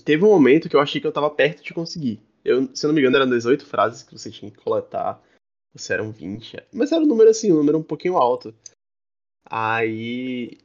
Teve 0.04 0.24
um 0.24 0.30
momento 0.30 0.70
que 0.70 0.76
eu 0.76 0.80
achei 0.80 1.02
que 1.02 1.08
eu 1.08 1.12
tava 1.12 1.30
perto 1.30 1.64
de 1.64 1.74
conseguir. 1.74 2.22
Eu, 2.44 2.74
se 2.76 2.86
eu 2.86 2.90
não 2.90 2.96
me 2.96 3.02
engano, 3.02 3.18
eram 3.18 3.30
18 3.30 3.66
frases 3.66 4.04
que 4.04 4.18
você 4.18 4.32
tinha 4.32 4.52
que 4.52 4.58
coletar. 4.58 5.22
Você 5.74 5.94
eram 5.94 6.12
20. 6.12 6.58
Mas 6.72 6.92
era 6.92 7.04
um 7.04 7.08
número 7.08 7.30
assim, 7.30 7.52
um 7.52 7.58
número 7.58 7.78
um 7.78 7.84
pouquinho 7.84 8.18
alto. 8.18 8.56
Aí. 9.46 10.58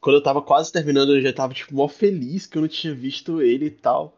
Quando 0.00 0.16
eu 0.16 0.22
tava 0.22 0.40
quase 0.40 0.72
terminando, 0.72 1.16
eu 1.16 1.20
já 1.20 1.32
tava, 1.32 1.52
tipo, 1.52 1.74
mó 1.74 1.88
feliz 1.88 2.46
que 2.46 2.56
eu 2.56 2.62
não 2.62 2.68
tinha 2.68 2.94
visto 2.94 3.42
ele 3.42 3.66
e 3.66 3.70
tal. 3.70 4.16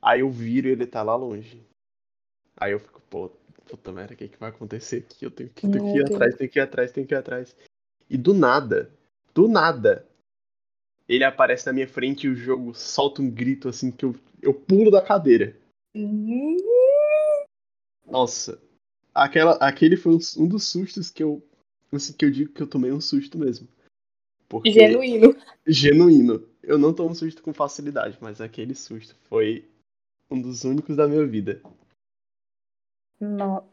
Aí 0.00 0.20
eu 0.20 0.30
viro 0.30 0.68
e 0.68 0.72
ele 0.72 0.86
tá 0.86 1.02
lá 1.02 1.14
longe. 1.14 1.62
Aí 2.56 2.72
eu 2.72 2.80
fico, 2.80 3.00
pô, 3.10 3.30
puta 3.66 3.92
merda, 3.92 4.14
o 4.14 4.16
que, 4.16 4.28
que 4.28 4.38
vai 4.38 4.50
acontecer 4.50 4.98
aqui? 4.98 5.24
Eu 5.24 5.30
tenho 5.30 5.50
que, 5.50 5.68
tenho 5.68 5.84
que 5.84 5.98
ir 5.98 6.04
atrás, 6.04 6.34
tenho 6.36 6.50
que 6.50 6.58
ir 6.58 6.62
atrás, 6.62 6.92
tenho 6.92 7.06
que 7.06 7.14
ir 7.14 7.16
atrás. 7.16 7.56
E 8.08 8.16
do 8.16 8.34
nada, 8.34 8.90
do 9.34 9.48
nada, 9.48 10.08
ele 11.08 11.24
aparece 11.24 11.66
na 11.66 11.72
minha 11.72 11.88
frente 11.88 12.26
e 12.26 12.30
o 12.30 12.36
jogo 12.36 12.72
solta 12.74 13.20
um 13.20 13.30
grito 13.30 13.68
assim 13.68 13.90
que 13.90 14.04
eu, 14.04 14.14
eu 14.40 14.54
pulo 14.54 14.90
da 14.90 15.02
cadeira. 15.02 15.56
Nossa, 18.06 18.62
aquela, 19.12 19.52
aquele 19.56 19.96
foi 19.96 20.14
um, 20.14 20.18
um 20.38 20.48
dos 20.48 20.64
sustos 20.64 21.10
que 21.10 21.22
eu, 21.22 21.42
assim, 21.92 22.12
que 22.12 22.24
eu 22.24 22.30
digo 22.30 22.52
que 22.52 22.62
eu 22.62 22.66
tomei 22.66 22.92
um 22.92 23.00
susto 23.00 23.36
mesmo. 23.36 23.68
Porque, 24.48 24.70
Genuíno. 24.70 25.36
genuíno. 25.66 26.48
Eu 26.62 26.78
não 26.78 26.94
tomo 26.94 27.14
susto 27.14 27.42
com 27.42 27.52
facilidade, 27.52 28.16
mas 28.20 28.40
aquele 28.40 28.74
susto 28.74 29.14
foi 29.28 29.68
um 30.30 30.40
dos 30.40 30.64
únicos 30.64 30.96
da 30.96 31.06
minha 31.06 31.26
vida. 31.26 31.60
Não. 33.20 33.66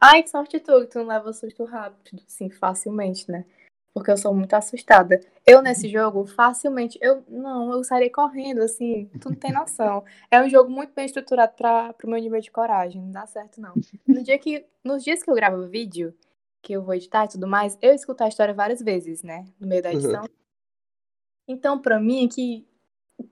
Ai, 0.00 0.22
que 0.22 0.30
sorte 0.30 0.60
tu, 0.60 0.80
que 0.80 0.86
tu 0.88 0.98
não 0.98 1.06
leva 1.06 1.32
susto 1.32 1.64
rápido, 1.64 2.22
assim, 2.26 2.50
facilmente, 2.50 3.30
né? 3.30 3.46
Porque 3.94 4.10
eu 4.10 4.16
sou 4.16 4.34
muito 4.34 4.52
assustada. 4.54 5.20
Eu, 5.46 5.62
nesse 5.62 5.88
jogo, 5.88 6.26
facilmente, 6.26 6.98
eu 7.00 7.22
não, 7.28 7.72
eu 7.72 7.84
sairei 7.84 8.10
correndo, 8.10 8.60
assim, 8.60 9.08
tu 9.20 9.30
não 9.30 9.36
tem 9.36 9.52
noção. 9.52 10.04
É 10.28 10.42
um 10.42 10.48
jogo 10.48 10.68
muito 10.68 10.92
bem 10.92 11.06
estruturado 11.06 11.52
para 11.56 11.92
pro 11.92 12.10
meu 12.10 12.20
nível 12.20 12.40
de 12.40 12.50
coragem, 12.50 13.00
não 13.00 13.12
dá 13.12 13.24
certo, 13.24 13.60
não. 13.60 13.72
No 14.06 14.22
dia 14.24 14.36
que, 14.36 14.66
nos 14.82 15.04
dias 15.04 15.22
que 15.22 15.30
eu 15.30 15.34
gravo 15.34 15.68
vídeo, 15.68 16.12
que 16.60 16.72
eu 16.72 16.82
vou 16.82 16.94
editar 16.94 17.26
e 17.26 17.28
tudo 17.28 17.46
mais, 17.46 17.78
eu 17.80 17.94
escuto 17.94 18.24
a 18.24 18.28
história 18.28 18.52
várias 18.52 18.82
vezes, 18.82 19.22
né? 19.22 19.44
No 19.60 19.68
meio 19.68 19.82
da 19.82 19.92
edição. 19.92 20.24
Então, 21.46 21.78
pra 21.78 22.00
mim, 22.00 22.26
que 22.26 22.66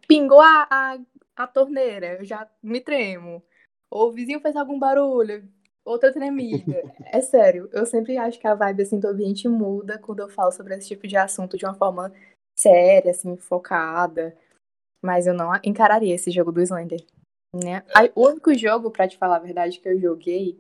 pingou 0.07 0.41
a, 0.41 0.69
a, 0.71 0.99
a 1.37 1.47
torneira, 1.47 2.19
eu 2.19 2.25
já 2.25 2.49
me 2.63 2.81
tremo. 2.81 3.43
Ou 3.91 4.09
o 4.09 4.13
vizinho 4.13 4.41
fez 4.41 4.55
algum 4.55 4.79
barulho, 4.79 5.49
outra 5.85 6.13
tremida. 6.13 6.83
É 7.07 7.21
sério, 7.21 7.69
eu 7.73 7.85
sempre 7.87 8.17
acho 8.17 8.39
que 8.39 8.47
a 8.47 8.55
vibe 8.55 8.83
assim, 8.83 8.99
do 8.99 9.09
ambiente 9.09 9.49
muda 9.49 9.99
quando 9.99 10.21
eu 10.21 10.29
falo 10.29 10.53
sobre 10.53 10.75
esse 10.75 10.89
tipo 10.89 11.07
de 11.07 11.17
assunto 11.17 11.57
de 11.57 11.65
uma 11.65 11.75
forma 11.75 12.13
séria, 12.59 13.11
assim, 13.11 13.37
focada. 13.37 14.37
Mas 15.03 15.27
eu 15.27 15.35
não 15.35 15.51
encararia 15.65 16.15
esse 16.15 16.31
jogo 16.31 16.53
do 16.53 16.63
Slender. 16.63 17.05
Né? 17.55 17.83
Aí, 17.95 18.11
o 18.15 18.29
único 18.29 18.55
jogo, 18.55 18.91
pra 18.91 19.09
te 19.09 19.19
falar 19.19 19.37
a 19.37 19.41
verdade, 19.41 19.81
que 19.81 19.89
eu 19.89 19.99
joguei 19.99 20.59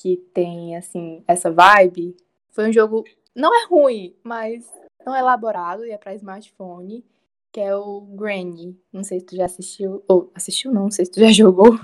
que 0.00 0.16
tem, 0.16 0.76
assim, 0.76 1.22
essa 1.28 1.50
vibe, 1.50 2.16
foi 2.50 2.68
um 2.68 2.72
jogo. 2.72 3.04
Não 3.34 3.54
é 3.54 3.66
ruim, 3.66 4.16
mas 4.22 4.70
não 5.04 5.14
é 5.14 5.20
elaborado 5.20 5.84
e 5.84 5.90
é 5.90 5.98
pra 5.98 6.14
smartphone, 6.14 7.04
que 7.52 7.60
é 7.60 7.74
o 7.76 8.00
Granny. 8.00 8.78
Não 8.92 9.04
sei 9.04 9.20
se 9.20 9.26
tu 9.26 9.36
já 9.36 9.44
assistiu. 9.44 10.02
Ou 10.08 10.30
assistiu 10.34 10.72
não, 10.72 10.84
não 10.84 10.90
sei 10.90 11.04
se 11.04 11.10
tu 11.10 11.20
já 11.20 11.30
jogou. 11.30 11.78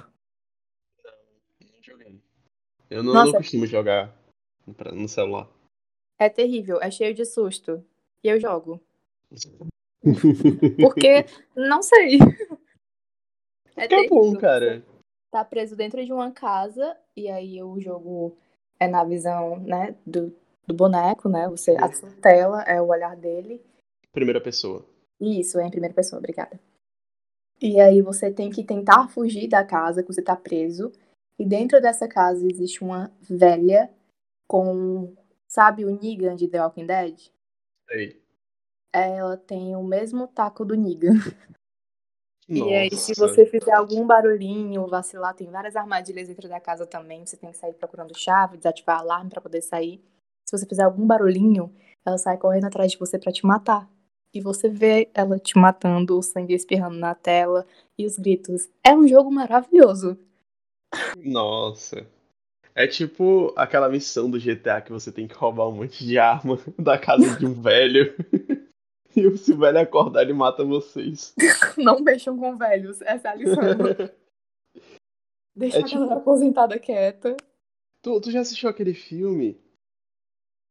Eu 2.90 3.02
não, 3.02 3.12
Nossa. 3.12 3.32
não 3.32 3.38
costumo 3.38 3.66
jogar 3.66 4.14
no 4.92 5.08
celular. 5.08 5.48
É 6.18 6.28
terrível, 6.28 6.80
é 6.80 6.90
cheio 6.90 7.14
de 7.14 7.24
susto. 7.24 7.84
E 8.22 8.28
eu 8.28 8.40
jogo. 8.40 8.80
Porque, 10.80 11.26
não 11.54 11.82
sei. 11.82 12.18
É 13.76 13.84
é 13.84 14.08
bom, 14.08 14.36
cara. 14.36 14.84
Tá 15.30 15.44
preso 15.44 15.76
dentro 15.76 16.04
de 16.04 16.12
uma 16.12 16.32
casa 16.32 16.96
e 17.16 17.28
aí 17.28 17.62
o 17.62 17.78
jogo 17.78 18.36
é 18.80 18.88
na 18.88 19.04
visão, 19.04 19.58
né, 19.60 19.94
do, 20.06 20.34
do 20.66 20.74
boneco, 20.74 21.28
né? 21.28 21.48
Você, 21.48 21.76
a 21.76 21.92
sua 21.92 22.10
tela 22.22 22.62
é 22.62 22.80
o 22.80 22.88
olhar 22.88 23.14
dele. 23.14 23.62
Primeira 24.10 24.40
pessoa. 24.40 24.84
Isso, 25.20 25.60
é 25.60 25.66
em 25.66 25.70
primeira 25.70 25.94
pessoa, 25.94 26.18
obrigada. 26.18 26.58
E 27.60 27.80
aí 27.80 28.00
você 28.00 28.32
tem 28.32 28.50
que 28.50 28.64
tentar 28.64 29.08
fugir 29.08 29.48
da 29.48 29.64
casa 29.64 30.02
que 30.02 30.12
você 30.12 30.22
tá 30.22 30.34
preso. 30.34 30.92
E 31.38 31.44
dentro 31.44 31.80
dessa 31.80 32.08
casa 32.08 32.46
existe 32.46 32.82
uma 32.82 33.12
velha 33.20 33.90
com, 34.46 35.14
sabe, 35.46 35.84
o 35.84 35.90
Negan 35.90 36.34
de 36.34 36.48
The 36.48 36.60
Walking 36.62 36.86
Dead? 36.86 37.30
Sei. 37.88 38.20
Ela 38.92 39.36
tem 39.36 39.76
o 39.76 39.84
mesmo 39.84 40.26
taco 40.26 40.64
do 40.64 40.74
Negan. 40.74 41.12
E 42.50 42.74
aí, 42.74 42.90
se 42.96 43.10
Nossa. 43.10 43.34
você 43.34 43.44
fizer 43.44 43.74
algum 43.74 44.06
barulhinho, 44.06 44.86
vacilar, 44.86 45.34
tem 45.34 45.50
várias 45.50 45.76
armadilhas 45.76 46.28
dentro 46.28 46.48
da 46.48 46.58
casa 46.58 46.86
também. 46.86 47.26
Você 47.26 47.36
tem 47.36 47.50
que 47.50 47.58
sair 47.58 47.74
procurando 47.74 48.16
chave, 48.16 48.56
desativar 48.56 49.00
alarme 49.00 49.28
pra 49.28 49.42
poder 49.42 49.60
sair. 49.60 50.02
Se 50.46 50.56
você 50.56 50.64
fizer 50.64 50.84
algum 50.84 51.06
barulhinho, 51.06 51.70
ela 52.06 52.16
sai 52.16 52.38
correndo 52.38 52.64
atrás 52.64 52.90
de 52.90 52.98
você 52.98 53.18
pra 53.18 53.30
te 53.30 53.44
matar. 53.44 53.86
E 54.32 54.40
você 54.40 54.66
vê 54.66 55.10
ela 55.12 55.38
te 55.38 55.58
matando, 55.58 56.18
o 56.18 56.22
sangue 56.22 56.54
espirrando 56.54 56.96
na 56.96 57.14
tela 57.14 57.66
e 57.98 58.06
os 58.06 58.16
gritos. 58.18 58.66
É 58.82 58.94
um 58.94 59.06
jogo 59.06 59.30
maravilhoso. 59.30 60.18
Nossa. 61.16 62.06
É 62.74 62.86
tipo 62.86 63.52
aquela 63.56 63.88
missão 63.88 64.30
do 64.30 64.38
GTA 64.38 64.80
que 64.80 64.92
você 64.92 65.10
tem 65.10 65.26
que 65.26 65.34
roubar 65.34 65.68
um 65.68 65.72
monte 65.72 66.04
de 66.06 66.18
arma 66.18 66.56
da 66.78 66.98
casa 66.98 67.36
de 67.38 67.46
um 67.46 67.54
velho. 67.54 68.14
E 69.16 69.36
se 69.36 69.52
o 69.52 69.58
velho 69.58 69.80
acordar, 69.80 70.22
ele 70.22 70.32
mata 70.34 70.64
vocês. 70.64 71.34
Não 71.76 71.98
mexam 71.98 72.38
com 72.38 72.56
velhos, 72.56 73.00
essa 73.02 73.28
é 73.28 73.30
a 73.32 73.34
lição. 73.34 73.56
Deixa 75.56 75.78
É 75.78 75.80
a 75.80 75.84
tipo- 75.84 76.00
galera 76.00 76.20
aposentada 76.20 76.78
quieta. 76.78 77.36
Tu, 78.00 78.20
tu 78.20 78.30
já 78.30 78.40
assistiu 78.40 78.68
aquele 78.68 78.94
filme? 78.94 79.58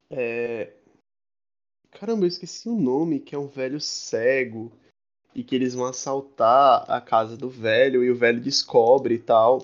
É. 0.09 0.71
Caramba, 1.91 2.23
eu 2.23 2.27
esqueci 2.29 2.69
o 2.69 2.75
nome, 2.79 3.19
que 3.19 3.35
é 3.35 3.39
um 3.39 3.47
velho 3.47 3.81
cego. 3.81 4.71
E 5.35 5.43
que 5.43 5.53
eles 5.53 5.73
vão 5.73 5.85
assaltar 5.87 6.89
a 6.89 7.01
casa 7.01 7.35
do 7.35 7.49
velho 7.49 8.01
e 8.01 8.09
o 8.11 8.15
velho 8.15 8.39
descobre 8.39 9.15
e 9.15 9.19
tal. 9.19 9.59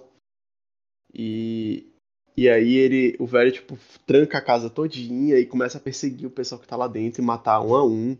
E. 1.14 1.88
E 2.36 2.49
aí 2.49 2.76
ele. 2.76 3.16
O 3.20 3.26
velho, 3.26 3.51
tipo, 3.51 3.78
tranca 4.05 4.39
a 4.39 4.41
casa 4.41 4.70
todinha 4.70 5.38
e 5.38 5.45
começa 5.45 5.78
a 5.78 5.82
perseguir 5.82 6.28
o 6.28 6.32
pessoal 6.32 6.59
que 6.59 6.68
tá 6.68 6.76
lá 6.76 6.88
dentro 6.88 7.22
e 7.22 7.26
matar 7.26 7.61
um 7.61 7.76
a 7.76 7.86
um. 7.86 8.18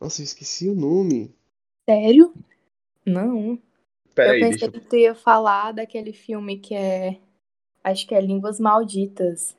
Nossa, 0.00 0.22
eu 0.22 0.24
esqueci 0.24 0.68
o 0.68 0.74
nome. 0.74 1.34
Sério? 1.88 2.32
Não. 3.04 3.58
Pera 4.14 4.30
eu 4.30 4.34
aí, 4.34 4.40
pensei 4.40 4.68
deixa 4.68 4.72
que 4.72 4.80
tu 4.80 4.96
ia 4.96 5.14
falar 5.14 5.72
daquele 5.72 6.12
filme 6.12 6.58
que 6.58 6.74
é. 6.74 7.18
Acho 7.84 8.06
que 8.06 8.14
é 8.14 8.20
Línguas 8.20 8.58
Malditas. 8.58 9.54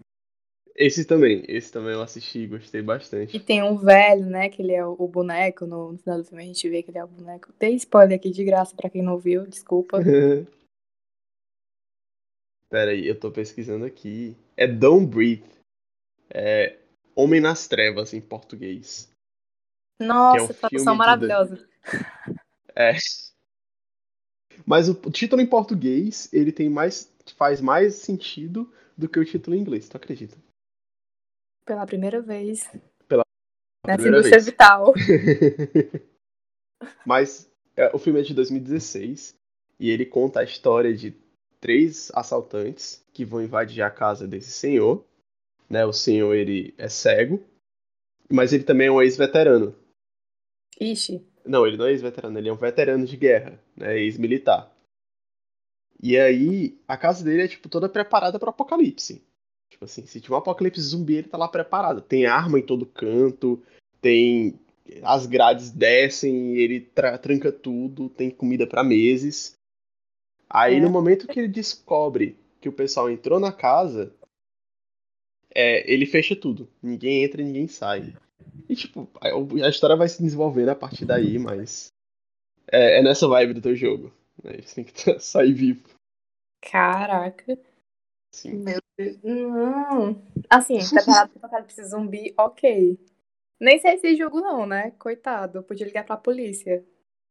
Esse 0.75 1.05
também, 1.05 1.43
esse 1.47 1.71
também 1.71 1.93
eu 1.93 2.01
assisti 2.01 2.39
e 2.39 2.47
gostei 2.47 2.81
E 2.81 2.83
bastante. 2.83 3.39
tem 3.39 3.63
um 3.63 3.77
velho, 3.77 4.27
né? 4.27 4.47
Que 4.49 4.61
ele 4.61 4.73
é 4.73 4.85
o, 4.85 5.07
boneco. 5.07 5.65
No, 5.65 5.93
no 5.93 5.97
final 5.97 6.17
do 6.19 6.23
filme 6.23 6.43
a 6.43 6.45
gente 6.45 6.69
vê 6.69 6.83
que 6.83 6.91
ele 6.91 6.99
é 6.99 7.03
o 7.03 7.07
boneco. 7.07 7.51
Dei 7.59 7.73
spoiler 7.75 8.17
aqui 8.17 8.29
de 8.29 8.43
graça 8.43 8.75
pra 8.75 8.89
quem 8.89 9.01
não 9.01 9.17
viu, 9.17 9.47
desculpa. 9.47 9.99
Pera 12.69 12.91
aí, 12.91 13.07
eu 13.07 13.19
tô 13.19 13.31
pesquisando 13.31 13.85
aqui. 13.85 14.35
É 14.55 14.67
Don't 14.67 15.07
Breathe. 15.07 15.47
É 16.29 16.77
Homem 17.15 17.39
nas 17.39 17.67
Trevas 17.67 18.13
em 18.13 18.21
português. 18.21 19.09
Nossa, 19.99 20.53
filme 20.53 20.59
tradução 20.59 20.93
de- 20.93 20.97
maravilhosa. 20.99 21.69
É. 22.79 22.93
Mas 24.63 24.87
o 24.87 24.93
título 25.09 25.41
em 25.41 25.47
português, 25.47 26.31
ele 26.31 26.51
tem 26.51 26.69
mais 26.69 27.11
faz 27.35 27.59
mais 27.59 27.95
sentido 27.95 28.71
do 28.95 29.09
que 29.09 29.19
o 29.19 29.25
título 29.25 29.55
em 29.55 29.61
inglês, 29.61 29.89
tu 29.89 29.97
acredita? 29.97 30.37
Pela 31.65 31.87
primeira 31.87 32.21
vez. 32.21 32.69
Pela 33.07 33.23
Nessa 33.83 34.03
primeira 34.03 34.17
indústria 34.19 34.39
vez. 34.39 34.45
vital. 34.45 34.93
Mas 37.03 37.51
é, 37.75 37.87
o 37.95 37.97
filme 37.97 38.19
é 38.19 38.23
de 38.23 38.35
2016 38.35 39.35
e 39.79 39.89
ele 39.89 40.05
conta 40.05 40.41
a 40.41 40.43
história 40.43 40.93
de 40.95 41.11
três 41.67 42.09
assaltantes 42.15 43.03
que 43.11 43.25
vão 43.25 43.43
invadir 43.43 43.81
a 43.81 43.89
casa 43.89 44.25
desse 44.25 44.51
senhor. 44.51 45.03
Né? 45.69 45.85
O 45.85 45.91
senhor 45.91 46.33
ele 46.33 46.73
é 46.77 46.87
cego, 46.87 47.43
mas 48.31 48.53
ele 48.53 48.63
também 48.63 48.87
é 48.87 48.91
um 48.91 49.01
ex-veterano. 49.01 49.75
Ixi. 50.79 51.21
Não, 51.45 51.67
ele 51.67 51.75
não 51.75 51.85
é 51.85 51.91
ex-veterano, 51.91 52.39
ele 52.39 52.47
é 52.47 52.53
um 52.53 52.57
veterano 52.57 53.05
de 53.05 53.17
guerra, 53.17 53.59
né? 53.75 53.99
Ex-militar. 53.99 54.71
E 56.01 56.17
aí, 56.17 56.79
a 56.87 56.95
casa 56.95 57.23
dele 57.23 57.41
é, 57.41 57.47
tipo, 57.49 57.67
toda 57.67 57.89
preparada 57.89 58.39
para 58.39 58.51
apocalipse. 58.51 59.21
Tipo 59.69 59.83
assim, 59.83 60.05
se 60.05 60.21
tiver 60.21 60.35
um 60.35 60.37
apocalipse 60.37 60.79
zumbi, 60.79 61.15
ele 61.15 61.27
tá 61.27 61.37
lá 61.37 61.49
preparado. 61.49 62.01
Tem 62.01 62.25
arma 62.25 62.59
em 62.59 62.65
todo 62.65 62.85
canto, 62.85 63.61
tem. 63.99 64.57
As 65.03 65.25
grades 65.25 65.69
descem, 65.69 66.55
ele 66.55 66.79
tra- 66.79 67.17
tranca 67.17 67.51
tudo, 67.51 68.07
tem 68.07 68.29
comida 68.29 68.65
para 68.65 68.85
meses. 68.85 69.56
Aí, 70.49 70.77
É. 70.77 70.79
no 70.79 70.89
momento 70.89 71.27
que 71.27 71.39
ele 71.39 71.47
descobre 71.47 72.37
que 72.61 72.69
o 72.69 72.73
pessoal 72.73 73.09
entrou 73.09 73.39
na 73.39 73.51
casa, 73.51 74.13
é, 75.53 75.91
ele 75.91 76.05
fecha 76.05 76.35
tudo. 76.35 76.69
Ninguém 76.81 77.23
entra 77.23 77.41
e 77.41 77.45
ninguém 77.45 77.67
sai. 77.67 78.15
E, 78.69 78.75
tipo, 78.75 79.09
a, 79.21 79.69
história 79.69 79.95
vai 79.95 80.07
se 80.07 80.21
desenvolvendo 80.21 80.69
a 80.69 80.75
partir 80.75 81.05
daí, 81.05 81.37
mas. 81.37 81.87
É, 82.71 82.99
é 82.99 83.01
nessa 83.01 83.27
vibe 83.27 83.53
do 83.53 83.61
teu 83.61 83.75
jogo. 83.75 84.13
Né? 84.43 84.61
Você 84.61 84.75
tem 84.75 84.83
que 84.83 84.93
sair 85.19 85.53
vivo. 85.53 85.87
Caraca. 86.61 87.57
Sim. 88.33 88.57
Meu 88.57 88.79
Deus. 88.97 89.17
Não. 89.23 90.21
Assim, 90.49 90.77
preparado 90.89 91.29
pra 91.29 91.47
apocalipse 91.47 91.83
zumbi, 91.85 92.33
ok. 92.37 92.99
Nem 93.59 93.79
sei 93.79 93.93
esse 93.93 94.15
jogo 94.15 94.39
não, 94.39 94.65
né? 94.65 94.91
Coitado. 94.91 95.59
Eu 95.59 95.63
podia 95.63 95.85
ligar 95.85 96.05
pra 96.05 96.17
polícia. 96.17 96.85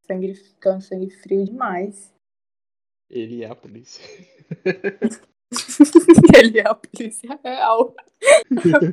Sangue, 0.07 0.35
sangue 0.81 1.11
frio 1.11 1.45
demais. 1.45 2.12
Ele 3.09 3.45
é 3.45 3.49
a 3.49 3.55
polícia. 3.55 4.05
ele 6.37 6.59
é 6.59 6.69
a 6.69 6.75
polícia 6.75 7.39
real. 7.43 7.95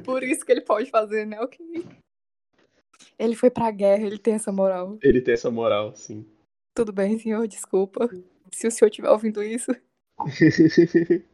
Por 0.05 0.23
isso 0.23 0.45
que 0.45 0.51
ele 0.51 0.61
pode 0.61 0.89
fazer, 0.89 1.25
né? 1.25 1.39
Ok. 1.39 1.59
Ele 3.17 3.35
foi 3.35 3.49
pra 3.49 3.71
guerra, 3.71 4.05
ele 4.05 4.19
tem 4.19 4.35
essa 4.35 4.51
moral. 4.51 4.97
Ele 5.01 5.21
tem 5.21 5.33
essa 5.33 5.49
moral, 5.49 5.95
sim. 5.95 6.25
Tudo 6.75 6.91
bem, 6.91 7.17
senhor, 7.19 7.47
desculpa. 7.47 8.09
Se 8.51 8.67
o 8.67 8.71
senhor 8.71 8.89
estiver 8.89 9.09
ouvindo 9.09 9.43
isso. 9.43 9.71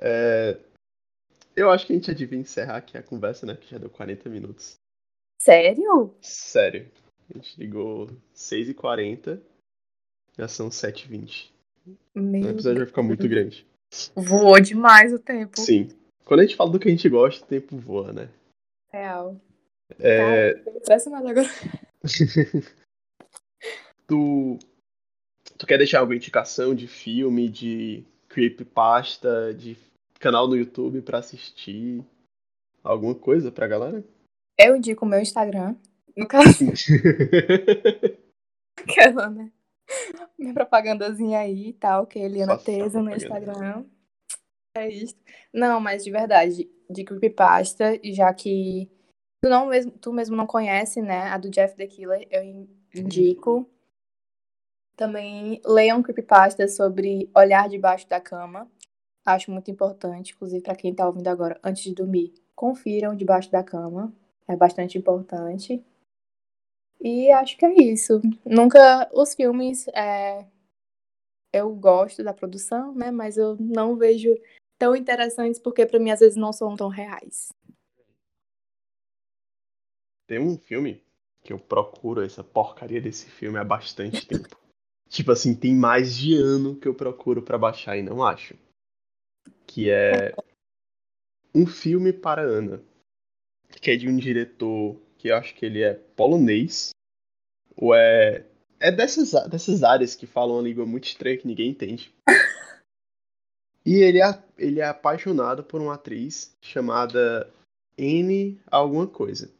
É, 0.00 0.56
Eu 1.56 1.70
acho 1.72 1.84
que 1.84 1.92
a 1.92 1.96
gente 1.96 2.06
já 2.06 2.12
devia 2.12 2.38
encerrar 2.38 2.76
aqui 2.76 2.96
a 2.96 3.02
conversa, 3.02 3.44
né? 3.44 3.56
Que 3.56 3.68
já 3.68 3.78
deu 3.78 3.90
40 3.90 4.28
minutos. 4.28 4.76
Sério? 5.42 6.14
Sério. 6.22 6.88
A 7.28 7.36
gente 7.36 7.58
ligou 7.58 8.06
6h40. 8.32 9.42
Já 10.38 10.46
são 10.46 10.68
7h20. 10.68 11.50
O 12.14 12.20
Meu 12.20 12.50
episódio 12.50 12.78
vai 12.78 12.86
ficar 12.86 13.02
muito 13.02 13.28
grande. 13.28 13.66
Voou 14.14 14.60
demais 14.60 15.12
o 15.12 15.18
tempo. 15.18 15.60
Sim. 15.60 15.88
Quando 16.24 16.40
a 16.40 16.42
gente 16.44 16.54
fala 16.54 16.70
do 16.70 16.78
que 16.78 16.86
a 16.86 16.90
gente 16.90 17.08
gosta, 17.08 17.44
o 17.44 17.48
tempo 17.48 17.76
voa, 17.76 18.12
né? 18.12 18.28
Real. 18.92 19.36
É, 19.98 20.52
Cara, 20.52 20.64
tô 20.64 20.78
impressionada 20.78 21.30
agora. 21.30 21.48
tu, 24.06 24.58
tu 25.56 25.66
quer 25.66 25.78
deixar 25.78 26.00
alguma 26.00 26.16
indicação 26.16 26.74
de 26.74 26.86
filme, 26.86 27.48
de 27.48 28.04
creepypasta, 28.28 29.54
de 29.54 29.76
canal 30.20 30.46
no 30.46 30.56
YouTube 30.56 31.02
pra 31.02 31.18
assistir? 31.18 32.04
Alguma 32.84 33.14
coisa 33.14 33.50
pra 33.50 33.66
galera? 33.66 34.04
Eu 34.56 34.76
indico 34.76 35.04
o 35.04 35.08
meu 35.08 35.20
Instagram. 35.20 35.74
No 36.16 36.28
caso, 36.28 36.64
aquela, 38.76 39.30
né? 39.30 39.50
Minha 40.38 40.54
propagandazinha 40.54 41.40
aí 41.40 41.68
e 41.68 41.72
tal, 41.72 42.06
que 42.06 42.18
é 42.18 42.22
Eliana 42.22 42.58
Teza 42.58 43.02
no. 43.02 43.14
Instagram. 43.14 43.84
É 44.76 44.88
isso. 44.88 45.16
Não, 45.52 45.80
mas 45.80 46.04
de 46.04 46.10
verdade, 46.10 46.70
de 46.88 47.04
creepypasta, 47.04 47.98
já 48.04 48.32
que 48.32 48.88
tu, 49.42 49.48
não 49.48 49.66
mesmo, 49.66 49.92
tu 49.92 50.12
mesmo 50.12 50.36
não 50.36 50.46
conhece, 50.46 51.00
né? 51.02 51.22
A 51.28 51.38
do 51.38 51.50
Jeff 51.50 51.74
the 51.76 51.86
Killer, 51.86 52.26
eu 52.30 52.42
in- 52.44 52.68
indico. 52.94 53.68
Também 54.96 55.60
leiam 55.64 56.02
creepypasta 56.02 56.66
sobre 56.68 57.30
olhar 57.34 57.68
debaixo 57.68 58.08
da 58.08 58.20
cama. 58.20 58.70
Acho 59.24 59.50
muito 59.50 59.70
importante, 59.70 60.32
inclusive 60.32 60.62
para 60.62 60.74
quem 60.74 60.94
tá 60.94 61.06
ouvindo 61.06 61.28
agora, 61.28 61.58
antes 61.62 61.82
de 61.82 61.94
dormir, 61.94 62.32
confiram 62.54 63.14
debaixo 63.14 63.50
da 63.50 63.62
cama. 63.62 64.12
É 64.48 64.56
bastante 64.56 64.96
importante. 64.96 65.84
E 67.00 67.30
acho 67.32 67.56
que 67.56 67.64
é 67.64 67.74
isso. 67.74 68.20
Nunca. 68.44 69.08
Os 69.12 69.34
filmes. 69.34 69.86
é, 69.88 70.46
eu 71.52 71.74
gosto 71.74 72.22
da 72.22 72.34
produção, 72.34 72.94
né? 72.94 73.10
Mas 73.10 73.36
eu 73.36 73.56
não 73.58 73.96
vejo 73.96 74.34
tão 74.78 74.94
interessantes 74.94 75.60
porque 75.60 75.86
para 75.86 75.98
mim 75.98 76.10
às 76.10 76.20
vezes 76.20 76.36
não 76.36 76.52
são 76.52 76.76
tão 76.76 76.88
reais. 76.88 77.52
Tem 80.26 80.38
um 80.38 80.58
filme 80.58 81.02
que 81.42 81.52
eu 81.52 81.58
procuro 81.58 82.22
essa 82.22 82.44
porcaria 82.44 83.00
desse 83.00 83.26
filme 83.26 83.58
há 83.58 83.64
bastante 83.64 84.24
tempo. 84.28 84.56
Tipo 85.08 85.32
assim, 85.32 85.54
tem 85.54 85.74
mais 85.74 86.14
de 86.14 86.34
ano 86.34 86.76
que 86.76 86.86
eu 86.86 86.94
procuro 86.94 87.42
para 87.42 87.56
baixar 87.56 87.96
e 87.96 88.02
não 88.02 88.22
acho. 88.22 88.54
Que 89.66 89.90
é 89.90 90.34
Um 91.54 91.66
Filme 91.66 92.12
para 92.12 92.42
Ana. 92.42 92.82
Que 93.80 93.92
é 93.92 93.96
de 93.96 94.08
um 94.08 94.16
diretor 94.16 95.00
que 95.18 95.28
eu 95.28 95.36
acho 95.36 95.54
que 95.54 95.66
ele 95.66 95.82
é 95.82 95.94
polonês. 95.94 96.90
Ou 97.76 97.94
é. 97.94 98.46
É 98.80 98.92
dessas, 98.92 99.32
dessas 99.50 99.82
áreas 99.82 100.14
que 100.14 100.26
falam 100.26 100.56
uma 100.56 100.62
língua 100.62 100.86
muito 100.86 101.06
estranha 101.06 101.36
que 101.36 101.46
ninguém 101.46 101.70
entende. 101.70 102.14
E 103.84 103.96
ele 103.96 104.22
é, 104.22 104.42
ele 104.58 104.80
é 104.80 104.84
apaixonado 104.84 105.64
por 105.64 105.80
uma 105.80 105.94
atriz 105.94 106.54
chamada 106.60 107.50
N 107.96 108.60
alguma 108.70 109.06
coisa. 109.06 109.50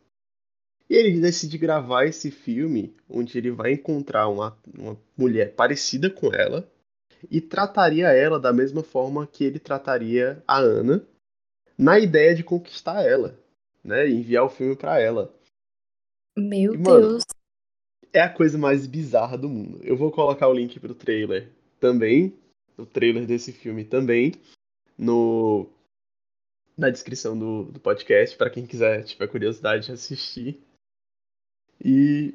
E 0.89 0.95
ele 0.95 1.19
decide 1.19 1.59
gravar 1.59 2.05
esse 2.05 2.31
filme 2.31 2.95
onde 3.09 3.37
ele 3.37 3.51
vai 3.51 3.73
encontrar 3.73 4.29
uma, 4.29 4.57
uma 4.79 4.97
mulher 5.17 5.55
parecida 5.55 6.11
com 6.11 6.33
ela 6.33 6.71
e 7.31 7.41
trataria 7.41 8.09
ela 8.09 8.39
da 8.39 8.53
mesma 8.53 8.83
forma 8.83 9.27
que 9.27 9.45
ele 9.45 9.59
trataria 9.59 10.43
a 10.47 10.59
Ana, 10.59 11.03
na 11.77 11.99
ideia 11.99 12.35
de 12.35 12.45
conquistar 12.45 13.03
ela, 13.03 13.39
né? 13.83 14.09
Enviar 14.09 14.45
o 14.45 14.51
filme 14.51 14.77
para 14.77 15.01
ela. 15.01 15.35
Meu 16.39 16.75
e, 16.75 16.79
mano, 16.79 17.01
Deus. 17.01 17.25
É 18.13 18.21
a 18.21 18.33
coisa 18.33 18.57
mais 18.57 18.87
bizarra 18.87 19.37
do 19.37 19.49
mundo. 19.49 19.81
Eu 19.83 19.97
vou 19.97 20.11
colocar 20.11 20.49
o 20.49 20.55
link 20.55 20.79
pro 20.81 20.95
trailer 20.95 21.51
também, 21.79 22.35
o 22.77 22.87
trailer 22.87 23.27
desse 23.27 23.53
filme 23.53 23.85
também, 23.85 24.33
no 24.97 25.69
na 26.77 26.91
descrição 26.91 27.37
do, 27.37 27.65
do 27.65 27.81
podcast, 27.81 28.37
para 28.37 28.51
quem 28.51 28.65
quiser, 28.65 29.03
tiver 29.03 29.27
curiosidade 29.27 29.87
de 29.87 29.93
assistir. 29.93 30.63
E 31.85 32.35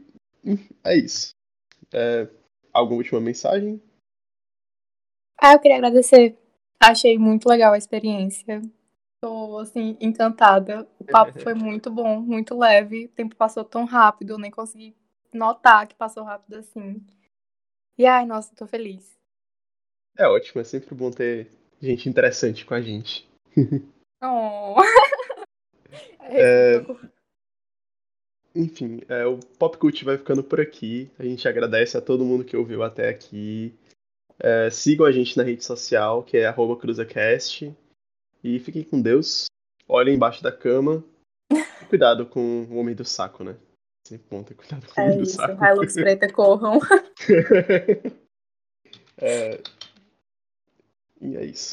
é 0.83 0.97
isso. 0.97 1.33
É, 1.93 2.27
alguma 2.73 2.97
última 2.97 3.21
mensagem? 3.21 3.81
Ah, 5.41 5.53
eu 5.53 5.59
queria 5.59 5.77
agradecer. 5.77 6.37
Achei 6.77 7.17
muito 7.17 7.47
legal 7.47 7.73
a 7.73 7.77
experiência. 7.77 8.61
Tô, 9.24 9.57
assim, 9.59 9.95
encantada. 10.01 10.86
O 10.99 11.05
papo 11.05 11.39
foi 11.39 11.53
muito 11.55 11.89
bom, 11.89 12.19
muito 12.19 12.59
leve. 12.59 13.05
O 13.05 13.09
tempo 13.09 13.38
passou 13.38 13.63
tão 13.63 13.86
rápido, 13.86 14.32
eu 14.32 14.38
nem 14.38 14.51
consegui 14.51 14.93
notar 15.34 15.88
que 15.88 15.95
passou 15.95 16.26
rápido 16.26 16.55
assim. 16.55 17.01
E 17.97 18.05
ai, 18.05 18.26
nossa, 18.26 18.53
tô 18.53 18.67
feliz. 18.67 19.17
É 20.17 20.28
ótimo, 20.28 20.59
é 20.59 20.65
sempre 20.65 20.93
bom 20.93 21.09
ter 21.09 21.49
gente 21.82 22.09
interessante 22.09 22.65
com 22.65 22.74
a 22.74 22.82
gente. 22.82 23.26
Oh. 24.26 24.78
é, 26.32 26.80
enfim, 28.55 29.01
é, 29.09 29.26
o 29.26 29.38
Pop 29.59 29.78
Cult 29.78 30.05
vai 30.05 30.17
ficando 30.17 30.41
por 30.41 30.61
aqui. 30.61 31.11
A 31.19 31.24
gente 31.24 31.45
agradece 31.45 31.97
a 31.97 32.01
todo 32.01 32.24
mundo 32.24 32.45
que 32.45 32.55
ouviu 32.55 32.84
até 32.84 33.09
aqui. 33.09 33.76
É, 34.39 34.69
sigam 34.69 35.05
a 35.05 35.11
gente 35.11 35.36
na 35.36 35.43
rede 35.43 35.65
social, 35.65 36.24
que 36.24 36.38
é 36.38 36.53
CruzaCast. 36.53 37.76
E 38.43 38.59
fiquem 38.59 38.83
com 38.83 39.01
Deus. 39.01 39.45
Olhem 39.87 40.15
embaixo 40.15 40.43
da 40.43 40.51
cama. 40.51 41.03
Cuidado 41.87 42.25
com 42.25 42.63
o 42.63 42.77
homem 42.77 42.93
do 42.93 43.05
saco, 43.05 43.43
né? 43.43 43.55
Sempre 44.05 44.27
bom 44.29 44.43
ter 44.43 44.55
cuidado 44.55 44.85
com 44.87 44.99
o 44.99 45.03
homem 45.03 45.15
é 45.15 45.17
do 45.17 45.23
isso, 45.23 45.37
saco. 45.37 45.63
Hilux 45.63 45.93
preta 45.95 46.33
corram. 46.33 46.79
é... 49.17 49.61
E 51.21 51.37
é 51.37 51.45
isso. 51.45 51.61